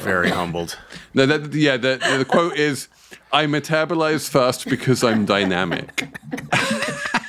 very 0.00 0.30
humbled. 0.30 0.78
no, 1.14 1.26
that, 1.26 1.52
yeah, 1.54 1.76
the, 1.76 1.98
the 2.18 2.24
quote 2.24 2.56
is, 2.56 2.88
"I 3.32 3.46
metabolize 3.46 4.28
fast 4.28 4.66
because 4.68 5.02
I'm 5.04 5.24
dynamic." 5.24 6.06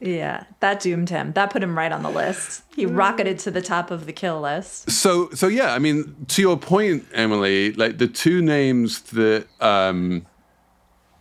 Yeah, 0.00 0.44
that 0.60 0.80
doomed 0.80 1.08
him. 1.08 1.32
That 1.32 1.50
put 1.50 1.62
him 1.62 1.76
right 1.76 1.90
on 1.90 2.02
the 2.02 2.10
list. 2.10 2.62
He 2.74 2.84
rocketed 2.84 3.38
to 3.40 3.50
the 3.50 3.62
top 3.62 3.90
of 3.90 4.04
the 4.04 4.12
kill 4.12 4.42
list. 4.42 4.90
So, 4.90 5.30
so 5.30 5.46
yeah, 5.48 5.72
I 5.72 5.78
mean, 5.78 6.26
to 6.28 6.42
your 6.42 6.58
point, 6.58 7.06
Emily, 7.14 7.72
like 7.72 7.96
the 7.98 8.06
two 8.06 8.42
names 8.42 9.00
that 9.12 9.46
um, 9.60 10.26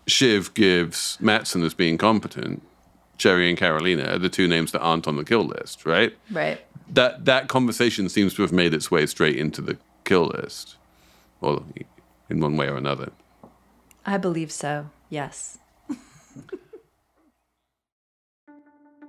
Shiv 0.07 0.53
gives 0.53 1.17
Matsson 1.21 1.63
as 1.63 1.73
being 1.73 1.97
competent, 1.97 2.61
Gerri 3.17 3.49
and 3.49 3.57
Karolina, 3.57 4.13
are 4.13 4.19
the 4.19 4.30
two 4.30 4.47
names 4.47 4.73
that 4.73 4.82
aren't 4.82 5.07
on 5.07 5.15
the 5.15 5.23
kill 5.23 5.45
list, 5.45 5.86
right? 5.86 6.13
Right. 6.30 6.59
That 6.89 7.26
that 7.26 7.47
conversation 7.47 8.09
seems 8.09 8.34
to 8.36 8.41
have 8.41 8.51
made 8.51 8.73
its 8.73 8.91
way 8.91 9.05
straight 9.05 9.38
into 9.38 9.61
the 9.61 9.78
kill 10.03 10.26
list, 10.26 10.76
or 11.41 11.63
in 12.30 12.41
one 12.41 12.57
way 12.57 12.67
or 12.67 12.76
another. 12.76 13.11
I 14.05 14.17
believe 14.17 14.51
so. 14.51 14.89
Yes. 15.09 15.59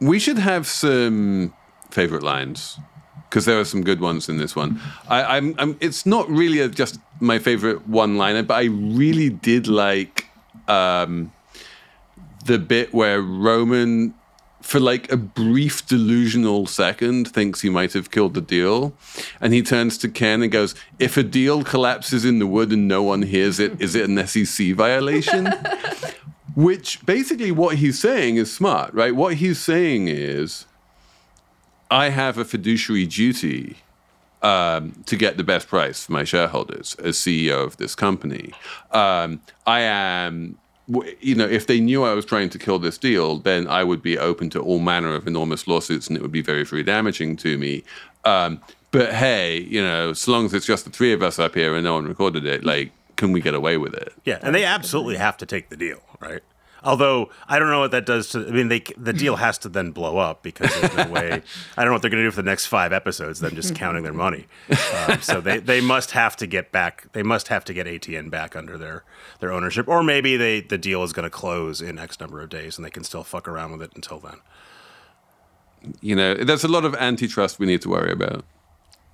We 0.00 0.18
should 0.18 0.38
have 0.38 0.66
some 0.66 1.54
favorite 1.90 2.22
lines 2.22 2.78
because 3.28 3.44
there 3.44 3.58
are 3.60 3.64
some 3.64 3.82
good 3.82 4.00
ones 4.00 4.28
in 4.28 4.38
this 4.38 4.56
one. 4.56 4.80
I, 5.08 5.36
I'm, 5.36 5.54
I'm 5.58 5.76
it's 5.80 6.06
not 6.06 6.28
really 6.30 6.60
a, 6.60 6.68
just 6.68 6.98
my 7.20 7.38
favorite 7.38 7.86
one-liner, 7.88 8.42
but 8.42 8.54
I 8.54 8.64
really 8.64 9.28
did 9.30 9.66
like 9.66 10.26
um, 10.66 11.32
the 12.46 12.58
bit 12.58 12.94
where 12.94 13.20
Roman, 13.20 14.14
for 14.62 14.80
like 14.80 15.10
a 15.12 15.16
brief 15.16 15.86
delusional 15.86 16.66
second, 16.66 17.28
thinks 17.28 17.60
he 17.60 17.70
might 17.70 17.92
have 17.92 18.10
killed 18.10 18.34
the 18.34 18.40
deal, 18.40 18.94
and 19.40 19.52
he 19.52 19.62
turns 19.62 19.98
to 19.98 20.08
Ken 20.08 20.42
and 20.42 20.50
goes, 20.50 20.74
"If 20.98 21.16
a 21.16 21.22
deal 21.22 21.64
collapses 21.64 22.24
in 22.24 22.38
the 22.38 22.46
wood 22.46 22.72
and 22.72 22.88
no 22.88 23.02
one 23.02 23.22
hears 23.22 23.60
it, 23.60 23.80
is 23.80 23.94
it 23.94 24.08
an 24.08 24.26
SEC 24.26 24.74
violation?" 24.74 25.52
Which 26.58 27.06
basically 27.06 27.52
what 27.52 27.76
he's 27.76 28.00
saying 28.00 28.34
is 28.34 28.52
smart, 28.52 28.92
right? 28.92 29.14
What 29.14 29.34
he's 29.34 29.60
saying 29.60 30.08
is, 30.08 30.66
I 31.88 32.08
have 32.08 32.36
a 32.36 32.44
fiduciary 32.44 33.06
duty 33.06 33.76
um, 34.42 35.04
to 35.06 35.14
get 35.14 35.36
the 35.36 35.44
best 35.44 35.68
price 35.68 36.06
for 36.06 36.10
my 36.10 36.24
shareholders 36.24 36.96
as 36.96 37.16
CEO 37.16 37.64
of 37.64 37.76
this 37.76 37.94
company. 37.94 38.52
Um, 38.90 39.40
I 39.68 39.82
am, 39.82 40.58
you 41.20 41.36
know, 41.36 41.46
if 41.46 41.68
they 41.68 41.78
knew 41.78 42.02
I 42.02 42.12
was 42.14 42.24
trying 42.24 42.50
to 42.50 42.58
kill 42.58 42.80
this 42.80 42.98
deal, 42.98 43.38
then 43.38 43.68
I 43.68 43.84
would 43.84 44.02
be 44.02 44.18
open 44.18 44.50
to 44.50 44.60
all 44.60 44.80
manner 44.80 45.14
of 45.14 45.28
enormous 45.28 45.68
lawsuits 45.68 46.08
and 46.08 46.16
it 46.16 46.22
would 46.22 46.32
be 46.32 46.42
very, 46.42 46.64
very 46.64 46.82
damaging 46.82 47.36
to 47.36 47.56
me. 47.56 47.84
Um, 48.24 48.60
but 48.90 49.14
hey, 49.14 49.60
you 49.60 49.80
know, 49.80 50.12
so 50.12 50.32
long 50.32 50.46
as 50.46 50.54
it's 50.54 50.66
just 50.66 50.86
the 50.86 50.90
three 50.90 51.12
of 51.12 51.22
us 51.22 51.38
up 51.38 51.54
here 51.54 51.76
and 51.76 51.84
no 51.84 51.94
one 51.94 52.08
recorded 52.08 52.44
it, 52.46 52.64
like, 52.64 52.90
can 53.18 53.32
we 53.32 53.42
get 53.42 53.52
away 53.52 53.76
with 53.76 53.92
it? 53.92 54.14
Yeah, 54.24 54.38
and 54.40 54.54
they 54.54 54.64
absolutely 54.64 55.16
have 55.16 55.36
to 55.38 55.46
take 55.46 55.68
the 55.68 55.76
deal, 55.76 56.00
right? 56.20 56.42
Although 56.84 57.30
I 57.48 57.58
don't 57.58 57.68
know 57.68 57.80
what 57.80 57.90
that 57.90 58.06
does 58.06 58.28
to. 58.30 58.46
I 58.46 58.50
mean, 58.50 58.68
they 58.68 58.80
the 58.96 59.12
deal 59.12 59.36
has 59.36 59.58
to 59.58 59.68
then 59.68 59.90
blow 59.90 60.16
up 60.18 60.44
because 60.44 60.72
there's 60.80 60.96
no 60.96 61.08
way. 61.08 61.42
I 61.76 61.82
don't 61.82 61.86
know 61.86 61.92
what 61.94 62.02
they're 62.02 62.10
going 62.10 62.22
to 62.22 62.28
do 62.28 62.30
for 62.30 62.42
the 62.42 62.48
next 62.48 62.66
five 62.66 62.92
episodes. 62.92 63.40
Them 63.40 63.56
just 63.56 63.74
counting 63.74 64.04
their 64.04 64.12
money. 64.12 64.46
Um, 64.94 65.20
so 65.20 65.40
they, 65.40 65.58
they 65.58 65.80
must 65.80 66.12
have 66.12 66.36
to 66.36 66.46
get 66.46 66.70
back. 66.70 67.12
They 67.12 67.24
must 67.24 67.48
have 67.48 67.64
to 67.64 67.74
get 67.74 67.86
ATN 67.88 68.30
back 68.30 68.54
under 68.54 68.78
their 68.78 69.02
their 69.40 69.52
ownership, 69.52 69.88
or 69.88 70.04
maybe 70.04 70.36
they 70.36 70.60
the 70.60 70.78
deal 70.78 71.02
is 71.02 71.12
going 71.12 71.24
to 71.24 71.30
close 71.30 71.82
in 71.82 71.98
X 71.98 72.20
number 72.20 72.40
of 72.40 72.48
days, 72.48 72.78
and 72.78 72.84
they 72.84 72.90
can 72.90 73.02
still 73.02 73.24
fuck 73.24 73.48
around 73.48 73.72
with 73.72 73.82
it 73.82 73.90
until 73.96 74.20
then. 74.20 74.36
You 76.00 76.14
know, 76.14 76.34
there's 76.34 76.64
a 76.64 76.68
lot 76.68 76.84
of 76.84 76.94
antitrust 76.94 77.58
we 77.58 77.66
need 77.66 77.82
to 77.82 77.88
worry 77.88 78.12
about. 78.12 78.44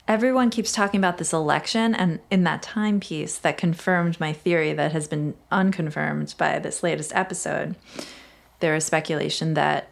Everyone 0.06 0.50
keeps 0.50 0.72
talking 0.72 0.98
about 0.98 1.16
this 1.16 1.32
election, 1.32 1.94
and 1.94 2.20
in 2.30 2.44
that 2.44 2.62
timepiece 2.62 3.38
that 3.38 3.56
confirmed 3.56 4.20
my 4.20 4.34
theory 4.34 4.74
that 4.74 4.92
has 4.92 5.08
been 5.08 5.34
unconfirmed 5.50 6.34
by 6.36 6.58
this 6.58 6.82
latest 6.82 7.10
episode, 7.14 7.74
there 8.60 8.74
is 8.74 8.84
speculation 8.84 9.54
that 9.54 9.90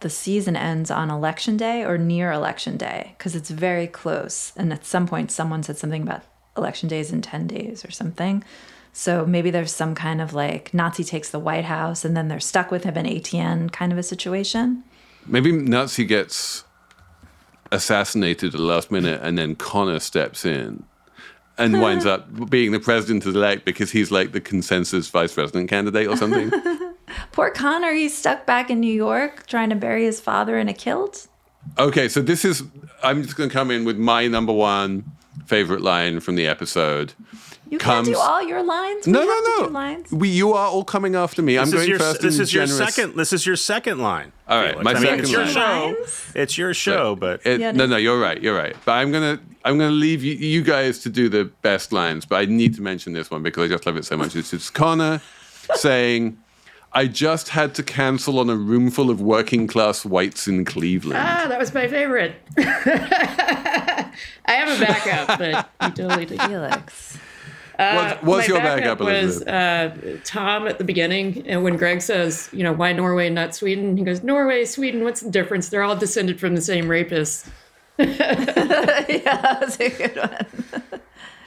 the 0.00 0.10
season 0.10 0.56
ends 0.56 0.90
on 0.90 1.10
election 1.10 1.58
day 1.58 1.84
or 1.84 1.98
near 1.98 2.32
election 2.32 2.78
day 2.78 3.14
because 3.18 3.36
it's 3.36 3.50
very 3.50 3.86
close. 3.86 4.52
And 4.56 4.72
at 4.72 4.86
some 4.86 5.06
point, 5.06 5.30
someone 5.30 5.62
said 5.62 5.76
something 5.76 6.02
about 6.02 6.22
election 6.56 6.88
days 6.88 7.12
in 7.12 7.20
10 7.20 7.46
days 7.46 7.84
or 7.84 7.90
something. 7.90 8.42
So 8.92 9.24
maybe 9.24 9.50
there's 9.50 9.72
some 9.72 9.94
kind 9.94 10.20
of 10.20 10.34
like 10.34 10.74
Nazi 10.74 11.04
takes 11.04 11.30
the 11.30 11.38
White 11.38 11.66
House 11.66 12.04
and 12.04 12.16
then 12.16 12.28
they're 12.28 12.40
stuck 12.40 12.70
with 12.70 12.84
him 12.84 12.96
in 12.96 13.06
ATN 13.06 13.70
kind 13.72 13.92
of 13.92 13.98
a 13.98 14.02
situation. 14.02 14.84
Maybe 15.26 15.52
Nazi 15.52 16.04
gets 16.04 16.64
assassinated 17.72 18.54
at 18.54 18.58
the 18.58 18.64
last 18.64 18.90
minute, 18.90 19.20
and 19.22 19.38
then 19.38 19.54
Connor 19.56 20.00
steps 20.00 20.44
in 20.44 20.84
and 21.58 21.80
winds 21.80 22.06
up 22.06 22.48
being 22.48 22.72
the 22.72 22.80
president 22.80 23.24
elect 23.26 23.64
because 23.64 23.90
he's 23.90 24.10
like 24.10 24.32
the 24.32 24.40
consensus 24.40 25.08
vice 25.08 25.34
president 25.34 25.68
candidate 25.68 26.08
or 26.08 26.16
something. 26.16 26.50
Poor 27.32 27.50
Connor, 27.50 27.92
he's 27.92 28.16
stuck 28.16 28.46
back 28.46 28.70
in 28.70 28.80
New 28.80 28.92
York 28.92 29.46
trying 29.46 29.68
to 29.70 29.76
bury 29.76 30.04
his 30.04 30.20
father 30.20 30.58
in 30.58 30.68
a 30.68 30.74
kilt. 30.74 31.28
okay, 31.78 32.08
so 32.08 32.22
this 32.22 32.44
is. 32.44 32.62
I'm 33.02 33.22
just 33.22 33.36
going 33.36 33.48
to 33.48 33.52
come 33.52 33.70
in 33.70 33.84
with 33.84 33.98
my 33.98 34.26
number 34.26 34.52
one 34.52 35.04
favorite 35.46 35.80
line 35.80 36.20
from 36.20 36.36
the 36.36 36.46
episode. 36.46 37.12
You 37.70 37.78
Comes- 37.78 38.08
can't 38.08 38.16
do 38.16 38.20
all 38.20 38.42
your 38.42 38.62
lines. 38.64 39.06
No, 39.06 39.20
we 39.20 39.26
have 39.28 39.44
to 39.44 39.50
no, 39.58 39.62
no. 39.66 39.68
lines. 39.72 40.10
We, 40.12 40.28
you 40.28 40.52
are 40.54 40.66
all 40.68 40.82
coming 40.84 41.14
after 41.14 41.40
me. 41.40 41.56
I'm 41.56 41.66
This 41.66 41.74
going 41.74 41.82
is 41.84 41.88
your 41.88 41.98
first. 42.00 42.20
this 42.20 42.36
in 42.36 42.42
is 42.42 42.52
your 42.52 42.66
second. 42.66 43.14
This 43.16 43.32
is 43.32 43.46
your 43.46 43.54
second 43.56 43.98
line. 44.00 44.32
All 44.48 44.58
right, 44.60 44.70
Felix. 44.76 44.84
my 44.84 44.90
I 44.90 44.94
mean, 44.94 45.02
second 45.04 45.20
it's 45.20 45.30
your 45.30 45.44
line. 45.44 45.52
show. 45.52 45.94
Lines? 46.00 46.32
It's 46.34 46.58
your 46.58 46.74
show, 46.74 47.14
but 47.16 47.46
It- 47.46 47.60
Yeah, 47.60 47.70
no, 47.70 47.84
it 47.84 47.90
no, 47.90 47.96
you're 47.96 48.18
right. 48.20 48.42
You're 48.42 48.56
right. 48.56 48.74
But 48.84 48.92
I'm 48.92 49.12
gonna 49.12 49.38
I'm 49.64 49.78
gonna 49.78 49.90
leave 49.92 50.24
you, 50.24 50.34
you 50.34 50.62
guys 50.62 50.98
to 51.00 51.08
do 51.10 51.28
the 51.28 51.44
best 51.62 51.92
lines. 51.92 52.26
But 52.26 52.36
I 52.42 52.44
need 52.46 52.74
to 52.74 52.82
mention 52.82 53.12
this 53.12 53.30
one 53.30 53.42
because 53.44 53.64
I 53.70 53.72
just 53.72 53.86
love 53.86 53.96
it 53.96 54.04
so 54.04 54.16
much. 54.16 54.34
It's, 54.34 54.52
it's 54.52 54.68
Connor 54.70 55.20
saying, 55.76 56.38
"I 56.92 57.06
just 57.06 57.50
had 57.50 57.74
to 57.76 57.84
cancel 57.84 58.40
on 58.40 58.50
a 58.50 58.56
room 58.56 58.90
full 58.90 59.10
of 59.10 59.20
working 59.20 59.68
class 59.68 60.04
whites 60.04 60.48
in 60.48 60.64
Cleveland." 60.64 61.20
Ah, 61.24 61.46
that 61.48 61.58
was 61.60 61.72
my 61.72 61.86
favorite. 61.86 62.34
I 62.58 64.10
have 64.46 64.76
a 64.76 64.84
backup, 64.84 65.38
but 65.38 65.70
you 65.82 65.90
totally 66.04 66.26
did. 66.26 66.42
Felix. 66.42 67.18
What- 67.80 68.24
what's 68.24 68.48
my 68.48 68.54
your 68.54 68.62
backup, 68.62 69.00
was 69.00 69.42
Elizabeth? 69.42 69.48
uh, 69.48 70.20
Tom 70.24 70.68
at 70.68 70.78
the 70.78 70.84
beginning, 70.84 71.44
and 71.46 71.62
when 71.64 71.76
Greg 71.76 72.02
says, 72.02 72.48
you 72.52 72.62
know, 72.62 72.72
why 72.72 72.92
Norway, 72.92 73.30
not 73.30 73.54
Sweden? 73.54 73.96
He 73.96 74.04
goes, 74.04 74.22
Norway, 74.22 74.64
Sweden, 74.64 75.02
what's 75.04 75.20
the 75.20 75.30
difference? 75.30 75.68
They're 75.68 75.82
all 75.82 75.96
descended 75.96 76.38
from 76.40 76.54
the 76.54 76.60
same 76.60 76.86
rapists. 76.86 77.48
yeah, 77.98 79.56
that's 79.60 79.78
a 79.80 79.88
good 79.90 80.16
one. 80.16 81.00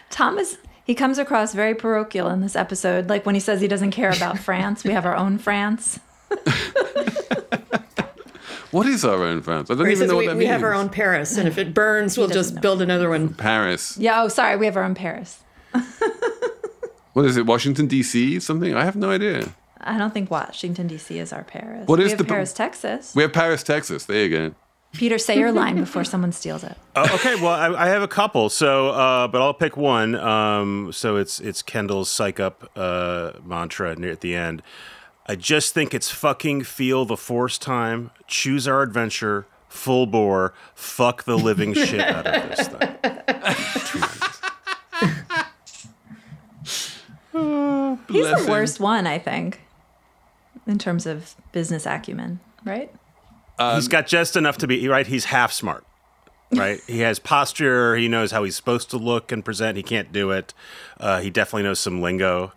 Thomas, 0.09 0.57
he 0.83 0.93
comes 0.93 1.17
across 1.17 1.53
very 1.53 1.73
parochial 1.73 2.29
in 2.29 2.41
this 2.41 2.55
episode. 2.55 3.09
Like 3.09 3.25
when 3.25 3.35
he 3.35 3.41
says 3.41 3.61
he 3.61 3.67
doesn't 3.67 3.91
care 3.91 4.11
about 4.11 4.37
France, 4.47 4.83
we 4.83 4.91
have 4.91 5.05
our 5.05 5.15
own 5.15 5.37
France. 5.37 5.99
What 8.71 8.87
is 8.87 9.05
our 9.05 9.23
own 9.23 9.43
France? 9.43 9.69
I 9.69 9.75
don't 9.75 9.85
even 9.85 9.97
says, 9.97 10.09
know 10.09 10.15
what 10.15 10.21
we, 10.21 10.27
that 10.27 10.33
we 10.33 10.39
means. 10.39 10.47
We 10.47 10.51
have 10.51 10.63
our 10.63 10.73
own 10.73 10.89
Paris, 10.89 11.37
and 11.37 11.47
if 11.47 11.59
it 11.59 11.75
burns, 11.75 12.17
we'll 12.17 12.27
just 12.27 12.55
know. 12.55 12.61
build 12.61 12.81
another 12.81 13.07
one. 13.07 13.31
Paris. 13.35 13.95
Yeah, 13.99 14.23
oh, 14.23 14.29
sorry, 14.29 14.57
we 14.57 14.65
have 14.65 14.75
our 14.75 14.83
own 14.83 14.95
Paris. 14.95 15.39
What 17.13 17.25
is 17.25 17.37
it? 17.37 17.45
Washington 17.45 17.85
D.C. 17.85 18.39
Something? 18.39 18.73
I 18.73 18.83
have 18.85 18.95
no 18.95 19.11
idea. 19.11 19.53
I 19.79 19.99
don't 19.99 20.11
think 20.13 20.31
Washington, 20.31 20.87
D.C. 20.87 21.19
is 21.19 21.31
our 21.31 21.43
Paris. 21.43 21.87
What 21.87 21.99
we 21.99 22.05
is 22.05 22.11
have 22.11 22.17
the- 22.17 22.23
Paris, 22.25 22.53
Texas? 22.53 23.13
We 23.15 23.21
have 23.21 23.31
Paris, 23.31 23.61
Texas. 23.61 24.05
There 24.05 24.23
you 24.25 24.29
go. 24.29 24.55
Peter, 24.93 25.19
say 25.19 25.37
your 25.37 25.51
line 25.61 25.75
before 25.75 26.03
someone 26.03 26.31
steals 26.31 26.63
it. 26.63 26.75
Uh, 26.95 27.07
okay, 27.13 27.35
well, 27.35 27.49
I, 27.75 27.83
I 27.85 27.87
have 27.89 28.01
a 28.01 28.07
couple. 28.07 28.49
So, 28.49 28.89
uh, 28.89 29.27
but 29.27 29.43
I'll 29.43 29.53
pick 29.53 29.77
one. 29.77 30.15
Um, 30.15 30.91
so 30.91 31.15
it's 31.17 31.39
it's 31.39 31.61
Kendall's 31.61 32.09
psych 32.09 32.39
up 32.39 32.67
uh, 32.75 33.33
mantra 33.45 33.95
near 33.95 34.11
at 34.11 34.21
the 34.21 34.33
end. 34.35 34.63
I 35.27 35.35
just 35.35 35.73
think 35.75 35.93
it's 35.93 36.09
fucking 36.09 36.63
feel 36.63 37.05
the 37.05 37.17
force 37.17 37.59
time. 37.59 38.09
Choose 38.25 38.67
our 38.67 38.81
adventure. 38.81 39.45
Full 39.69 40.07
bore. 40.07 40.53
Fuck 40.73 41.25
the 41.25 41.37
living 41.37 41.73
shit 41.75 41.99
out 42.01 42.25
of 42.25 42.49
this 42.57 42.67
thing. 42.67 44.07
He's 48.13 48.27
Bless 48.27 48.45
the 48.45 48.51
worst 48.51 48.79
one, 48.79 49.07
I 49.07 49.17
think, 49.19 49.61
in 50.67 50.77
terms 50.77 51.05
of 51.05 51.35
business 51.51 51.85
acumen, 51.85 52.39
right? 52.63 52.91
he's 53.75 53.87
got 53.87 54.07
just 54.07 54.35
enough 54.35 54.57
to 54.59 54.67
be 54.67 54.87
right. 54.87 55.07
He's 55.07 55.25
half 55.25 55.51
smart. 55.51 55.85
Right, 56.51 56.79
he 56.87 56.99
has 56.99 57.17
posture. 57.19 57.95
He 57.95 58.07
knows 58.07 58.31
how 58.31 58.43
he's 58.43 58.55
supposed 58.55 58.89
to 58.91 58.97
look 58.97 59.31
and 59.31 59.43
present. 59.43 59.77
He 59.77 59.83
can't 59.83 60.11
do 60.11 60.31
it. 60.31 60.53
Uh, 60.99 61.21
he 61.21 61.29
definitely 61.29 61.63
knows 61.63 61.79
some 61.79 62.01
lingo, 62.01 62.53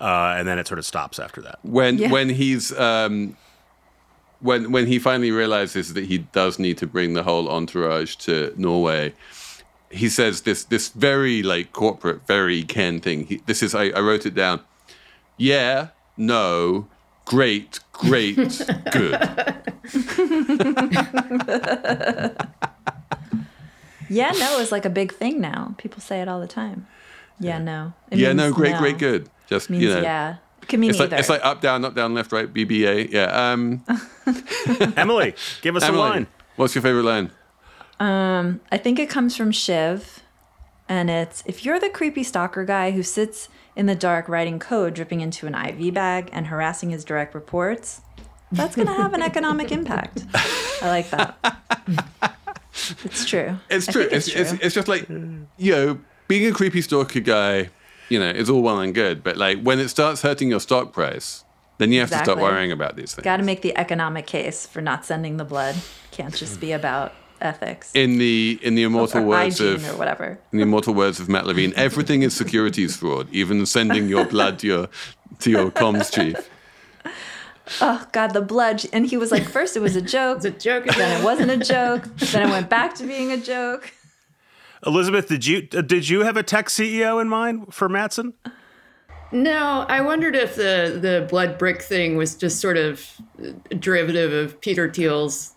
uh, 0.00 0.34
and 0.38 0.46
then 0.46 0.58
it 0.58 0.66
sort 0.68 0.78
of 0.78 0.86
stops 0.86 1.18
after 1.18 1.42
that. 1.42 1.58
when 1.62 1.98
Yeah. 1.98 2.10
when 2.10 2.28
he's 2.28 2.72
um, 2.78 3.36
when 4.40 4.70
when 4.70 4.86
he 4.86 4.98
finally 4.98 5.32
realizes 5.32 5.94
that 5.94 6.04
he 6.04 6.18
does 6.18 6.58
need 6.58 6.78
to 6.78 6.86
bring 6.86 7.14
the 7.14 7.22
whole 7.22 7.48
entourage 7.48 8.14
to 8.16 8.54
Norway, 8.56 9.14
he 9.90 10.08
says 10.08 10.42
this 10.42 10.64
this 10.64 10.88
very 10.90 11.42
like 11.42 11.72
corporate, 11.72 12.26
very 12.26 12.62
Ken 12.62 13.00
thing. 13.00 13.26
He, 13.26 13.40
this 13.46 13.62
is 13.62 13.74
I, 13.74 13.86
I 13.88 14.00
wrote 14.00 14.26
it 14.26 14.34
down. 14.34 14.60
Yeah, 15.40 15.88
no, 16.18 16.86
great, 17.24 17.80
great, 17.92 18.36
good. 18.92 19.16
Yeah, 24.10 24.32
no 24.32 24.58
is 24.58 24.70
like 24.70 24.84
a 24.84 24.90
big 24.90 25.12
thing 25.12 25.40
now. 25.40 25.74
People 25.78 26.00
say 26.02 26.20
it 26.20 26.28
all 26.28 26.40
the 26.40 26.46
time. 26.46 26.86
Yeah, 27.38 27.58
no. 27.58 27.94
It 28.10 28.18
yeah, 28.18 28.32
no, 28.34 28.44
means 28.44 28.56
great, 28.56 28.76
great, 28.76 28.98
good. 28.98 29.30
Just 29.46 29.70
Means 29.70 29.84
you 29.84 29.88
know, 29.88 30.02
yeah. 30.02 30.36
Can 30.68 30.78
mean 30.80 30.90
It's 30.90 30.98
like 30.98 31.06
either. 31.06 31.16
it's 31.16 31.30
like 31.30 31.42
up, 31.42 31.62
down, 31.62 31.84
up, 31.86 31.94
down, 31.94 32.12
left, 32.12 32.32
right, 32.32 32.52
BBA. 32.52 33.10
Yeah. 33.10 33.52
Um, 33.52 33.82
Emily, 34.98 35.34
give 35.62 35.74
us 35.74 35.84
a 35.88 35.92
line. 35.92 36.26
what's 36.56 36.74
your 36.74 36.82
favorite 36.82 37.04
line? 37.04 37.30
Um, 37.98 38.60
I 38.70 38.76
think 38.76 38.98
it 38.98 39.08
comes 39.08 39.36
from 39.36 39.52
Shiv, 39.52 40.20
and 40.86 41.08
it's 41.08 41.42
if 41.46 41.64
you're 41.64 41.80
the 41.80 41.88
creepy 41.88 42.24
stalker 42.24 42.64
guy 42.66 42.90
who 42.90 43.02
sits 43.02 43.48
in 43.80 43.86
the 43.86 43.94
dark 43.94 44.28
writing 44.28 44.58
code 44.58 44.92
dripping 44.92 45.22
into 45.22 45.46
an 45.46 45.54
IV 45.54 45.94
bag 45.94 46.28
and 46.34 46.48
harassing 46.48 46.90
his 46.90 47.02
direct 47.02 47.34
reports, 47.34 48.02
that's 48.52 48.76
going 48.76 48.86
to 48.86 48.92
have 48.92 49.14
an 49.14 49.22
economic 49.22 49.72
impact. 49.78 50.26
I 50.82 50.88
like 50.88 51.08
that. 51.10 52.36
It's 53.04 53.24
true. 53.24 53.58
It's 53.68 53.86
true. 53.86 54.02
think 54.02 54.12
It's, 54.12 54.28
it's, 54.28 54.52
it's 54.52 54.74
just 54.74 54.86
like, 54.88 55.08
you 55.08 55.72
know, 55.72 55.98
being 56.28 56.46
a 56.46 56.54
creepy 56.54 56.80
stalker 56.80 57.20
guy, 57.20 57.68
you 58.08 58.18
know, 58.18 58.30
is 58.30 58.48
all 58.48 58.62
well 58.62 58.80
and 58.80 58.94
good. 58.94 59.24
But 59.24 59.36
like 59.36 59.60
when 59.60 59.78
it 59.80 59.88
starts 59.88 60.22
hurting 60.22 60.50
your 60.50 60.60
stock 60.60 60.92
price, 60.92 61.44
then 61.78 61.92
you 61.92 62.00
have 62.00 62.10
to 62.10 62.18
start 62.18 62.38
worrying 62.38 62.72
about 62.72 62.96
these 62.96 63.14
things. 63.14 63.24
Got 63.24 63.38
to 63.38 63.42
make 63.42 63.62
the 63.62 63.76
economic 63.76 64.26
case 64.26 64.66
for 64.66 64.80
not 64.80 65.04
sending 65.04 65.36
the 65.36 65.44
blood. 65.44 65.74
Can't 66.10 66.34
just 66.34 66.60
be 66.60 66.72
about 66.72 67.12
ethics 67.40 67.90
in 67.94 68.18
the 68.18 68.58
in 68.62 68.74
the 68.74 68.82
immortal 68.82 69.24
words 69.24 69.60
of 69.60 69.88
or 69.88 69.96
whatever. 69.96 70.38
in 70.52 70.58
the 70.58 70.62
immortal 70.62 70.94
words 70.94 71.20
of 71.20 71.28
Matt 71.28 71.46
Levine, 71.46 71.72
everything 71.76 72.22
is 72.22 72.34
securities 72.34 72.96
fraud, 72.96 73.28
even 73.32 73.64
sending 73.66 74.08
your 74.08 74.24
blood 74.26 74.58
to 74.60 74.66
your 74.66 74.88
to 75.40 75.50
your 75.50 75.70
comms 75.70 76.12
chief. 76.12 76.48
Oh 77.80 78.04
God, 78.10 78.32
the 78.32 78.40
blood! 78.40 78.84
And 78.92 79.06
he 79.06 79.16
was 79.16 79.30
like, 79.30 79.44
first 79.44 79.76
it 79.76 79.80
was 79.80 79.94
a 79.94 80.02
joke, 80.02 80.38
It's 80.38 80.44
a 80.44 80.50
joke 80.50 80.86
then 80.86 81.20
it 81.20 81.24
wasn't 81.24 81.52
a 81.52 81.56
joke, 81.56 82.02
then 82.16 82.48
it 82.48 82.50
went 82.50 82.68
back 82.68 82.96
to 82.96 83.06
being 83.06 83.30
a 83.30 83.36
joke. 83.36 83.92
Elizabeth, 84.84 85.28
did 85.28 85.46
you 85.46 85.68
uh, 85.72 85.80
did 85.80 86.08
you 86.08 86.24
have 86.24 86.36
a 86.36 86.42
tech 86.42 86.66
CEO 86.66 87.20
in 87.20 87.28
mind 87.28 87.72
for 87.72 87.88
Matsson? 87.88 88.34
No, 89.30 89.86
I 89.88 90.00
wondered 90.00 90.34
if 90.34 90.56
the 90.56 90.98
the 91.00 91.26
blood 91.30 91.58
brick 91.58 91.80
thing 91.82 92.16
was 92.16 92.34
just 92.34 92.60
sort 92.60 92.76
of 92.76 93.06
a 93.70 93.74
derivative 93.76 94.32
of 94.32 94.60
Peter 94.60 94.92
Thiel's, 94.92 95.52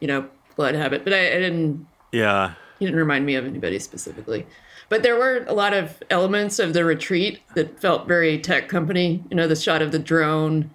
you 0.00 0.08
know, 0.08 0.28
blood 0.56 0.74
habit. 0.74 1.04
But 1.04 1.12
I, 1.14 1.26
I 1.28 1.38
didn't. 1.38 1.86
Yeah. 2.12 2.54
He 2.78 2.84
didn't 2.86 2.98
remind 2.98 3.24
me 3.26 3.34
of 3.36 3.44
anybody 3.46 3.78
specifically. 3.78 4.46
But 4.88 5.02
there 5.02 5.16
were 5.16 5.44
a 5.48 5.54
lot 5.54 5.72
of 5.72 6.02
elements 6.10 6.58
of 6.58 6.74
the 6.74 6.84
retreat 6.84 7.40
that 7.54 7.80
felt 7.80 8.06
very 8.06 8.38
tech 8.38 8.68
company. 8.68 9.22
You 9.30 9.36
know, 9.36 9.46
the 9.48 9.56
shot 9.56 9.80
of 9.82 9.92
the 9.92 9.98
drone, 9.98 10.70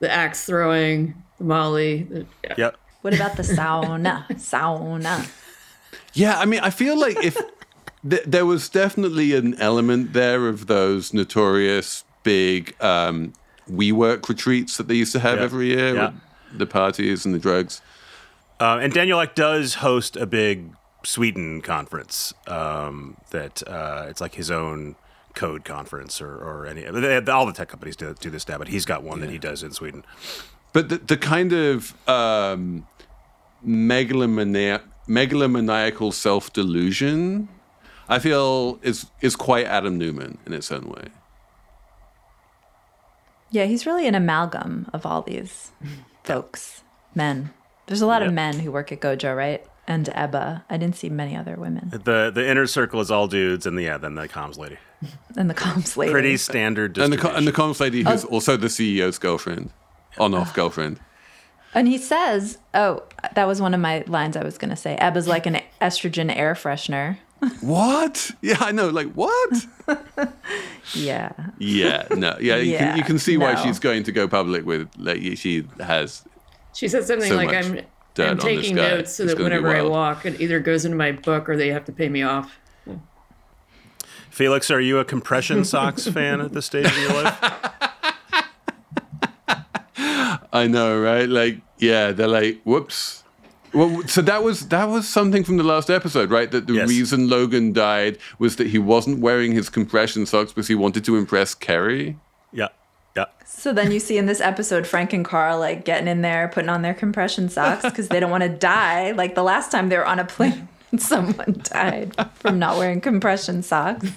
the 0.00 0.10
axe 0.10 0.44
throwing, 0.44 1.14
the 1.38 1.44
Molly. 1.44 2.02
The, 2.02 2.26
yeah. 2.44 2.54
Yep. 2.58 2.76
What 3.02 3.14
about 3.14 3.36
the 3.36 3.42
sauna? 3.42 4.26
sauna. 4.32 5.30
Yeah, 6.12 6.38
I 6.38 6.44
mean, 6.44 6.60
I 6.60 6.70
feel 6.70 6.98
like 6.98 7.22
if 7.24 7.36
th- 8.08 8.24
there 8.26 8.46
was 8.46 8.68
definitely 8.68 9.34
an 9.34 9.54
element 9.60 10.12
there 10.12 10.48
of 10.48 10.66
those 10.66 11.14
notorious 11.14 12.04
big 12.22 12.74
um, 12.82 13.32
WeWork 13.70 14.28
retreats 14.28 14.76
that 14.76 14.88
they 14.88 14.94
used 14.94 15.12
to 15.12 15.20
have 15.20 15.38
Yeah. 15.38 15.44
every 15.44 15.66
year, 15.68 15.94
Yeah. 15.94 16.12
with 16.50 16.58
the 16.58 16.66
parties 16.66 17.24
and 17.24 17.34
the 17.34 17.38
drugs. 17.38 17.80
Uh, 18.60 18.78
and 18.80 18.92
Daniel 18.92 19.20
Ek 19.20 19.34
does 19.34 19.74
host 19.74 20.16
a 20.16 20.26
big 20.26 20.70
Sweden 21.04 21.60
conference 21.60 22.32
um, 22.46 23.16
that 23.30 23.62
uh, 23.68 24.06
it's 24.08 24.20
like 24.20 24.34
his 24.34 24.50
own 24.50 24.96
code 25.34 25.64
conference 25.64 26.20
or, 26.20 26.36
or 26.36 26.66
any 26.66 26.82
they, 26.82 27.18
all 27.30 27.44
the 27.44 27.52
tech 27.52 27.68
companies 27.68 27.96
do, 27.96 28.14
do 28.20 28.30
this 28.30 28.48
now, 28.48 28.58
but 28.58 28.68
he's 28.68 28.84
got 28.84 29.02
one 29.02 29.20
that 29.20 29.30
he 29.30 29.38
does 29.38 29.62
in 29.62 29.72
Sweden. 29.72 30.04
But 30.72 30.88
the, 30.88 30.98
the 30.98 31.16
kind 31.16 31.52
of 31.52 31.94
um, 32.08 32.86
megalomania- 33.64 34.82
megalomaniacal 35.08 36.12
self 36.12 36.52
delusion, 36.52 37.48
I 38.08 38.18
feel, 38.18 38.78
is 38.82 39.06
is 39.20 39.36
quite 39.36 39.66
Adam 39.66 39.98
Neumann 39.98 40.38
in 40.46 40.52
its 40.52 40.70
own 40.70 40.88
way. 40.88 41.08
Yeah, 43.50 43.64
he's 43.64 43.86
really 43.86 44.06
an 44.08 44.14
amalgam 44.14 44.88
of 44.92 45.06
all 45.06 45.22
these 45.22 45.70
folks, 46.24 46.82
men. 47.14 47.50
There's 47.86 48.00
a 48.02 48.06
lot 48.06 48.22
Yeah. 48.22 48.28
of 48.28 48.34
men 48.34 48.60
who 48.60 48.72
work 48.72 48.92
at 48.92 49.00
Gojo, 49.00 49.36
right? 49.36 49.64
And 49.86 50.08
Ebba. 50.14 50.64
I 50.70 50.76
didn't 50.78 50.96
see 50.96 51.10
many 51.10 51.36
other 51.36 51.56
women. 51.56 51.90
The 51.92 52.30
the 52.34 52.48
inner 52.48 52.66
circle 52.66 53.00
is 53.00 53.10
all 53.10 53.26
dudes, 53.28 53.66
and 53.66 53.76
the, 53.76 53.82
yeah, 53.82 53.98
then 53.98 54.14
the 54.14 54.28
comms 54.28 54.56
lady. 54.58 54.78
And 55.36 55.50
the 55.50 55.54
comms 55.54 55.96
lady. 55.96 56.12
Pretty 56.12 56.36
standard. 56.38 56.96
And 56.96 57.12
the 57.12 57.36
and 57.36 57.46
the 57.46 57.52
comms 57.52 57.80
lady 57.80 58.02
who's 58.02 58.24
oh. 58.24 58.28
also 58.28 58.56
the 58.56 58.68
CEO's 58.68 59.18
girlfriend, 59.18 59.70
on 60.18 60.32
off 60.34 60.54
girlfriend. 60.54 60.98
And 61.74 61.88
he 61.88 61.98
says, 61.98 62.58
oh, 62.72 63.02
that 63.34 63.46
was 63.48 63.60
one 63.60 63.74
of 63.74 63.80
my 63.80 64.04
lines 64.06 64.36
I 64.36 64.44
was 64.44 64.56
going 64.58 64.70
to 64.70 64.76
say. 64.76 64.96
Ebba's 64.96 65.26
like 65.26 65.44
an 65.44 65.60
estrogen 65.82 66.34
air 66.34 66.54
freshener. 66.54 67.18
What? 67.60 68.30
Yeah, 68.40 68.56
I 68.60 68.70
know. 68.72 68.88
Like 68.88 69.12
what? 69.12 69.66
Yeah. 70.94 71.32
Yeah, 71.58 72.06
no, 72.10 72.36
yeah. 72.40 72.56
You, 72.56 72.76
can, 72.76 72.86
Yeah, 72.88 72.96
you 72.96 73.02
can 73.02 73.18
see 73.18 73.36
why 73.36 73.54
no. 73.54 73.62
she's 73.62 73.78
going 73.78 74.04
to 74.04 74.12
go 74.12 74.28
public 74.28 74.64
with 74.64 74.88
like 74.98 75.20
she 75.36 75.66
has. 75.80 76.24
She 76.74 76.88
said 76.88 77.04
something 77.04 77.28
So 77.28 77.36
like, 77.36 77.54
"I'm, 77.54 77.80
I'm 78.18 78.38
taking 78.38 78.76
notes 78.76 79.14
so 79.14 79.24
It's 79.24 79.34
that 79.34 79.42
whenever 79.42 79.68
I 79.68 79.82
walk, 79.82 80.26
it 80.26 80.40
either 80.40 80.60
goes 80.60 80.84
into 80.84 80.96
my 80.96 81.12
book 81.12 81.48
or 81.48 81.56
they 81.56 81.68
have 81.68 81.84
to 81.86 81.92
pay 81.92 82.08
me 82.08 82.22
off." 82.22 82.58
Felix, 84.30 84.70
are 84.70 84.80
you 84.80 84.98
a 84.98 85.04
compression 85.04 85.64
socks 85.74 86.06
fan 86.08 86.40
at 86.40 86.52
this 86.52 86.66
stage 86.66 86.86
of 86.86 86.98
your 86.98 87.22
life? 87.22 87.38
I 90.52 90.66
know, 90.68 91.00
right? 91.00 91.28
Like, 91.28 91.60
yeah, 91.78 92.12
they're 92.12 92.28
like, 92.28 92.60
whoops. 92.64 93.22
Well, 93.72 94.06
so 94.06 94.22
that 94.22 94.44
was 94.44 94.68
that 94.68 94.88
was 94.88 95.08
something 95.08 95.42
from 95.42 95.56
the 95.56 95.64
last 95.64 95.90
episode, 95.90 96.30
right? 96.30 96.48
That 96.50 96.68
the 96.68 96.74
Yes. 96.74 96.88
reason 96.88 97.28
Logan 97.28 97.72
died 97.72 98.18
was 98.38 98.56
that 98.56 98.68
he 98.68 98.78
wasn't 98.78 99.18
wearing 99.20 99.52
his 99.52 99.68
compression 99.68 100.26
socks 100.26 100.52
because 100.52 100.68
he 100.68 100.76
wanted 100.76 101.04
to 101.06 101.16
impress 101.16 101.54
Kerry. 101.54 102.16
Yeah. 103.16 103.26
So 103.46 103.72
then 103.72 103.92
you 103.92 104.00
see 104.00 104.18
in 104.18 104.26
this 104.26 104.40
episode 104.40 104.86
Frank 104.86 105.12
and 105.12 105.24
Carl 105.24 105.58
like 105.58 105.84
getting 105.84 106.08
in 106.08 106.22
there, 106.22 106.48
putting 106.48 106.68
on 106.68 106.82
their 106.82 106.94
compression 106.94 107.48
socks 107.48 107.82
because 107.82 108.08
they 108.08 108.18
don't 108.20 108.30
want 108.30 108.42
to 108.42 108.48
die. 108.48 109.12
Like 109.12 109.34
the 109.34 109.42
last 109.44 109.70
time 109.70 109.88
they 109.88 109.96
were 109.96 110.06
on 110.06 110.18
a 110.18 110.24
plane, 110.24 110.68
someone 110.98 111.60
died 111.62 112.12
from 112.34 112.58
not 112.58 112.76
wearing 112.76 113.00
compression 113.00 113.62
socks. 113.62 114.10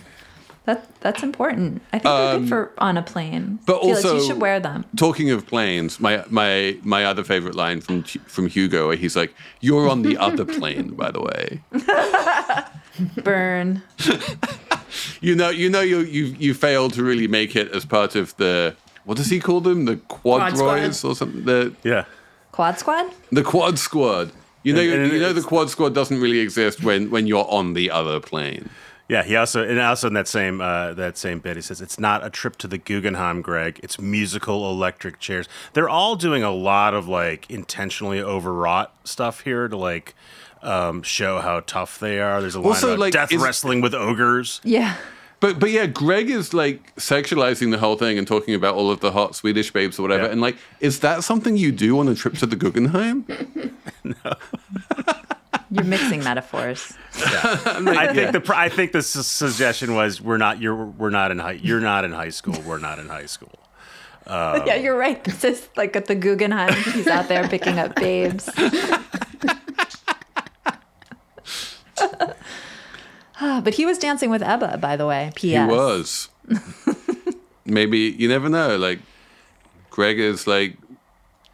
That 0.66 1.00
that's 1.00 1.24
important. 1.24 1.82
I 1.94 2.00
think 2.00 2.04
they're 2.04 2.40
good 2.40 2.50
for 2.50 2.72
on 2.80 2.98
a 2.98 3.02
plane. 3.04 3.44
Um, 3.44 3.60
but 3.66 3.82
Felix, 3.82 4.04
also- 4.04 4.18
you 4.18 4.26
should 4.28 4.42
wear 4.42 4.60
them. 4.60 4.84
Talking 4.98 5.32
of 5.32 5.48
planes, 5.48 6.00
my 6.00 6.26
my 6.30 6.78
my 6.84 7.06
other 7.06 7.24
favorite 7.24 7.56
line 7.56 7.80
from 7.80 8.04
from 8.04 8.48
Hugo, 8.48 8.88
where 8.88 8.98
he's 8.98 9.16
like, 9.16 9.34
"You're 9.62 9.88
on 9.88 10.02
the 10.02 10.18
other 10.18 10.44
plane, 10.60 10.90
by 10.96 11.12
the 11.12 11.22
way." 11.22 11.62
Burn. 13.24 13.82
You 15.22 15.36
know, 15.36 15.50
you 15.50 15.70
know, 15.70 15.82
you 15.82 16.00
you 16.00 16.26
you 16.38 16.54
failed 16.54 16.94
to 16.94 17.04
really 17.04 17.28
make 17.28 17.56
it 17.56 17.72
as 17.72 17.86
part 17.86 18.16
of 18.16 18.36
the 18.38 18.76
what 19.08 19.18
does 19.18 19.30
he 19.32 19.40
call 19.40 19.62
them? 19.62 19.86
The 19.86 19.96
Quad 20.08 20.54
quadroids 20.54 21.00
squad. 21.00 21.10
or 21.12 21.16
something? 21.16 21.44
The 21.46 21.74
Yeah. 21.84 22.04
Quad 22.52 22.78
squad? 22.78 23.06
the 23.32 23.44
quad 23.44 23.80
squad. 23.80 24.32
You 24.64 24.74
know, 24.74 24.82
And- 24.82 25.04
and 25.04 25.12
you 25.14 25.20
know, 25.20 25.34
the 25.34 25.42
quad 25.42 25.70
squad 25.70 25.94
doesn't 25.96 26.20
really 26.22 26.40
exist 26.40 26.84
when 26.84 27.10
when 27.10 27.26
you're 27.26 27.48
on 27.50 27.74
the 27.74 27.90
other 27.90 28.20
plane. 28.20 28.70
Yeah, 29.10 29.24
he 29.24 29.38
also 29.38 29.64
and 29.64 29.80
also 29.80 30.08
in 30.08 30.14
that 30.16 30.28
same 30.28 30.60
uh, 30.60 30.92
that 30.94 31.18
same 31.18 31.40
bit 31.40 31.56
he 31.56 31.62
says 31.62 31.80
it's 31.82 31.98
not 31.98 32.26
a 32.26 32.30
trip 32.30 32.58
to 32.58 32.68
the 32.68 32.78
Guggenheim, 32.78 33.42
Greg. 33.42 33.80
It's 33.82 33.98
musical 34.00 34.70
electric 34.70 35.20
chairs. 35.20 35.48
They're 35.74 35.88
all 35.88 36.16
doing 36.18 36.44
a 36.44 36.52
lot 36.52 36.94
of 36.94 37.08
like 37.08 37.50
intentionally 37.50 38.22
overwrought 38.22 38.92
stuff 39.06 39.42
here 39.42 39.70
to 39.70 39.78
like 39.78 40.14
um, 40.62 41.04
show 41.04 41.40
how 41.40 41.62
tough 41.62 42.00
they 42.00 42.20
are. 42.20 42.42
There's 42.42 42.56
a 42.56 42.60
line 42.60 42.74
Also, 42.74 42.88
about 42.88 43.00
like, 43.00 43.14
death 43.14 43.32
is- 43.32 43.42
wrestling 43.42 43.80
with 43.80 43.94
ogres. 43.94 44.60
Yeah. 44.66 44.96
But 45.40 45.60
but 45.60 45.70
yeah, 45.70 45.86
Greg 45.86 46.30
is 46.30 46.54
like 46.54 46.96
sexualizing 46.96 47.72
the 47.72 47.78
whole 47.78 47.96
thing 47.96 48.18
and 48.18 48.28
talking 48.28 48.56
about 48.56 48.76
all 48.76 48.90
of 48.90 49.02
the 49.02 49.12
hot 49.12 49.36
Swedish 49.36 49.72
babes 49.72 50.00
or 50.00 50.02
whatever. 50.02 50.24
Yeah. 50.24 50.32
And 50.32 50.42
like, 50.42 50.58
is 50.80 51.00
that 51.02 51.24
something 51.24 51.58
you 51.58 51.72
do 51.72 52.00
on 52.00 52.08
a 52.08 52.16
trip 52.16 52.36
to 52.40 52.46
the 52.46 52.56
Guggenheim? 52.56 53.26
No. 54.04 54.36
You're 55.70 55.84
mixing 55.84 56.24
metaphors. 56.24 56.94
Yeah. 57.20 57.60
I 57.66 58.14
think 58.14 58.32
the 58.32 58.54
I 58.56 58.70
think 58.70 58.94
the 58.94 59.02
su- 59.02 59.22
suggestion 59.22 59.96
was 59.96 60.22
we're 60.22 60.38
not 60.38 60.62
you're 60.62 60.86
we're 60.86 61.10
not 61.10 61.30
in 61.30 61.40
high 61.40 61.60
you're 61.62 61.82
not 61.82 62.06
in 62.06 62.14
high 62.14 62.30
school. 62.30 62.56
We're 62.66 62.78
not 62.78 63.00
in 63.00 63.10
high 63.10 63.26
school. 63.26 63.52
yeah, 64.30 64.76
you're 64.76 64.98
right. 64.98 65.22
This 65.24 65.44
is 65.44 65.68
like 65.76 65.96
at 65.96 66.06
the 66.06 66.16
Guggenheim. 66.16 66.74
He's 66.94 67.08
out 67.08 67.28
there 67.28 67.48
picking 67.50 67.80
up 67.80 67.96
babes. 67.96 68.50
Ah, 73.42 73.62
but 73.64 73.76
he 73.76 73.86
was 73.86 73.98
dancing 73.98 74.30
with 74.30 74.42
Ebba, 74.42 74.78
by 74.80 74.96
the 74.96 75.06
way. 75.06 75.32
P.S. 75.36 75.70
He 75.70 75.76
was. 75.76 76.30
Maybe 77.66 77.98
you 78.18 78.28
never 78.28 78.50
know. 78.50 78.78
Like, 78.78 79.00
Greg 79.90 80.20
is 80.20 80.48
like 80.48 80.78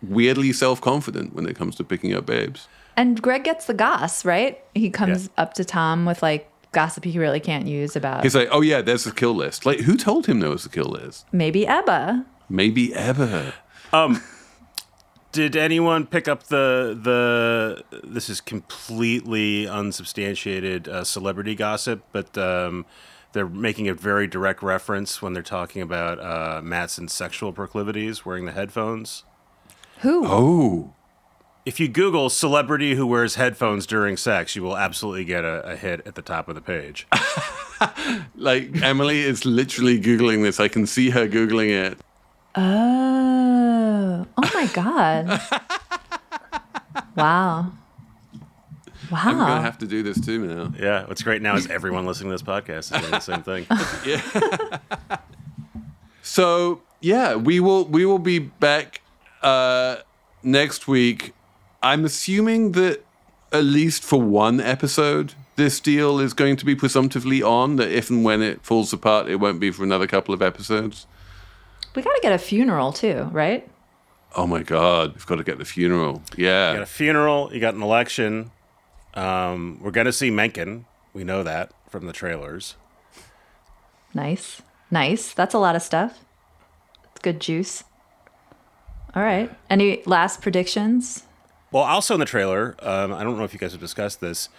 weirdly 0.02 0.54
self 0.54 0.80
confident 0.82 1.34
when 1.34 1.48
it 1.48 1.56
comes 1.56 1.76
to 1.78 1.84
picking 1.84 2.14
up 2.14 2.26
babes. 2.26 2.68
And 2.96 3.20
Greg 3.22 3.44
gets 3.44 3.66
the 3.66 3.74
goss, 3.74 4.24
right? 4.24 4.64
He 4.76 4.90
comes 4.92 5.24
Yeah. 5.26 5.44
up 5.44 5.54
to 5.56 5.66
Tom 5.66 6.06
with 6.06 6.22
like 6.22 6.50
gossip 6.72 7.04
he 7.06 7.18
really 7.20 7.40
can't 7.40 7.68
use 7.68 7.96
about 7.96 8.24
He's 8.24 8.36
like, 8.36 8.50
oh 8.52 8.62
yeah, 8.62 8.82
there's 8.82 9.06
a 9.08 9.12
kill 9.14 9.34
list. 9.34 9.66
Like, 9.66 9.80
who 9.82 9.96
told 9.98 10.26
him 10.28 10.40
there 10.40 10.50
was 10.50 10.66
a 10.66 10.70
kill 10.70 10.86
list? 10.86 11.26
maybe 11.32 11.66
Ebba. 11.68 12.26
Maybe 12.50 12.94
ever. 12.94 13.54
Did 15.34 15.56
anyone 15.56 16.06
pick 16.06 16.28
up 16.28 16.44
the 16.44 16.98
the? 17.02 17.84
This 18.04 18.30
is 18.30 18.40
completely 18.40 19.68
unsubstantiated 19.68 20.88
uh, 20.88 21.04
celebrity 21.04 21.56
gossip, 21.56 22.04
but 22.12 22.38
um, 22.38 22.86
they're 23.34 23.50
making 23.50 23.90
a 23.90 23.94
very 23.94 24.28
direct 24.28 24.64
reference 24.64 25.22
when 25.22 25.34
they're 25.34 25.44
talking 25.44 25.82
about 25.82 26.20
uh, 26.20 26.62
Matson's 26.64 27.14
sexual 27.14 27.52
proclivities, 27.52 28.26
wearing 28.26 28.46
the 28.46 28.52
headphones. 28.52 29.24
Who? 30.00 30.24
Oh. 30.26 30.94
If 31.66 31.80
you 31.80 31.88
Google 31.88 32.30
celebrity 32.30 32.96
who 32.96 33.08
wears 33.08 33.36
headphones 33.36 33.88
during 33.88 34.18
sex, 34.18 34.56
you 34.56 34.64
will 34.64 34.78
absolutely 34.78 35.26
get 35.26 35.44
a, 35.46 35.72
a 35.72 35.76
hit 35.76 36.06
at 36.06 36.16
the 36.16 36.22
top 36.22 36.48
of 36.48 36.56
the 36.56 36.62
page. 36.62 37.08
Like 38.36 38.82
Emily 38.82 39.22
is 39.22 39.46
literally 39.46 40.00
Googling 40.00 40.44
this. 40.44 40.60
I 40.60 40.68
can 40.68 40.86
see 40.86 41.10
her 41.10 41.28
Googling 41.28 41.70
it. 41.70 41.98
Oh. 42.56 43.73
Oh 43.84 44.52
my 44.54 44.70
God. 44.74 45.42
wow. 47.16 47.72
Wow. 49.12 49.20
I'm 49.26 49.38
going 49.38 49.48
to 49.58 49.62
have 49.62 49.78
to 49.80 49.88
do 49.88 50.02
this 50.02 50.20
too 50.20 50.46
now. 50.48 50.74
yeah, 50.80 51.06
what's 51.06 51.22
great 51.22 51.42
now 51.42 51.56
is 51.56 51.70
everyone 51.70 52.06
listening 52.06 52.30
to 52.30 52.34
this 52.34 52.42
podcast 52.42 52.96
is 52.96 53.02
doing 53.02 53.12
the 53.12 53.20
same 53.20 53.44
thing. 53.44 53.66
yeah. 54.06 55.20
So 56.22 56.82
yeah, 57.02 57.36
we 57.36 57.60
will 57.60 57.86
we 57.86 58.06
will 58.06 58.20
be 58.20 58.40
back 58.40 59.02
uh, 59.42 59.98
next 60.42 60.88
week. 60.88 61.34
I'm 61.84 62.06
assuming 62.06 62.72
that 62.72 63.04
at 63.52 63.66
least 63.66 64.04
for 64.04 64.22
one 64.22 64.60
episode, 64.62 65.34
this 65.58 65.80
deal 65.80 66.20
is 66.20 66.34
going 66.34 66.56
to 66.56 66.66
be 66.66 66.76
presumptively 66.76 67.44
on. 67.44 67.76
That 67.76 67.92
if 67.92 68.10
and 68.10 68.24
when 68.24 68.42
it 68.42 68.64
falls 68.64 68.94
apart, 68.94 69.28
it 69.28 69.36
won't 69.36 69.60
be 69.60 69.70
for 69.70 69.84
another 69.84 70.08
couple 70.08 70.34
of 70.34 70.42
episodes. 70.42 71.06
we 71.94 72.02
got 72.02 72.16
to 72.16 72.22
get 72.22 72.32
a 72.32 72.38
funeral 72.38 72.94
too, 72.94 73.30
right? 73.32 73.70
Oh 74.36 74.48
my 74.48 74.64
god, 74.64 75.14
we've 75.14 75.26
got 75.26 75.36
to 75.36 75.44
get 75.44 75.58
the 75.60 75.66
funeral. 75.66 76.24
Yeah, 76.36 76.72
You 76.72 76.74
got 76.74 76.80
Yeah, 76.80 76.84
a 76.84 76.86
funeral, 76.86 77.50
you 77.54 77.60
got 77.60 77.76
an 77.76 77.84
election. 77.84 78.52
Um, 79.14 79.80
we're 79.82 79.92
going 79.92 80.06
to 80.06 80.14
see 80.14 80.32
Mencken. 80.32 80.86
We 81.14 81.24
know 81.24 81.44
that 81.44 81.72
from 81.90 82.08
the 82.08 82.14
trailers. 82.14 82.76
Nice. 84.14 84.62
Nice. 84.90 85.34
That's 85.34 85.54
a 85.54 85.60
lot 85.60 85.76
of 85.76 85.82
stuff. 85.82 86.20
It's 87.12 87.22
good 87.22 87.40
juice. 87.40 87.84
All 89.16 89.22
right. 89.24 89.52
Any 89.70 90.02
last 90.06 90.42
predictions? 90.42 91.24
Well, 91.72 91.84
also 91.84 92.16
in 92.16 92.20
the 92.20 92.26
trailer, 92.26 92.76
um, 92.80 93.14
I 93.14 93.24
don't 93.24 93.38
know 93.38 93.44
if 93.44 93.54
you 93.54 93.60
guys 93.60 93.72
have 93.72 93.82
discussed 93.82 94.22
this. 94.22 94.50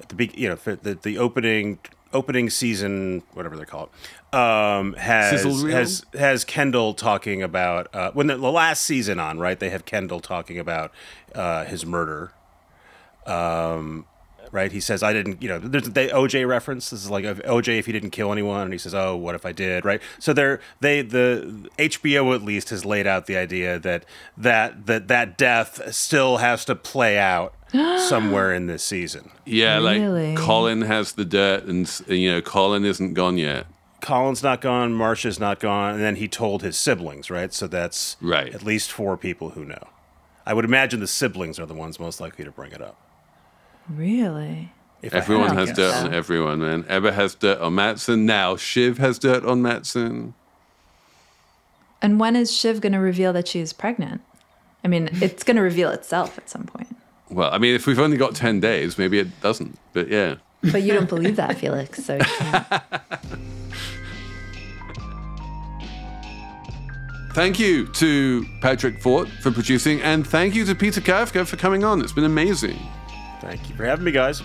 At 0.00 0.08
the 0.08 0.14
big, 0.14 0.36
you 0.38 0.48
know, 0.48 0.54
the 0.56 0.94
the 1.00 1.18
opening 1.18 1.78
opening 2.16 2.50
season, 2.50 3.22
whatever 3.34 3.56
they 3.56 3.64
call 3.64 3.90
it, 4.32 4.34
um, 4.34 4.94
has 4.94 5.42
has 5.44 6.04
has 6.14 6.44
Kendall 6.44 6.94
talking 6.94 7.42
about 7.42 7.94
uh, 7.94 8.10
when 8.12 8.26
the, 8.26 8.36
the 8.36 8.50
last 8.50 8.82
season 8.82 9.20
on 9.20 9.38
right. 9.38 9.58
They 9.58 9.70
have 9.70 9.84
Kendall 9.84 10.20
talking 10.20 10.58
about 10.58 10.92
uh, 11.34 11.64
his 11.64 11.86
murder. 11.86 12.32
Um, 13.26 14.06
right, 14.52 14.72
he 14.72 14.80
says, 14.80 15.02
"I 15.02 15.12
didn't," 15.12 15.42
you 15.42 15.48
know. 15.48 15.58
There's 15.58 15.84
the 15.90 16.08
OJ 16.08 16.46
reference. 16.48 16.90
This 16.90 17.04
is 17.04 17.10
like 17.10 17.24
OJ 17.24 17.78
if 17.78 17.86
he 17.86 17.92
didn't 17.92 18.10
kill 18.10 18.32
anyone, 18.32 18.62
and 18.62 18.72
he 18.72 18.78
says, 18.78 18.94
"Oh, 18.94 19.16
what 19.16 19.34
if 19.34 19.46
I 19.46 19.52
did?" 19.52 19.84
Right. 19.84 20.00
So 20.18 20.32
they're 20.32 20.60
they 20.80 21.02
the 21.02 21.68
HBO 21.78 22.34
at 22.34 22.42
least 22.42 22.70
has 22.70 22.84
laid 22.84 23.06
out 23.06 23.26
the 23.26 23.36
idea 23.36 23.78
that 23.78 24.04
that 24.36 24.86
that 24.86 25.08
that 25.08 25.38
death 25.38 25.94
still 25.94 26.38
has 26.38 26.64
to 26.64 26.74
play 26.74 27.18
out 27.18 27.54
somewhere 28.08 28.52
in 28.54 28.66
this 28.66 28.82
season. 28.82 29.30
yeah. 29.44 29.76
Really? 29.76 30.34
Like 30.34 30.38
Colin 30.38 30.82
has 30.82 31.12
the 31.12 31.24
dirt, 31.24 31.64
and 31.64 31.86
s- 31.86 32.02
you 32.08 32.30
know 32.30 32.40
Colin 32.40 32.84
isn't 32.84 33.14
gone 33.14 33.38
yet. 33.38 33.66
Colin's 34.02 34.42
not 34.42 34.60
gone, 34.60 34.92
Marcia's 34.92 35.40
not 35.40 35.58
gone, 35.58 35.94
and 35.94 36.02
then 36.02 36.16
he 36.16 36.28
told 36.28 36.62
his 36.62 36.76
siblings, 36.76 37.30
right? 37.30 37.52
So 37.52 37.66
that's 37.66 38.16
Right. 38.20 38.54
at 38.54 38.62
least 38.62 38.92
four 38.92 39.16
people 39.16 39.50
who 39.50 39.64
know. 39.64 39.88
I 40.44 40.54
would 40.54 40.64
imagine 40.64 41.00
the 41.00 41.06
siblings 41.08 41.58
are 41.58 41.66
the 41.66 41.74
ones 41.74 41.98
most 41.98 42.20
likely 42.20 42.44
to 42.44 42.50
bring 42.52 42.70
it 42.72 42.80
up. 42.82 42.96
Really? 43.88 44.72
If 45.02 45.12
I 45.12 45.16
had 45.16 45.22
Everyone 45.24 45.48
to 45.50 45.54
has 45.56 45.68
guess. 45.70 45.76
dirt 45.76 45.92
so. 45.94 46.06
on 46.06 46.14
everyone, 46.14 46.58
man. 46.60 46.84
Ebba 46.88 47.12
has 47.12 47.34
dirt 47.34 47.58
on 47.60 47.74
Matsson. 47.74 48.26
Now 48.26 48.56
Shiv 48.56 48.98
has 48.98 49.18
dirt 49.18 49.44
on 49.44 49.60
Matsson. 49.62 50.34
And 52.02 52.20
when 52.20 52.36
is 52.36 52.52
Shiv 52.56 52.80
going 52.80 52.92
to 52.92 52.98
reveal 53.00 53.32
that 53.32 53.48
she 53.48 53.60
is 53.60 53.72
pregnant? 53.72 54.20
I 54.84 54.88
mean, 54.88 55.08
it's 55.14 55.42
going 55.42 55.56
to 55.56 55.62
reveal 55.62 55.90
itself 55.90 56.38
at 56.38 56.48
some 56.48 56.64
point. 56.64 56.94
Well, 57.30 57.52
I 57.52 57.58
mean, 57.58 57.74
if 57.74 57.86
we've 57.86 57.98
only 57.98 58.16
got 58.16 58.34
ten 58.34 58.60
days, 58.60 58.98
maybe 58.98 59.18
it 59.18 59.40
doesn't. 59.40 59.78
But 59.92 60.08
yeah. 60.08 60.36
But 60.62 60.82
you 60.82 60.94
don't 60.94 61.08
believe 61.08 61.36
that, 61.36 61.58
Felix. 61.58 62.04
So 62.04 62.16
you. 62.16 62.22
Thank 67.36 67.58
you 67.58 67.86
to 67.88 68.46
Patrick 68.62 68.98
Fort 69.02 69.28
for 69.28 69.50
producing, 69.50 70.00
and 70.00 70.26
thank 70.26 70.54
you 70.54 70.64
to 70.64 70.74
Peter 70.74 71.02
Kafka 71.02 71.46
for 71.46 71.58
coming 71.58 71.84
on. 71.84 72.00
It's 72.00 72.12
been 72.12 72.24
amazing. 72.24 72.78
Thank 73.42 73.68
you 73.68 73.74
for 73.74 73.84
having 73.84 74.06
me, 74.06 74.10
guys. 74.10 74.40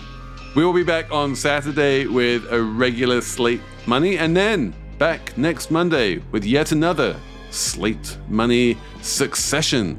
We 0.54 0.62
will 0.62 0.74
be 0.74 0.82
back 0.82 1.10
on 1.10 1.34
Saturday 1.34 2.04
with 2.06 2.44
a 2.52 2.62
regular 2.62 3.22
Slate 3.22 3.62
Money, 3.86 4.18
and 4.18 4.36
then 4.36 4.74
back 4.98 5.38
next 5.38 5.70
Monday 5.70 6.18
with 6.32 6.44
yet 6.44 6.72
another 6.72 7.16
Slate 7.50 8.18
Money 8.28 8.76
Succession. 9.00 9.98